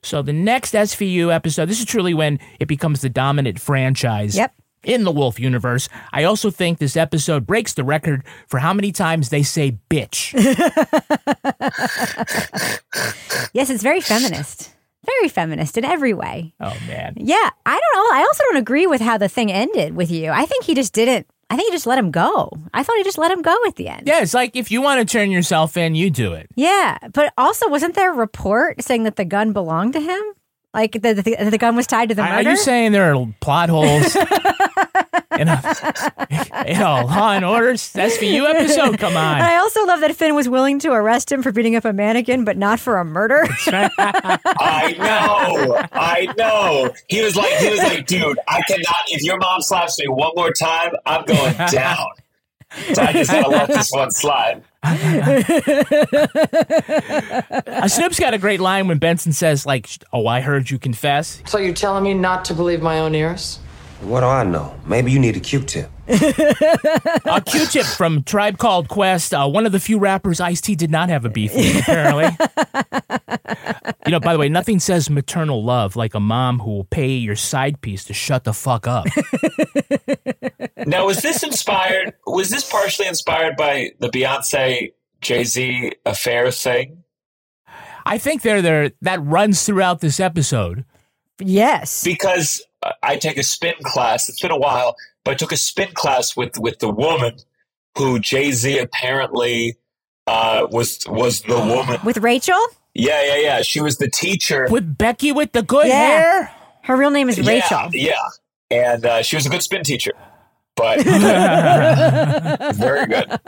So 0.02 0.22
the 0.22 0.32
next 0.32 0.74
SVU 0.74 1.34
episode, 1.34 1.66
this 1.66 1.80
is 1.80 1.86
truly 1.86 2.14
when 2.14 2.40
it 2.62 2.70
becomes 2.70 3.02
the 3.02 3.10
dominant 3.10 3.60
franchise. 3.60 4.38
Yep 4.38 4.54
in 4.86 5.04
the 5.04 5.12
Wolf 5.12 5.40
universe. 5.40 5.90
I 6.14 6.24
also 6.24 6.52
think 6.52 6.80
this 6.80 6.96
episode 6.96 7.46
breaks 7.46 7.74
the 7.74 7.84
record 7.84 8.24
for 8.48 8.60
how 8.60 8.74
many 8.74 8.92
times 8.92 9.30
they 9.30 9.44
say 9.44 9.78
bitch. 9.90 10.34
yes, 13.54 13.70
it's 13.70 13.84
very 13.84 14.02
feminist. 14.02 14.72
Very 15.06 15.30
feminist 15.30 15.78
in 15.78 15.86
every 15.86 16.14
way. 16.14 16.54
Oh, 16.60 16.76
man. 16.88 17.14
Yeah, 17.18 17.50
I 17.66 17.80
don't 17.80 17.96
know. 17.96 18.18
I 18.18 18.22
also 18.22 18.44
don't 18.46 18.58
agree 18.58 18.88
with 18.88 19.02
how 19.02 19.18
the 19.18 19.30
thing 19.30 19.52
ended 19.52 19.96
with 19.96 20.10
you. 20.10 20.32
I 20.32 20.46
think 20.46 20.64
he 20.64 20.74
just 20.74 20.94
didn't. 20.94 21.28
I 21.50 21.56
think 21.56 21.70
he 21.70 21.76
just 21.76 21.86
let 21.86 22.00
him 22.00 22.10
go. 22.10 22.50
I 22.74 22.82
thought 22.82 22.98
he 22.98 23.04
just 23.04 23.20
let 23.20 23.32
him 23.32 23.44
go 23.44 23.56
at 23.68 23.76
the 23.76 23.88
end. 23.88 24.08
Yeah, 24.08 24.22
it's 24.22 24.34
like 24.34 24.56
if 24.56 24.72
you 24.72 24.82
want 24.82 25.08
to 25.08 25.12
turn 25.12 25.30
yourself 25.30 25.78
in, 25.78 25.94
you 25.94 26.10
do 26.10 26.34
it. 26.34 26.48
Yeah, 26.56 26.98
but 27.14 27.34
also, 27.38 27.70
wasn't 27.70 27.94
there 27.94 28.12
a 28.12 28.16
report 28.16 28.82
saying 28.82 29.04
that 29.04 29.16
the 29.16 29.26
gun 29.26 29.54
belonged 29.54 29.94
to 29.94 30.00
him? 30.00 30.24
Like 30.76 30.92
the, 30.92 31.14
the, 31.14 31.50
the 31.50 31.58
gun 31.58 31.78
was 31.78 31.88
tied 31.88 32.10
to 32.10 32.16
the 32.16 32.22
murder? 32.22 32.50
Are 32.50 32.52
you 32.52 32.58
saying 32.58 32.92
there 32.92 33.16
are 33.16 33.26
plot 33.40 33.70
holes 33.70 34.14
in 35.40 35.48
a, 35.48 35.62
in 36.68 36.82
a 36.82 37.06
Law 37.06 37.32
and 37.32 37.46
Order 37.46 37.72
SVU 37.76 38.44
episode? 38.44 39.00
Come 39.00 39.16
on. 39.16 39.42
I 39.42 39.56
also 39.56 39.86
love 39.86 40.02
that 40.02 40.14
Fin 40.18 40.36
was 40.36 40.50
willing 40.50 40.80
to 40.80 40.92
arrest 40.92 41.32
him 41.32 41.42
for 41.42 41.54
beating 41.54 41.78
up 41.78 41.86
a 41.86 41.94
mannequin, 41.94 42.44
but 42.44 42.58
not 42.58 42.82
for 42.82 42.98
a 42.98 43.06
murder. 43.06 43.48
I 43.68 44.96
know, 45.00 45.82
I 45.94 46.28
know. 46.38 46.94
He 47.08 47.24
was 47.24 47.38
like, 47.38 47.54
he 47.54 47.70
was 47.70 47.80
like, 47.80 48.06
dude, 48.06 48.38
I 48.46 48.62
cannot. 48.68 49.04
If 49.08 49.24
your 49.24 49.38
mom 49.38 49.62
slaps 49.62 49.98
me 49.98 50.10
one 50.10 50.34
more 50.36 50.52
time, 50.52 50.92
I'm 51.06 51.24
going 51.24 51.56
down. 51.72 52.08
So 52.94 53.02
I 53.02 53.14
just 53.14 53.32
gotta 53.32 53.50
let 53.50 53.68
this 53.68 53.92
one 53.92 54.12
slide. 54.12 54.62
uh, 57.68 57.88
Snoop's 57.88 58.20
got 58.20 58.34
a 58.34 58.38
great 58.38 58.60
line 58.60 58.88
when 58.88 58.98
Benson 59.00 59.34
says, 59.34 59.66
like, 59.66 59.90
oh, 60.14 60.28
I 60.28 60.42
heard 60.42 60.70
you 60.70 60.78
confess. 60.78 61.42
So 61.46 61.58
you're 61.58 61.74
telling 61.74 62.04
me 62.04 62.14
not 62.14 62.46
to 62.46 62.54
believe 62.54 62.82
my 62.82 63.00
own 63.00 63.16
ears? 63.16 63.58
What 64.02 64.20
do 64.20 64.28
I 64.28 64.44
know? 64.44 64.76
Maybe 64.86 65.12
you 65.12 65.20
need 65.20 65.38
a 65.38 65.40
Q-tip. 65.40 65.90
A 66.08 67.42
Q-tip 67.46 67.86
from 67.86 68.24
Tribe 68.24 68.58
Called 68.58 68.88
Quest, 68.88 69.34
uh, 69.34 69.48
one 69.48 69.66
of 69.66 69.72
the 69.72 69.80
few 69.80 69.98
rappers 69.98 70.40
Ice-T 70.40 70.76
did 70.76 70.92
not 70.92 71.10
have 71.10 71.26
a 71.26 71.30
beef 71.30 71.54
with, 71.56 71.80
apparently. 71.80 72.26
you 74.06 74.12
know, 74.12 74.20
by 74.20 74.34
the 74.34 74.40
way, 74.40 74.50
nothing 74.50 74.80
says 74.80 75.10
maternal 75.10 75.64
love 75.64 75.96
like 75.96 76.14
a 76.14 76.20
mom 76.20 76.60
who 76.60 76.72
will 76.72 76.84
pay 76.86 77.10
your 77.10 77.36
side 77.36 77.82
piece 77.82 78.04
to 78.06 78.14
shut 78.14 78.44
the 78.44 78.54
fuck 78.54 78.88
up. 78.88 79.06
now, 80.86 81.06
was 81.06 81.22
this 81.22 81.44
inspired? 81.44 82.14
Was 82.28 82.50
this 82.50 82.70
partially 82.70 83.08
inspired 83.08 83.56
by 83.58 83.92
the 84.00 84.10
Beyonce 84.10 84.94
Jay 85.22 85.44
Z 85.44 85.94
affair 86.06 86.52
thing? 86.52 87.04
I 88.06 88.18
think 88.20 88.44
they're 88.44 88.62
there. 88.62 88.92
That 89.02 89.24
runs 89.24 89.64
throughout 89.64 90.02
this 90.02 90.20
episode. 90.20 90.86
Yes, 91.40 92.04
because 92.04 92.64
uh, 92.84 92.92
I 93.04 93.18
take 93.18 93.38
a 93.38 93.44
spin 93.44 93.74
class. 93.84 94.30
It's 94.30 94.40
been 94.40 94.52
a 94.52 94.58
while, 94.58 94.96
but 95.26 95.32
I 95.32 95.36
took 95.36 95.52
a 95.52 95.58
spin 95.58 95.90
class 95.94 96.38
with 96.38 96.58
with 96.58 96.80
the 96.80 96.90
woman 96.90 97.40
who 97.98 98.20
Jay 98.20 98.54
Z 98.54 98.78
apparently 98.78 99.76
uh, 100.28 100.68
was 100.72 101.00
was 101.08 101.42
the 101.42 101.58
woman 101.58 102.00
with 102.06 102.18
Rachel. 102.20 102.60
Yeah, 102.94 103.22
yeah, 103.26 103.36
yeah. 103.36 103.62
She 103.62 103.82
was 103.82 103.98
the 103.98 104.10
teacher 104.10 104.68
with 104.70 104.98
Becky 104.98 105.34
with 105.34 105.52
the 105.52 105.64
good 105.64 105.88
yeah. 105.88 105.94
hair. 105.94 106.52
Her 106.84 106.96
real 106.96 107.10
name 107.10 107.28
is 107.28 107.40
Rachel. 107.40 107.90
Yeah, 107.92 108.16
yeah. 108.70 108.94
and 108.94 109.06
uh, 109.06 109.22
she 109.24 109.36
was 109.36 109.46
a 109.46 109.50
good 109.50 109.64
spin 109.64 109.84
teacher 109.84 110.12
but 110.76 111.02
very 112.76 113.08
good. 113.08 113.40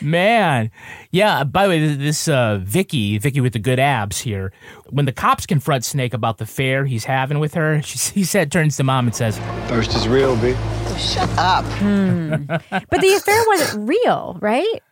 Man, 0.00 0.70
yeah. 1.10 1.44
By 1.44 1.64
the 1.64 1.68
way, 1.68 1.94
this 1.94 2.28
uh, 2.28 2.58
Vicky, 2.62 3.18
Vicky 3.18 3.40
with 3.40 3.52
the 3.52 3.58
good 3.58 3.78
abs 3.78 4.20
here. 4.20 4.52
When 4.88 5.04
the 5.04 5.12
cops 5.12 5.46
confront 5.46 5.84
Snake 5.84 6.14
about 6.14 6.38
the 6.38 6.44
affair 6.44 6.86
he's 6.86 7.04
having 7.04 7.38
with 7.38 7.54
her, 7.54 7.82
she, 7.82 7.98
he 8.14 8.24
said, 8.24 8.50
turns 8.50 8.76
to 8.78 8.84
mom 8.84 9.06
and 9.06 9.14
says, 9.14 9.38
"Thirst 9.68 9.94
is 9.94 10.08
real, 10.08 10.36
B." 10.36 10.54
Oh, 10.56 10.96
shut 10.98 11.28
up. 11.38 11.64
Hmm. 11.64 12.46
But 12.46 13.00
the 13.00 13.14
affair 13.16 13.42
wasn't 13.46 13.88
real, 13.88 14.38
right? 14.40 14.82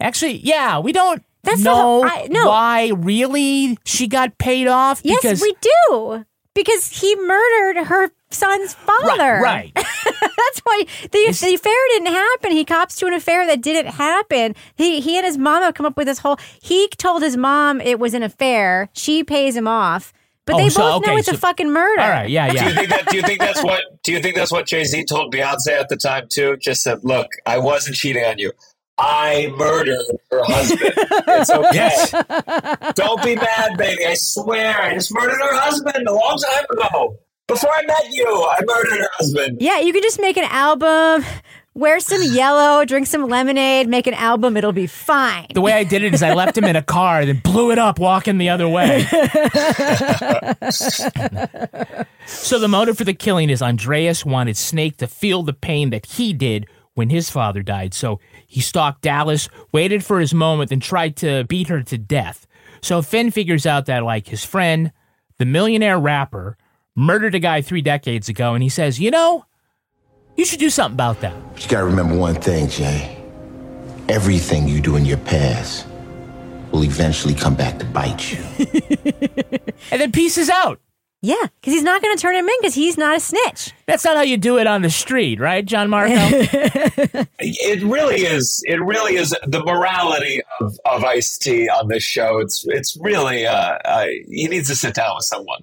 Actually, 0.00 0.38
yeah, 0.38 0.78
we 0.78 0.92
don't. 0.92 1.22
That's 1.44 1.60
know 1.62 2.02
not, 2.02 2.12
I, 2.12 2.26
no. 2.30 2.46
why 2.46 2.88
really 2.96 3.78
she 3.84 4.08
got 4.08 4.38
paid 4.38 4.66
off. 4.66 5.02
Yes, 5.04 5.42
we 5.42 5.54
do. 5.60 6.24
Because 6.54 7.00
he 7.00 7.14
murdered 7.16 7.84
her 7.84 8.10
son's 8.34 8.74
father. 8.74 9.40
Right. 9.40 9.72
right. 9.76 9.86
That's 10.04 10.60
why 10.64 10.84
the, 11.02 11.08
the 11.40 11.54
affair 11.54 11.72
didn't 11.90 12.08
happen. 12.12 12.52
He 12.52 12.64
cops 12.64 12.96
to 12.96 13.06
an 13.06 13.12
affair 13.14 13.46
that 13.46 13.62
didn't 13.62 13.92
happen. 13.92 14.54
He 14.76 15.00
he 15.00 15.16
and 15.16 15.24
his 15.26 15.38
mom 15.38 15.62
have 15.62 15.74
come 15.74 15.86
up 15.86 15.96
with 15.96 16.06
this 16.06 16.18
whole. 16.18 16.38
He 16.60 16.88
told 16.88 17.22
his 17.22 17.36
mom 17.36 17.80
it 17.80 17.98
was 17.98 18.14
an 18.14 18.22
affair. 18.22 18.88
She 18.92 19.24
pays 19.24 19.56
him 19.56 19.66
off. 19.68 20.12
But 20.46 20.56
Oh, 20.56 20.58
they 20.58 20.68
so- 20.68 20.80
both 20.82 21.06
know 21.06 21.12
okay, 21.12 21.20
it's 21.20 21.28
a 21.28 21.38
fucking 21.38 21.70
murder. 21.72 22.02
All 22.02 22.10
right, 22.10 22.28
yeah, 22.28 22.48
Do 22.50 22.58
you 22.58 22.60
yeah. 22.64 22.74
think 22.74 22.88
that? 22.90 23.06
Do 23.08 23.16
you 23.16 23.22
think 23.22 23.40
that's 23.40 23.62
what? 23.64 23.80
Do 24.02 24.12
you 24.12 24.20
think 24.20 24.36
that's 24.36 24.52
what 24.52 24.66
Jay 24.66 24.84
Z 24.84 25.04
told 25.06 25.32
Beyonce 25.32 25.68
at 25.68 25.88
the 25.88 25.96
time 25.96 26.26
too? 26.28 26.58
Just 26.58 26.82
said, 26.82 26.98
"Look, 27.02 27.28
I 27.46 27.56
wasn't 27.58 27.96
cheating 27.96 28.22
on 28.24 28.36
you. 28.38 28.52
I 28.98 29.52
murdered 29.56 29.98
her 30.30 30.42
husband. 30.44 30.92
It's 30.96 31.50
okay. 31.60 31.68
Yes. 31.72 32.10
Don't 32.94 33.22
be 33.24 33.34
mad, 33.36 33.76
baby. 33.76 34.04
I 34.06 34.14
swear, 34.14 34.80
I 34.80 34.94
just 34.94 35.12
murdered 35.12 35.38
her 35.40 35.56
husband 35.58 36.06
a 36.06 36.12
long 36.12 36.38
time 36.38 36.64
ago. 36.70 37.18
Before 37.46 37.70
I 37.74 37.82
met 37.84 38.10
you, 38.10 38.26
I 38.26 38.60
murdered 38.64 38.98
her 38.98 39.08
husband. 39.14 39.58
Yeah, 39.60 39.80
you 39.80 39.92
could 39.92 40.02
just 40.02 40.20
make 40.20 40.36
an 40.36 40.44
album 40.44 41.24
Wear 41.76 41.98
some 41.98 42.22
yellow, 42.32 42.84
drink 42.84 43.06
some 43.08 43.28
lemonade, 43.28 43.88
make 43.88 44.06
an 44.06 44.14
album. 44.14 44.56
It'll 44.56 44.72
be 44.72 44.86
fine. 44.86 45.48
The 45.52 45.60
way 45.60 45.72
I 45.72 45.82
did 45.84 46.02
it 46.04 46.14
is 46.14 46.22
I 46.22 46.32
left 46.34 46.56
him 46.56 46.64
in 46.64 46.76
a 46.76 46.82
car, 46.94 47.26
then 47.26 47.38
blew 47.38 47.72
it 47.72 47.78
up 47.78 47.98
walking 47.98 48.38
the 48.38 48.48
other 48.48 48.68
way. 48.68 49.02
so 52.26 52.58
the 52.58 52.68
motive 52.68 52.96
for 52.96 53.04
the 53.04 53.14
killing 53.14 53.50
is 53.50 53.60
Andreas 53.60 54.24
wanted 54.24 54.56
Snake 54.56 54.98
to 54.98 55.06
feel 55.06 55.42
the 55.42 55.52
pain 55.52 55.90
that 55.90 56.06
he 56.06 56.32
did 56.32 56.66
when 56.94 57.10
his 57.10 57.28
father 57.28 57.62
died. 57.62 57.92
So 57.92 58.20
he 58.46 58.60
stalked 58.60 59.02
Dallas, 59.02 59.48
waited 59.72 60.04
for 60.04 60.20
his 60.20 60.32
moment, 60.32 60.70
and 60.70 60.80
tried 60.80 61.16
to 61.16 61.42
beat 61.44 61.66
her 61.68 61.82
to 61.82 61.98
death. 61.98 62.46
So 62.82 63.02
Fin 63.02 63.32
figures 63.32 63.66
out 63.66 63.86
that, 63.86 64.04
like, 64.04 64.28
his 64.28 64.44
friend, 64.44 64.92
the 65.38 65.44
millionaire 65.44 65.98
rapper, 65.98 66.56
murdered 66.96 67.34
a 67.34 67.38
guy 67.38 67.60
three 67.62 67.82
decades 67.82 68.28
ago, 68.28 68.54
and 68.54 68.62
he 68.62 68.68
says, 68.68 69.00
You 69.00 69.10
know, 69.10 69.44
you 70.36 70.44
should 70.44 70.58
do 70.60 70.70
something 70.70 70.94
about 70.96 71.20
that. 71.20 71.34
But 71.52 71.64
you 71.64 71.70
gotta 71.70 71.86
remember 71.86 72.16
one 72.16 72.34
thing, 72.34 72.68
Jay. 72.68 73.16
Everything 74.08 74.68
you 74.68 74.80
do 74.80 74.96
in 74.96 75.04
your 75.04 75.18
past 75.18 75.86
will 76.72 76.84
eventually 76.84 77.34
come 77.34 77.54
back 77.54 77.78
to 77.78 77.84
bite 77.86 78.32
you. 78.32 78.38
And 79.90 80.00
then 80.00 80.12
pieces 80.12 80.48
out. 80.48 80.80
Yeah, 81.20 81.36
because 81.40 81.72
he's 81.72 81.82
not 81.82 82.02
going 82.02 82.14
to 82.16 82.20
turn 82.20 82.34
him 82.34 82.46
in 82.46 82.54
because 82.60 82.74
he's 82.74 82.98
not 82.98 83.16
a 83.16 83.20
snitch. 83.20 83.72
That's 83.86 84.04
not 84.04 84.16
how 84.16 84.22
you 84.22 84.36
do 84.36 84.58
it 84.58 84.66
on 84.66 84.82
the 84.82 84.90
street, 84.90 85.40
right, 85.40 85.64
Gianmarco? 85.64 87.26
It 87.38 87.82
really 87.82 88.22
is. 88.22 88.62
It 88.66 88.82
really 88.82 89.16
is 89.16 89.34
the 89.46 89.62
morality 89.64 90.40
of, 90.60 90.78
of 90.84 91.04
Ice 91.04 91.38
T 91.38 91.68
on 91.68 91.88
this 91.88 92.02
show. 92.02 92.38
It's 92.38 92.66
it's 92.66 92.96
really 93.00 93.46
uh, 93.46 93.78
uh, 93.84 94.06
he 94.28 94.48
needs 94.48 94.68
to 94.68 94.74
sit 94.76 94.94
down 94.94 95.14
with 95.16 95.24
someone, 95.24 95.62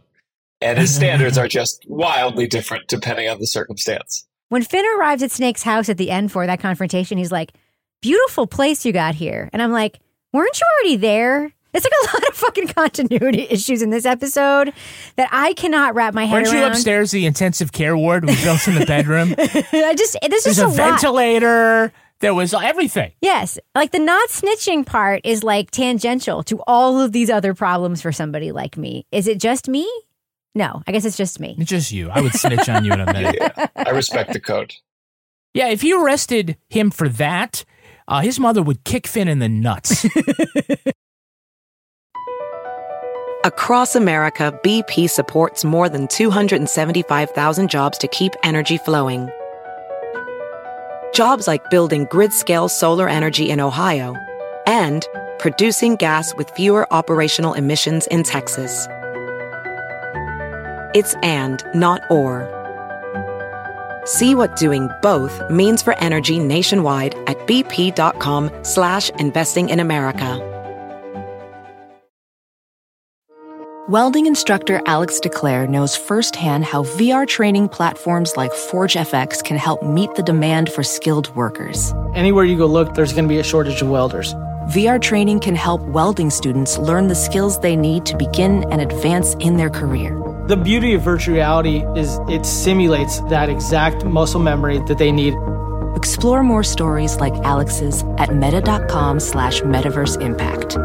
and 0.61 0.77
his 0.77 0.93
standards 0.95 1.37
are 1.37 1.47
just 1.47 1.85
wildly 1.87 2.47
different 2.47 2.87
depending 2.87 3.29
on 3.29 3.39
the 3.39 3.47
circumstance. 3.47 4.25
When 4.49 4.63
Fin 4.63 4.85
arrives 4.97 5.23
at 5.23 5.31
Snake's 5.31 5.63
house 5.63 5.87
at 5.89 5.97
the 5.97 6.11
end 6.11 6.31
for 6.31 6.45
that 6.45 6.59
confrontation, 6.59 7.17
he's 7.17 7.31
like, 7.31 7.53
"Beautiful 8.01 8.47
place 8.47 8.85
you 8.85 8.91
got 8.91 9.15
here," 9.15 9.49
and 9.53 9.61
I'm 9.61 9.71
like, 9.71 9.99
"Weren't 10.33 10.59
you 10.59 10.65
already 10.77 10.97
there?" 10.97 11.53
It's 11.73 11.85
like 11.85 11.93
a 12.03 12.05
lot 12.17 12.29
of 12.29 12.35
fucking 12.35 12.67
continuity 12.67 13.47
issues 13.49 13.81
in 13.81 13.91
this 13.91 14.05
episode 14.05 14.73
that 15.15 15.29
I 15.31 15.53
cannot 15.53 15.95
wrap 15.95 16.13
my 16.13 16.25
head 16.25 16.33
Weren't 16.43 16.51
you 16.51 16.59
around. 16.59 16.71
upstairs 16.73 17.11
the 17.11 17.25
intensive 17.25 17.71
care 17.71 17.95
ward 17.95 18.25
we 18.25 18.35
built 18.43 18.67
in 18.67 18.75
the 18.75 18.85
bedroom? 18.85 19.33
I 19.37 19.95
just 19.97 20.17
this 20.29 20.45
is 20.45 20.59
a, 20.59 20.65
a 20.65 20.67
lot. 20.67 20.75
ventilator. 20.75 21.93
There 22.19 22.33
was 22.35 22.53
everything. 22.53 23.13
Yes, 23.21 23.57
like 23.73 23.91
the 23.91 23.99
not 23.99 24.29
snitching 24.29 24.85
part 24.85 25.21
is 25.23 25.43
like 25.43 25.71
tangential 25.71 26.43
to 26.43 26.61
all 26.67 26.99
of 26.99 27.13
these 27.13 27.29
other 27.31 27.53
problems 27.53 28.01
for 28.01 28.11
somebody 28.11 28.51
like 28.51 28.77
me. 28.77 29.05
Is 29.11 29.27
it 29.27 29.39
just 29.39 29.67
me? 29.67 29.89
No, 30.53 30.81
I 30.85 30.91
guess 30.91 31.05
it's 31.05 31.17
just 31.17 31.39
me. 31.39 31.55
It's 31.57 31.69
just 31.69 31.91
you. 31.91 32.09
I 32.09 32.19
would 32.21 32.33
snitch 32.33 32.67
on 32.67 32.83
you 32.83 32.91
in 32.91 32.99
a 32.99 33.05
minute. 33.13 33.37
Yeah, 33.39 33.67
I 33.75 33.91
respect 33.91 34.33
the 34.33 34.39
code. 34.39 34.75
Yeah, 35.53 35.69
if 35.69 35.83
you 35.83 36.03
arrested 36.03 36.57
him 36.69 36.91
for 36.91 37.07
that, 37.09 37.63
uh, 38.07 38.21
his 38.21 38.39
mother 38.39 38.61
would 38.61 38.83
kick 38.83 39.07
Fin 39.07 39.27
in 39.27 39.39
the 39.39 39.49
nuts. 39.49 40.05
Across 43.43 43.95
America, 43.95 44.57
BP 44.63 45.09
supports 45.09 45.65
more 45.65 45.89
than 45.89 46.07
275,000 46.07 47.69
jobs 47.69 47.97
to 47.97 48.07
keep 48.07 48.33
energy 48.43 48.77
flowing. 48.77 49.29
Jobs 51.13 51.47
like 51.47 51.69
building 51.69 52.05
grid 52.11 52.31
scale 52.33 52.69
solar 52.69 53.09
energy 53.09 53.49
in 53.49 53.59
Ohio 53.59 54.15
and 54.67 55.07
producing 55.39 55.95
gas 55.95 56.35
with 56.35 56.51
fewer 56.51 56.87
operational 56.93 57.53
emissions 57.53 58.05
in 58.07 58.21
Texas. 58.23 58.87
It's 60.93 61.13
and, 61.23 61.63
not 61.73 62.01
or. 62.09 62.47
See 64.05 64.35
what 64.35 64.55
doing 64.55 64.89
both 65.01 65.41
means 65.49 65.81
for 65.81 65.97
energy 65.99 66.39
nationwide 66.39 67.15
at 67.27 67.37
bp.com 67.47 68.49
slash 68.63 69.09
investing 69.11 69.69
in 69.69 69.79
America. 69.79 70.47
Welding 73.89 74.25
instructor 74.25 74.81
Alex 74.85 75.19
DeClaire 75.19 75.67
knows 75.67 75.97
firsthand 75.97 76.63
how 76.63 76.83
VR 76.83 77.27
training 77.27 77.67
platforms 77.67 78.37
like 78.37 78.51
ForgeFX 78.51 79.43
can 79.43 79.57
help 79.57 79.83
meet 79.83 80.13
the 80.15 80.23
demand 80.23 80.71
for 80.71 80.81
skilled 80.81 81.35
workers. 81.35 81.93
Anywhere 82.15 82.45
you 82.45 82.57
go 82.57 82.67
look, 82.67 82.93
there's 82.93 83.11
going 83.11 83.25
to 83.25 83.29
be 83.29 83.39
a 83.39 83.43
shortage 83.43 83.81
of 83.81 83.89
welders. 83.89 84.33
VR 84.69 85.01
training 85.01 85.41
can 85.41 85.55
help 85.55 85.81
welding 85.81 86.29
students 86.29 86.77
learn 86.77 87.07
the 87.07 87.15
skills 87.15 87.59
they 87.59 87.75
need 87.75 88.05
to 88.05 88.15
begin 88.15 88.63
and 88.71 88.79
advance 88.81 89.33
in 89.41 89.57
their 89.57 89.69
career. 89.69 90.30
The 90.51 90.57
beauty 90.57 90.93
of 90.95 91.01
virtual 91.01 91.35
reality 91.35 91.81
is 91.95 92.19
it 92.27 92.45
simulates 92.45 93.21
that 93.29 93.47
exact 93.47 94.03
muscle 94.03 94.41
memory 94.41 94.79
that 94.79 94.97
they 94.97 95.09
need. 95.09 95.33
Explore 95.95 96.43
more 96.43 96.61
stories 96.61 97.21
like 97.21 97.33
Alex's 97.35 98.03
at 98.17 98.35
meta.com 98.35 99.21
slash 99.21 99.61
metaverse 99.61 100.21
impact. 100.21 100.75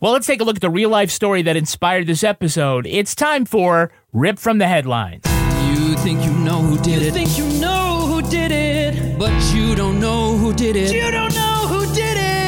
well, 0.00 0.12
let's 0.12 0.28
take 0.28 0.40
a 0.40 0.44
look 0.44 0.54
at 0.56 0.62
the 0.62 0.70
real 0.70 0.90
life 0.90 1.10
story 1.10 1.42
that 1.42 1.56
inspired 1.56 2.06
this 2.06 2.22
episode. 2.22 2.86
It's 2.86 3.16
time 3.16 3.44
for 3.44 3.90
Rip 4.12 4.38
from 4.38 4.58
the 4.58 4.68
Headlines. 4.68 5.24
You 5.76 5.96
think 5.96 6.24
you 6.24 6.32
know 6.34 6.60
who 6.62 6.78
did 6.78 7.02
You 7.02 7.08
it. 7.08 7.14
think 7.14 7.36
you 7.36 7.48
know 7.60 8.06
who 8.06 8.22
did 8.30 8.52
it, 8.52 9.18
but 9.18 9.32
you 9.52 9.74
don't 9.74 9.98
know 9.98 10.36
who 10.36 10.52
did 10.52 10.76
it. 10.76 10.92
you 10.92 11.10
don't 11.10 11.34
know 11.34 11.66
who 11.66 11.92
did 11.94 12.16
it. 12.16 12.44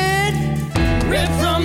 Rip 1.08 1.28
from 1.40 1.55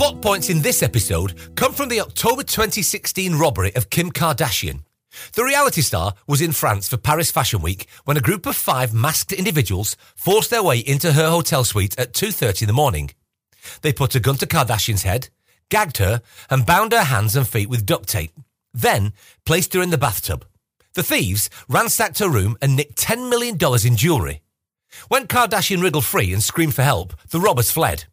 Plot 0.00 0.22
points 0.22 0.48
in 0.48 0.62
this 0.62 0.82
episode 0.82 1.34
come 1.56 1.74
from 1.74 1.90
the 1.90 2.00
October 2.00 2.42
2016 2.42 3.34
robbery 3.34 3.76
of 3.76 3.90
Kim 3.90 4.10
Kardashian. 4.10 4.84
The 5.34 5.44
reality 5.44 5.82
star 5.82 6.14
was 6.26 6.40
in 6.40 6.52
France 6.52 6.88
for 6.88 6.96
Paris 6.96 7.30
Fashion 7.30 7.60
Week 7.60 7.86
when 8.06 8.16
a 8.16 8.22
group 8.22 8.46
of 8.46 8.56
five 8.56 8.94
masked 8.94 9.30
individuals 9.30 9.98
forced 10.16 10.48
their 10.48 10.62
way 10.62 10.78
into 10.78 11.12
her 11.12 11.28
hotel 11.28 11.64
suite 11.64 11.98
at 11.98 12.14
2.30 12.14 12.62
in 12.62 12.68
the 12.68 12.72
morning. 12.72 13.10
They 13.82 13.92
put 13.92 14.14
a 14.14 14.20
gun 14.20 14.36
to 14.36 14.46
Kardashian's 14.46 15.02
head, 15.02 15.28
gagged 15.68 15.98
her, 15.98 16.22
and 16.48 16.64
bound 16.64 16.92
her 16.92 17.04
hands 17.04 17.36
and 17.36 17.46
feet 17.46 17.68
with 17.68 17.84
duct 17.84 18.08
tape. 18.08 18.32
Then 18.72 19.12
placed 19.44 19.74
her 19.74 19.82
in 19.82 19.90
the 19.90 19.98
bathtub. 19.98 20.46
The 20.94 21.02
thieves 21.02 21.50
ransacked 21.68 22.20
her 22.20 22.30
room 22.30 22.56
and 22.62 22.74
nicked 22.74 22.96
$10 22.96 23.28
million 23.28 23.58
in 23.84 23.96
jewellery. 23.98 24.40
When 25.08 25.26
Kardashian 25.26 25.82
wriggled 25.82 26.06
free 26.06 26.32
and 26.32 26.42
screamed 26.42 26.74
for 26.74 26.84
help, 26.84 27.12
the 27.28 27.38
robbers 27.38 27.70
fled. 27.70 28.06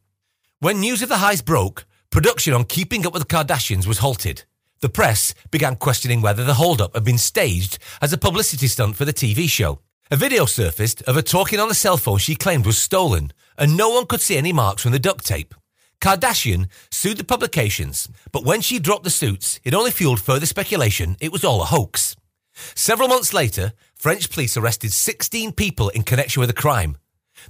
When 0.59 0.79
news 0.79 1.03
of 1.03 1.09
the 1.09 1.17
heist 1.17 1.45
broke, 1.45 1.85
production 2.09 2.51
on 2.51 2.63
Keeping 2.63 3.05
Up 3.05 3.13
with 3.13 3.27
the 3.27 3.35
Kardashians 3.35 3.85
was 3.85 3.99
halted. 3.99 4.45
The 4.79 4.89
press 4.89 5.35
began 5.51 5.75
questioning 5.75 6.19
whether 6.19 6.43
the 6.43 6.55
holdup 6.55 6.95
had 6.95 7.03
been 7.03 7.19
staged 7.19 7.77
as 8.01 8.11
a 8.11 8.17
publicity 8.17 8.65
stunt 8.65 8.95
for 8.95 9.05
the 9.05 9.13
TV 9.13 9.47
show. 9.47 9.81
A 10.09 10.15
video 10.15 10.45
surfaced 10.47 11.03
of 11.03 11.13
her 11.13 11.21
talking 11.21 11.59
on 11.59 11.69
a 11.69 11.75
cell 11.75 11.95
phone 11.95 12.17
she 12.17 12.33
claimed 12.33 12.65
was 12.65 12.79
stolen, 12.79 13.33
and 13.55 13.77
no 13.77 13.89
one 13.89 14.07
could 14.07 14.19
see 14.19 14.35
any 14.35 14.51
marks 14.51 14.81
from 14.81 14.93
the 14.93 14.97
duct 14.97 15.27
tape. 15.27 15.53
Kardashian 16.01 16.69
sued 16.89 17.17
the 17.17 17.23
publications, 17.23 18.09
but 18.31 18.43
when 18.43 18.61
she 18.61 18.79
dropped 18.79 19.03
the 19.03 19.11
suits, 19.11 19.59
it 19.63 19.75
only 19.75 19.91
fueled 19.91 20.19
further 20.19 20.47
speculation 20.47 21.17
it 21.19 21.31
was 21.31 21.43
all 21.43 21.61
a 21.61 21.65
hoax. 21.65 22.15
Several 22.73 23.07
months 23.07 23.31
later, 23.31 23.73
French 23.93 24.31
police 24.31 24.57
arrested 24.57 24.91
16 24.91 25.51
people 25.51 25.89
in 25.89 26.01
connection 26.01 26.39
with 26.39 26.49
the 26.49 26.55
crime. 26.55 26.97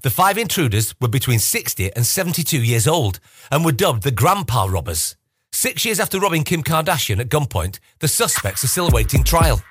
The 0.01 0.09
five 0.09 0.37
intruders 0.37 0.93
were 0.99 1.07
between 1.07 1.39
60 1.39 1.93
and 1.95 2.05
72 2.05 2.61
years 2.61 2.87
old 2.87 3.19
and 3.51 3.65
were 3.65 3.71
dubbed 3.71 4.03
the 4.03 4.11
Grandpa 4.11 4.65
Robbers. 4.65 5.15
Six 5.51 5.85
years 5.85 5.99
after 5.99 6.19
robbing 6.19 6.43
Kim 6.43 6.63
Kardashian 6.63 7.19
at 7.19 7.29
gunpoint, 7.29 7.79
the 7.99 8.07
suspects 8.07 8.63
are 8.63 8.67
still 8.67 8.87
awaiting 8.87 9.23
trial. 9.23 9.61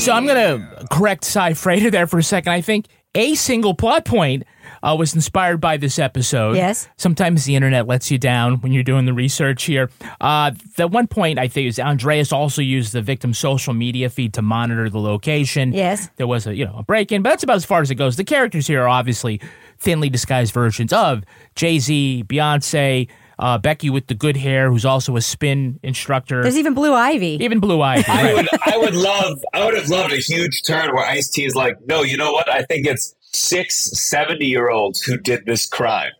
So 0.00 0.12
I'm 0.12 0.26
going 0.26 0.58
to 0.58 0.86
correct 0.90 1.24
Cy 1.24 1.54
Frater 1.54 1.90
there 1.90 2.06
for 2.06 2.18
a 2.18 2.22
second. 2.22 2.52
I 2.52 2.60
think 2.60 2.86
a 3.14 3.34
single 3.34 3.74
plot 3.74 4.04
point 4.04 4.44
uh, 4.84 4.94
was 4.94 5.14
inspired 5.14 5.60
by 5.60 5.76
this 5.78 5.98
episode. 5.98 6.56
Yes. 6.56 6.88
Sometimes 6.96 7.44
the 7.44 7.56
internet 7.56 7.86
lets 7.86 8.10
you 8.10 8.18
down 8.18 8.56
when 8.56 8.72
you're 8.72 8.82
doing 8.82 9.06
the 9.06 9.14
research 9.14 9.64
here. 9.64 9.90
Uh, 10.20 10.52
the 10.76 10.86
one 10.86 11.06
point 11.06 11.38
I 11.38 11.48
think 11.48 11.68
is 11.68 11.80
Andreas 11.80 12.32
also 12.32 12.60
used 12.60 12.92
the 12.92 13.00
victim's 13.00 13.38
social 13.38 13.72
media 13.72 14.10
feed 14.10 14.34
to 14.34 14.42
monitor 14.42 14.90
the 14.90 15.00
location. 15.00 15.72
Yes. 15.72 16.10
There 16.16 16.26
was 16.26 16.46
a 16.46 16.54
you 16.54 16.66
know 16.66 16.76
a 16.76 16.82
break 16.82 17.10
in, 17.12 17.22
but 17.22 17.30
that's 17.30 17.42
about 17.42 17.56
as 17.56 17.64
far 17.64 17.80
as 17.80 17.90
it 17.90 17.94
goes. 17.94 18.16
The 18.16 18.24
characters 18.24 18.66
here 18.66 18.82
are 18.82 18.88
obviously 18.88 19.40
thinly 19.78 20.10
disguised 20.10 20.52
versions 20.52 20.92
of 20.92 21.24
Jay 21.56 21.78
Z, 21.78 22.24
Beyonce. 22.28 23.08
Uh, 23.36 23.58
Becky 23.58 23.90
with 23.90 24.06
the 24.06 24.14
good 24.14 24.36
hair, 24.36 24.70
who's 24.70 24.84
also 24.84 25.16
a 25.16 25.20
spin 25.20 25.80
instructor. 25.82 26.40
There's 26.40 26.56
even 26.56 26.72
Blue 26.72 26.94
Ivy. 26.94 27.36
Even 27.42 27.58
Blue 27.58 27.82
Ivy. 27.82 28.04
I 28.06 28.32
would, 28.32 28.48
I 28.64 28.78
would 28.78 28.94
love, 28.94 29.44
I 29.52 29.64
would 29.64 29.74
have 29.74 29.88
loved 29.88 30.12
a 30.12 30.18
huge 30.18 30.62
turn 30.62 30.94
where 30.94 31.04
Ice 31.04 31.30
T 31.30 31.44
is 31.44 31.56
like, 31.56 31.76
no, 31.84 32.04
you 32.04 32.16
know 32.16 32.30
what? 32.30 32.48
I 32.48 32.62
think 32.62 32.86
it's 32.86 33.16
six 33.34 33.90
70 33.92 34.44
year 34.44 34.70
olds 34.70 35.02
who 35.02 35.16
did 35.16 35.46
this 35.46 35.66
crime, 35.66 36.12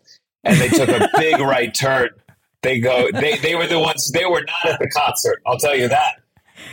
and 0.42 0.58
they 0.60 0.68
took 0.68 0.88
a 0.88 1.08
big 1.16 1.40
right 1.40 1.74
turn. 1.74 2.10
They 2.62 2.80
go, 2.80 3.08
they, 3.12 3.36
they 3.38 3.54
were 3.54 3.66
the 3.66 3.78
ones. 3.78 4.10
They 4.10 4.24
were 4.24 4.42
not 4.42 4.74
at 4.74 4.78
the 4.78 4.88
concert. 4.88 5.42
I'll 5.46 5.58
tell 5.58 5.76
you 5.76 5.88
that. 5.88 6.20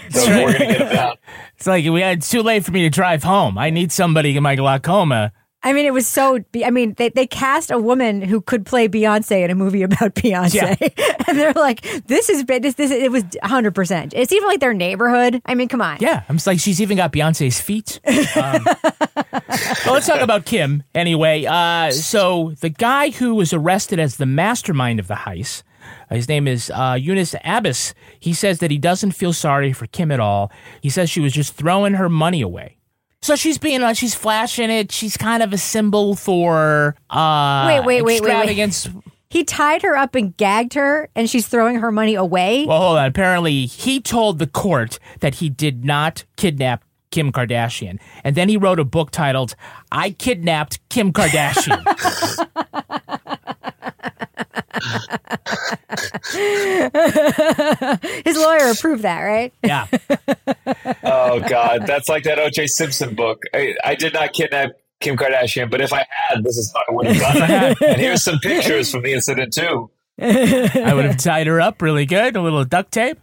So 0.10 0.26
we're 0.26 0.54
gonna 0.54 0.66
get 0.66 0.80
them 0.80 0.96
down. 0.96 1.16
It's 1.58 1.68
like 1.68 1.86
we 1.86 2.04
it's 2.04 2.30
too 2.30 2.42
late 2.44 2.64
for 2.64 2.72
me 2.72 2.84
to 2.84 2.90
drive 2.90 3.24
home. 3.24 3.58
I 3.58 3.70
need 3.70 3.92
somebody 3.92 4.36
in 4.36 4.44
my 4.44 4.56
glaucoma 4.56 5.34
I 5.64 5.74
mean, 5.74 5.86
it 5.86 5.94
was 5.94 6.08
so. 6.08 6.40
I 6.66 6.72
mean, 6.72 6.96
they, 6.98 7.10
they 7.10 7.28
cast 7.28 7.70
a 7.70 7.78
woman 7.78 8.22
who 8.22 8.42
could 8.42 8.66
play 8.66 8.88
Beyonce 8.90 9.44
in 9.46 9.52
a 9.52 9.56
movie 9.56 9.84
about 9.84 10.16
Beyonce, 10.16 10.76
and 11.28 11.38
they're 11.38 11.54
like, 11.54 11.82
"This 12.08 12.30
is 12.30 12.44
this 12.46 12.74
this." 12.76 12.90
It 12.92 13.12
was 13.12 13.24
hundred 13.44 13.76
percent. 13.76 14.14
It's 14.16 14.32
even 14.32 14.48
like 14.48 14.60
their 14.60 14.74
neighborhood. 14.74 15.40
I 15.46 15.54
mean, 15.54 15.68
come 15.68 15.82
on. 15.82 15.98
Yeah, 16.00 16.24
I'm 16.28 16.38
just 16.38 16.48
like 16.48 16.60
she's 16.60 16.82
even 16.82 16.98
got 16.98 17.12
Beyonce's 17.14 17.62
feet. 17.62 18.00
Um, 18.36 18.66
well, 19.86 19.94
let's 19.94 20.08
talk 20.08 20.22
about 20.22 20.46
Kim 20.46 20.84
anyway. 20.96 21.46
Uh, 21.46 21.92
so 21.92 22.54
the 22.62 22.70
guy 22.70 23.12
who 23.12 23.36
was 23.36 23.54
arrested 23.54 24.00
as 24.00 24.16
the 24.18 24.26
mastermind 24.26 25.00
of 25.00 25.08
the 25.08 25.14
heist. 25.16 25.62
uh, 26.10 26.16
His 26.16 26.28
name 26.28 26.48
is 26.48 26.72
uh, 26.74 26.98
Yunice 27.00 27.36
Abbas. 27.44 27.94
He 28.20 28.34
says 28.34 28.60
that 28.60 28.72
he 28.72 28.78
doesn't 28.80 29.12
feel 29.12 29.34
sorry 29.34 29.74
for 29.74 29.86
Kim 29.88 30.12
at 30.12 30.20
all. 30.20 30.52
He 30.82 30.90
says 30.90 31.10
she 31.10 31.20
was 31.20 31.34
just 31.34 31.54
throwing 31.54 31.94
her 31.94 32.10
money 32.10 32.42
away. 32.42 32.78
So 33.24 33.36
she's 33.36 33.60
being, 33.60 33.84
uh, 33.84 33.94
she's 33.94 34.16
flashing 34.16 34.72
it. 34.72 34.92
She's 34.92 35.16
kind 35.16 35.44
of 35.44 35.54
a 35.54 35.58
symbol 35.58 36.16
for 36.16 36.96
uh, 37.10 37.66
Wait, 37.68 37.86
wait, 37.86 38.02
wait, 38.04 38.22
wait, 38.22 38.58
wait. 38.58 38.88
He 39.30 39.44
tied 39.46 39.84
her 39.84 39.96
up 39.96 40.16
and 40.16 40.36
gagged 40.36 40.74
her, 40.74 41.08
and 41.16 41.30
she's 41.30 41.48
throwing 41.48 41.78
her 41.78 41.92
money 41.92 42.16
away. 42.16 42.66
Well, 42.66 42.80
hold 42.82 42.98
on. 42.98 43.06
Apparently, 43.06 43.66
he 43.66 44.02
told 44.02 44.40
the 44.40 44.48
court 44.48 45.00
that 45.22 45.36
he 45.36 45.50
did 45.50 45.86
not 45.86 46.26
kidnap 46.36 46.84
Kim 47.12 47.32
Kardashian. 47.32 48.00
And 48.24 48.36
then 48.36 48.50
he 48.50 48.58
wrote 48.58 48.80
a 48.80 48.86
book 48.86 49.12
titled, 49.12 49.56
I 49.92 50.12
Kidnapped 50.12 50.80
Kim 50.90 51.14
Kardashian. 51.14 51.82
His 58.26 58.38
lawyer 58.38 58.72
approved 58.72 59.04
that, 59.04 59.22
right? 59.22 59.54
Yeah. 59.64 59.88
oh 61.04 61.40
God, 61.40 61.86
that's 61.86 62.10
like 62.10 62.24
that 62.24 62.40
O.J. 62.40 62.68
Simpson 62.68 63.16
book. 63.16 63.44
I, 63.54 63.76
I 63.84 63.96
did 63.96 64.14
not 64.14 64.34
kidnap 64.34 64.72
Kim 65.00 65.18
Kardashian, 65.18 65.70
but 65.70 65.82
if 65.82 65.94
I 65.94 66.06
had, 66.10 66.44
this 66.44 66.58
is 66.58 66.72
how 66.74 66.82
I 66.88 66.94
would 66.94 67.08
have 67.08 67.18
done 67.18 67.52
it. 67.52 67.82
and 67.82 68.02
here's 68.02 68.24
some 68.24 68.40
pictures 68.40 68.92
from 68.92 69.04
the 69.04 69.14
incident 69.14 69.54
too. 69.54 69.90
I 70.22 70.94
would 70.94 71.06
have 71.06 71.18
tied 71.18 71.48
her 71.48 71.60
up 71.60 71.82
really 71.82 72.06
good, 72.06 72.36
a 72.36 72.42
little 72.42 72.64
duct 72.64 72.92
tape. 72.92 73.20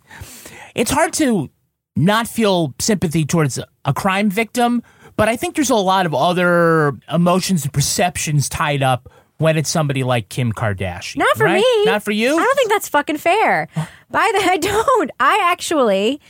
It's 0.75 0.91
hard 0.91 1.13
to 1.15 1.51
not 1.97 2.29
feel 2.29 2.75
sympathy 2.79 3.25
towards 3.25 3.59
a 3.85 3.95
crime 3.95 4.31
victim, 4.31 4.83
but 5.17 5.29
I 5.29 5.37
think 5.37 5.57
there's 5.57 5.71
a 5.71 5.77
lot 5.77 6.07
of 6.07 6.15
other 6.15 6.97
emotions 7.13 7.65
and 7.65 7.73
perceptions 7.73 8.49
tied 8.49 8.83
up 8.83 9.11
when 9.39 9.57
it's 9.57 9.71
somebody 9.71 10.05
like 10.05 10.29
Kim 10.29 10.53
Kardashian. 10.53 11.17
Not 11.17 11.37
for 11.37 11.45
right? 11.45 11.57
me. 11.63 11.85
Not 11.85 12.03
for 12.03 12.11
you? 12.13 12.35
I 12.37 12.39
don't 12.43 12.57
think 12.57 12.71
that's 12.71 12.89
fucking 12.89 13.19
fair. 13.19 13.69
By 14.11 14.31
the 14.35 14.41
I 14.51 14.57
don't. 14.59 15.11
I 15.19 15.39
actually 15.53 16.21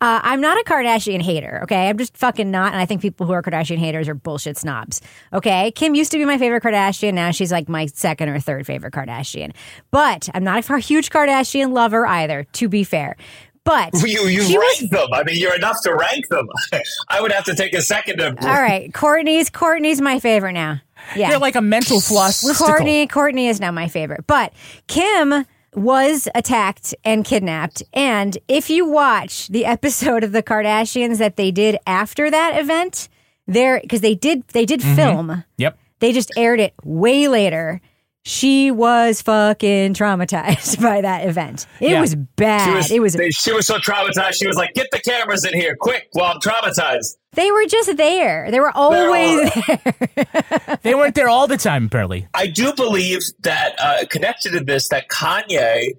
uh, 0.00 0.20
I'm 0.22 0.40
not 0.40 0.60
a 0.60 0.64
Kardashian 0.64 1.20
hater, 1.20 1.60
okay? 1.64 1.88
I'm 1.88 1.98
just 1.98 2.16
fucking 2.16 2.50
not. 2.50 2.72
And 2.72 2.80
I 2.80 2.86
think 2.86 3.02
people 3.02 3.26
who 3.26 3.32
are 3.32 3.42
Kardashian 3.42 3.78
haters 3.78 4.08
are 4.08 4.14
bullshit 4.14 4.56
snobs, 4.56 5.00
okay? 5.32 5.72
Kim 5.72 5.96
used 5.96 6.12
to 6.12 6.18
be 6.18 6.24
my 6.24 6.38
favorite 6.38 6.62
Kardashian. 6.62 7.14
Now 7.14 7.32
she's 7.32 7.50
like 7.50 7.68
my 7.68 7.86
second 7.86 8.28
or 8.28 8.38
third 8.38 8.64
favorite 8.64 8.94
Kardashian. 8.94 9.52
But 9.90 10.28
I'm 10.34 10.44
not 10.44 10.68
a 10.70 10.78
huge 10.78 11.10
Kardashian 11.10 11.72
lover 11.72 12.06
either, 12.06 12.44
to 12.44 12.68
be 12.68 12.84
fair. 12.84 13.16
But 13.64 13.90
You 14.06 14.26
you 14.28 14.42
she 14.42 14.56
was- 14.56 14.80
rank 14.80 14.90
them. 14.92 15.08
I 15.12 15.24
mean, 15.24 15.36
you're 15.36 15.54
enough 15.56 15.82
to 15.82 15.94
rank 15.94 16.28
them. 16.28 16.46
I 17.08 17.20
would 17.20 17.32
have 17.32 17.44
to 17.46 17.56
take 17.56 17.74
a 17.74 17.82
second 17.82 18.18
to. 18.18 18.28
all 18.40 18.62
right, 18.62 18.92
Kourtney's 18.92 19.50
Kourtney's 19.50 20.00
my 20.00 20.20
favorite 20.20 20.52
now. 20.52 20.80
Yeah. 21.16 21.30
You're 21.30 21.38
like 21.38 21.56
a 21.56 21.60
mental 21.60 22.00
floss. 22.00 22.42
Kourtney, 22.58 23.08
Kourtney 23.08 23.48
is 23.48 23.60
now 23.60 23.70
my 23.70 23.88
favorite. 23.88 24.26
But 24.26 24.52
Kim 24.86 25.44
was 25.74 26.28
attacked 26.34 26.94
and 27.04 27.24
kidnapped. 27.24 27.82
And 27.92 28.36
if 28.48 28.70
you 28.70 28.86
watch 28.88 29.48
the 29.48 29.64
episode 29.66 30.24
of 30.24 30.32
the 30.32 30.42
Kardashians 30.42 31.18
that 31.18 31.36
they 31.36 31.50
did 31.50 31.76
after 31.86 32.30
that 32.30 32.58
event, 32.58 33.08
there 33.46 33.80
because 33.80 34.00
they 34.00 34.14
did 34.14 34.46
they 34.48 34.66
did 34.66 34.80
Mhm. 34.80 34.96
film. 34.96 35.44
Yep. 35.56 35.78
They 36.00 36.12
just 36.12 36.30
aired 36.36 36.60
it 36.60 36.74
way 36.84 37.28
later. 37.28 37.80
She 38.24 38.70
was 38.70 39.22
fucking 39.22 39.94
traumatized 39.94 40.82
by 40.82 41.00
that 41.00 41.26
event. 41.26 41.66
It 41.80 41.90
Yeah. 41.92 42.00
was 42.00 42.14
bad. 42.14 42.64
She 42.66 42.74
was, 42.76 42.90
it 42.90 43.00
was 43.00 43.12
they- 43.14 43.30
she 43.30 43.52
was 43.52 43.66
so 43.66 43.78
traumatized. 43.78 44.34
She 44.34 44.46
was 44.46 44.56
like, 44.56 44.74
"Get 44.74 44.88
the 44.92 44.98
cameras 45.00 45.44
in 45.46 45.54
here, 45.54 45.76
quick!" 45.80 46.08
While 46.12 46.32
I'm 46.34 46.40
traumatized. 46.40 47.16
they 47.32 47.50
were 47.50 47.64
just 47.66 47.96
there. 47.96 48.50
They 48.50 48.60
were 48.60 48.72
always 48.76 49.50
there. 49.66 50.78
They 50.82 50.94
weren't 50.94 51.14
there 51.14 51.28
all 51.28 51.46
the 51.46 51.56
time, 51.56 51.86
apparently. 51.86 52.28
I 52.34 52.46
do 52.48 52.72
believe 52.74 53.20
that 53.40 53.74
uh, 53.80 54.04
connected 54.10 54.52
to 54.52 54.60
this, 54.60 54.88
that 54.90 55.08
Kanye 55.08 55.90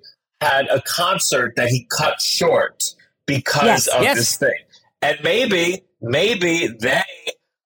had 0.41 0.67
a 0.69 0.81
concert 0.81 1.53
that 1.57 1.69
he 1.69 1.85
cut 1.97 2.21
short 2.21 2.83
because 3.25 3.65
Yes. 3.65 3.87
of 3.87 4.03
Yes. 4.03 4.17
this 4.17 4.37
thing, 4.37 4.53
and 5.01 5.17
maybe, 5.23 5.83
maybe 6.01 6.67
they 6.67 7.01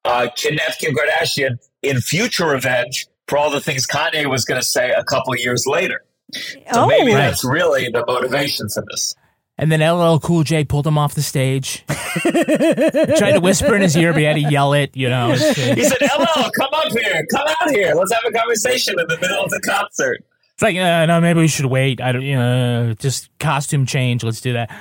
uh, 0.05 0.27
kidnapped 0.35 0.79
Kim 0.79 0.95
Kardashian 0.95 1.57
in 1.81 1.99
future 2.01 2.47
revenge 2.47 3.07
for 3.27 3.37
all 3.37 3.49
the 3.49 3.61
things 3.61 3.85
Kanye 3.87 4.29
was 4.29 4.45
going 4.45 4.59
to 4.59 4.65
say 4.65 4.91
a 4.91 5.03
couple 5.03 5.35
years 5.37 5.65
later. 5.67 6.03
So 6.33 6.59
Oh. 6.73 6.87
maybe 6.87 7.13
Right. 7.13 7.21
that's 7.27 7.43
really 7.45 7.89
the 7.89 8.03
motivation 8.07 8.67
for 8.69 8.83
this. 8.89 9.15
And 9.57 9.71
then 9.71 9.81
LL 9.81 10.19
Cool 10.19 10.43
J 10.43 10.63
pulled 10.63 10.87
him 10.87 10.97
off 10.97 11.13
the 11.13 11.21
stage. 11.21 11.83
Tried 11.87 13.33
to 13.33 13.39
whisper 13.39 13.75
in 13.75 13.81
his 13.83 13.95
ear, 13.95 14.11
but 14.11 14.19
he 14.19 14.25
had 14.25 14.33
to 14.35 14.41
yell 14.41 14.73
it, 14.73 14.95
you 14.97 15.07
know. 15.09 15.29
He 15.33 15.83
said, 15.83 15.97
"LL, 16.01 16.49
come 16.57 16.69
up 16.73 16.91
here, 16.91 17.23
come 17.31 17.47
out 17.61 17.69
here. 17.69 17.93
Let's 17.95 18.11
have 18.11 18.23
a 18.27 18.31
conversation 18.31 18.95
in 18.99 19.05
the 19.07 19.17
middle 19.21 19.43
of 19.43 19.51
the 19.51 19.59
concert." 19.59 20.23
It's 20.53 20.61
like, 20.63 20.75
uh, 20.75 21.05
no, 21.05 21.21
maybe 21.21 21.39
we 21.39 21.47
should 21.47 21.65
wait. 21.67 22.01
I 22.01 22.11
don't, 22.11 22.23
you 22.23 22.35
know, 22.35 22.95
just 22.97 23.29
costume 23.39 23.85
change. 23.85 24.23
Let's 24.23 24.41
do 24.41 24.53
that. 24.53 24.75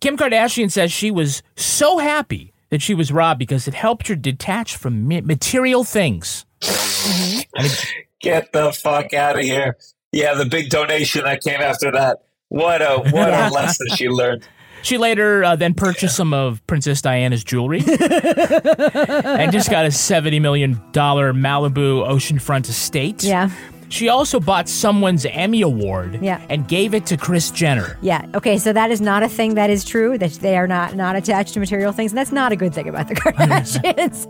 Kim 0.00 0.16
Kardashian 0.16 0.70
says 0.70 0.90
she 0.90 1.10
was 1.10 1.42
so 1.56 1.98
happy 1.98 2.52
that 2.70 2.80
she 2.82 2.94
was 2.94 3.12
robbed 3.12 3.38
because 3.38 3.68
it 3.68 3.74
helped 3.74 4.08
her 4.08 4.16
detach 4.16 4.76
from 4.76 5.06
material 5.06 5.84
things. 5.84 6.44
I 7.56 7.62
mean, 7.62 7.70
Get 8.20 8.52
the 8.52 8.72
fuck 8.72 9.12
out 9.12 9.38
of 9.38 9.44
here. 9.44 9.76
Yeah, 10.10 10.32
the 10.34 10.46
big 10.46 10.70
donation 10.70 11.24
that 11.24 11.42
came 11.42 11.60
after 11.60 11.92
that. 11.92 12.20
What 12.48 12.80
a 12.80 12.98
what 13.10 13.28
a 13.34 13.50
lesson 13.52 13.86
she 13.96 14.08
learned. 14.08 14.48
she 14.82 14.96
later 14.96 15.44
uh, 15.44 15.56
then 15.56 15.74
purchased 15.74 16.16
some 16.16 16.32
of 16.32 16.66
Princess 16.66 17.02
Diana's 17.02 17.44
jewelry 17.44 17.80
and 17.86 19.52
just 19.52 19.70
got 19.70 19.84
a 19.84 19.88
$70 19.88 20.40
million 20.40 20.76
Malibu 20.94 22.06
oceanfront 22.08 22.68
estate. 22.68 23.22
Yeah. 23.24 23.50
She 23.88 24.08
also 24.08 24.40
bought 24.40 24.68
someone's 24.68 25.24
Emmy 25.26 25.62
Award 25.62 26.18
Yeah. 26.22 26.40
and 26.48 26.66
gave 26.66 26.94
it 26.94 27.06
to 27.06 27.16
Kris 27.16 27.50
Jenner. 27.50 27.96
Yeah. 28.00 28.26
Okay. 28.34 28.58
So 28.58 28.72
that 28.72 28.90
is 28.90 29.00
not 29.00 29.22
a 29.22 29.28
thing 29.28 29.54
that 29.54 29.70
is 29.70 29.84
true. 29.84 30.18
That 30.18 30.32
they 30.34 30.56
are 30.56 30.66
not 30.66 30.94
not 30.96 31.16
attached 31.16 31.54
to 31.54 31.60
material 31.60 31.92
things, 31.92 32.10
and 32.12 32.18
that's 32.18 32.32
not 32.32 32.50
a 32.52 32.56
good 32.56 32.74
thing 32.74 32.88
about 32.88 33.08
the 33.08 33.14
Kardashians. 33.22 34.26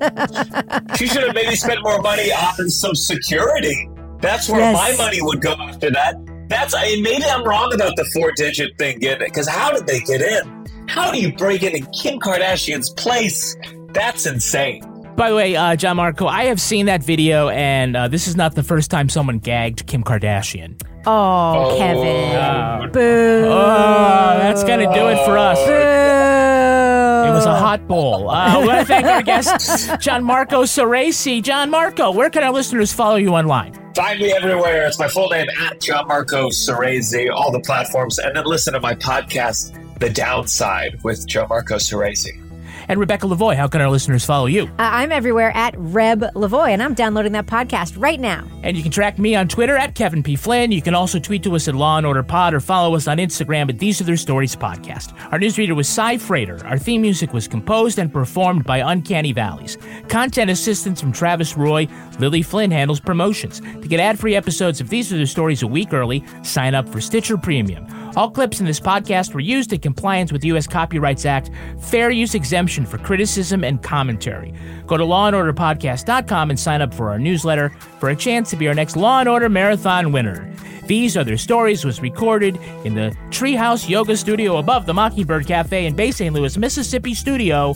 She 0.99 1.07
should 1.07 1.25
have 1.25 1.35
maybe 1.35 1.57
spent 1.57 1.81
more 1.83 2.01
money 2.01 2.31
on 2.33 2.69
some 2.71 2.95
security. 2.95 3.89
That's 4.21 4.49
where 4.49 4.61
Yes. 4.61 4.75
my 4.99 5.05
money 5.05 5.19
would 5.23 5.41
go 5.41 5.53
after 5.55 5.91
that. 5.91 6.15
That's 6.49 6.75
I 6.75 6.85
mean, 6.85 7.03
maybe 7.03 7.25
I'm 7.25 7.43
wrong 7.45 7.73
about 7.75 7.97
the 7.97 8.05
four 8.15 8.33
digit 8.37 8.77
thing 8.79 8.99
getting 8.99 9.23
it, 9.27 9.29
because 9.31 9.49
how 9.49 9.73
did 9.73 9.87
they 9.87 10.01
get 10.01 10.21
in? 10.21 10.67
How 10.89 11.11
do 11.11 11.19
you 11.19 11.33
break 11.35 11.63
into 11.63 11.81
Kim 11.91 12.19
Kardashian's 12.21 12.91
place? 12.91 13.57
That's 13.93 14.27
insane. 14.27 14.83
By 15.17 15.31
the 15.31 15.37
way, 15.37 15.55
uh, 15.55 15.77
Gianmarco, 15.77 16.27
I 16.29 16.45
have 16.47 16.61
seen 16.61 16.87
that 16.87 17.03
video, 17.05 17.49
and 17.49 17.97
uh, 17.97 18.09
this 18.09 18.27
is 18.27 18.35
not 18.37 18.57
the 18.57 18.65
first 18.65 18.91
time 18.91 19.09
someone 19.09 19.39
gagged 19.39 19.87
Kim 19.87 20.03
Kardashian. 20.03 20.81
oh, 21.07 21.77
Kevin. 21.79 22.37
Uh, 22.37 22.89
Boo. 22.93 23.45
oh, 23.47 24.39
that's 24.39 24.65
going 24.65 24.81
to 24.81 24.93
do 24.93 25.07
it 25.09 25.25
for 25.25 25.39
us. 25.39 25.59
Boo. 25.65 27.31
It 27.31 27.33
was 27.33 27.47
a 27.47 27.55
hot 27.57 27.87
bowl. 27.87 28.29
Uh, 28.29 28.35
I 28.35 28.67
want 28.67 28.81
to 28.81 28.85
thank 28.87 29.07
our 29.07 29.23
guest, 29.23 29.55
Gianmarco 30.01 30.65
Soresi. 30.65 31.41
John 31.43 31.71
Marco, 31.71 32.11
where 32.11 32.29
can 32.29 32.43
our 32.43 32.53
listeners 32.53 32.93
follow 32.93 33.17
you 33.17 33.31
online? 33.31 33.73
Find 33.95 34.19
me 34.21 34.33
everywhere. 34.33 34.85
It's 34.87 34.99
my 34.99 35.07
full 35.09 35.29
name 35.29 35.47
at 35.61 35.79
Gianmarco 35.81 36.51
Soresi, 36.51 37.31
all 37.33 37.53
the 37.53 37.61
platforms, 37.61 38.19
and 38.19 38.37
then 38.37 38.45
listen 38.47 38.75
to 38.75 38.81
my 38.81 38.95
podcast, 38.97 39.79
The 40.01 40.11
Downside, 40.11 41.03
with 41.05 41.27
Gianmarco 41.29 41.77
Soresi. 41.79 42.41
And 42.89 43.01
Rebecca 43.01 43.27
Lavoie, 43.27 43.57
how 43.57 43.69
can 43.69 43.81
our 43.81 43.91
listeners 43.91 44.25
follow 44.25 44.47
you? 44.47 44.65
Uh, 44.65 44.69
I'm 44.79 45.13
everywhere 45.13 45.51
at 45.55 45.75
Reb 45.77 46.21
Lavoie, 46.35 46.69
and 46.69 46.83
I'm 46.83 46.95
downloading 46.95 47.33
that 47.33 47.47
podcast 47.47 47.95
right 48.01 48.21
now. 48.21 48.47
And 48.63 48.77
you 48.77 48.83
can 48.83 48.93
track 48.93 49.19
me 49.19 49.35
on 49.35 49.49
Twitter 49.49 49.77
at 49.77 49.95
Kevin 49.95 50.23
P. 50.23 50.37
Flynn. 50.37 50.73
You 50.73 50.83
can 50.83 50.95
also 50.95 51.19
tweet 51.19 51.43
to 51.45 51.55
us 51.55 51.69
at 51.69 51.75
Law 51.75 51.99
and 51.99 52.07
Order 52.07 52.23
Pod 52.23 52.55
or 52.55 52.61
follow 52.61 52.95
us 52.95 53.07
on 53.09 53.19
Instagram 53.19 53.69
at 53.69 53.79
These 53.79 54.01
Are 54.01 54.05
Their 54.05 54.17
Stories 54.17 54.57
Podcast. 54.57 55.13
Our 55.33 55.39
newsreader 55.39 55.77
was 55.77 55.89
Cy 55.89 56.19
Frater. 56.19 56.65
Our 56.67 56.79
theme 56.79 57.03
music 57.03 57.33
was 57.33 57.49
composed 57.49 57.99
and 57.99 58.13
performed 58.13 58.65
by 58.65 58.79
Uncanny 58.79 59.33
Valleys. 59.33 59.77
Content 60.09 60.51
assistance 60.51 61.01
from 61.01 61.13
Travis 61.13 61.57
Roy. 61.57 61.87
Lily 62.19 62.43
Flynn 62.43 62.71
handles 62.71 63.01
promotions. 63.01 63.61
To 63.61 63.89
get 63.89 64.01
ad-free 64.01 64.35
episodes 64.35 64.81
of 64.81 64.89
These 64.89 65.13
Are 65.13 65.17
Their 65.17 65.27
Stories 65.27 65.63
a 65.63 65.67
week 65.67 65.93
early, 65.93 66.25
sign 66.43 66.75
up 66.75 66.89
for 66.89 67.01
Stitcher 67.01 67.37
Premium. 67.37 67.87
All 68.17 68.31
clips 68.31 68.61
in 68.61 68.67
this 68.67 68.81
podcast 68.81 69.35
were 69.35 69.41
used 69.41 69.73
in 69.73 69.81
compliance 69.81 70.33
with 70.33 70.45
U.S. 70.45 70.67
Copyrights 70.67 71.27
Act, 71.27 71.51
fair 71.81 72.11
use 72.11 72.35
exemption 72.35 72.87
for 72.87 72.99
criticism 72.99 73.65
and 73.65 73.83
commentary. 73.83 74.55
Go 74.87 74.97
to 74.97 75.05
lawandorderpodcast.com 75.05 76.51
and 76.51 76.61
sign 76.61 76.81
up 76.83 76.95
for 76.95 77.11
our 77.11 77.19
newsletter 77.19 77.71
for 77.99 78.11
a 78.11 78.17
chance 78.17 78.51
to 78.51 78.57
be 78.57 78.69
our 78.69 78.75
next 78.75 78.97
Law 78.97 79.21
and 79.21 79.29
Order 79.29 79.49
Marathon 79.49 80.13
winner. 80.13 80.51
These 80.87 81.17
Are 81.17 81.25
Their 81.25 81.39
Stories 81.39 81.85
was 81.85 82.01
recorded 82.01 82.57
in 82.85 82.95
the 82.95 83.17
Treehouse 83.31 83.89
Yoga 83.89 84.17
Studio 84.17 84.59
above 84.59 84.85
the 84.85 84.93
Mockingbird 84.93 85.47
Cafe 85.47 85.87
in 85.87 85.97
Bay 85.97 86.11
St. 86.11 86.35
Louis, 86.35 86.59
Mississippi 86.59 87.15
studio 87.15 87.75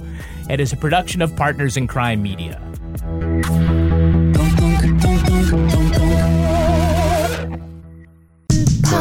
and 0.51 0.61
is 0.61 0.73
a 0.73 0.77
production 0.77 1.23
of 1.23 1.35
Partners 1.35 1.77
in 1.77 1.87
Crime 1.87 2.23
Media. 2.23 2.61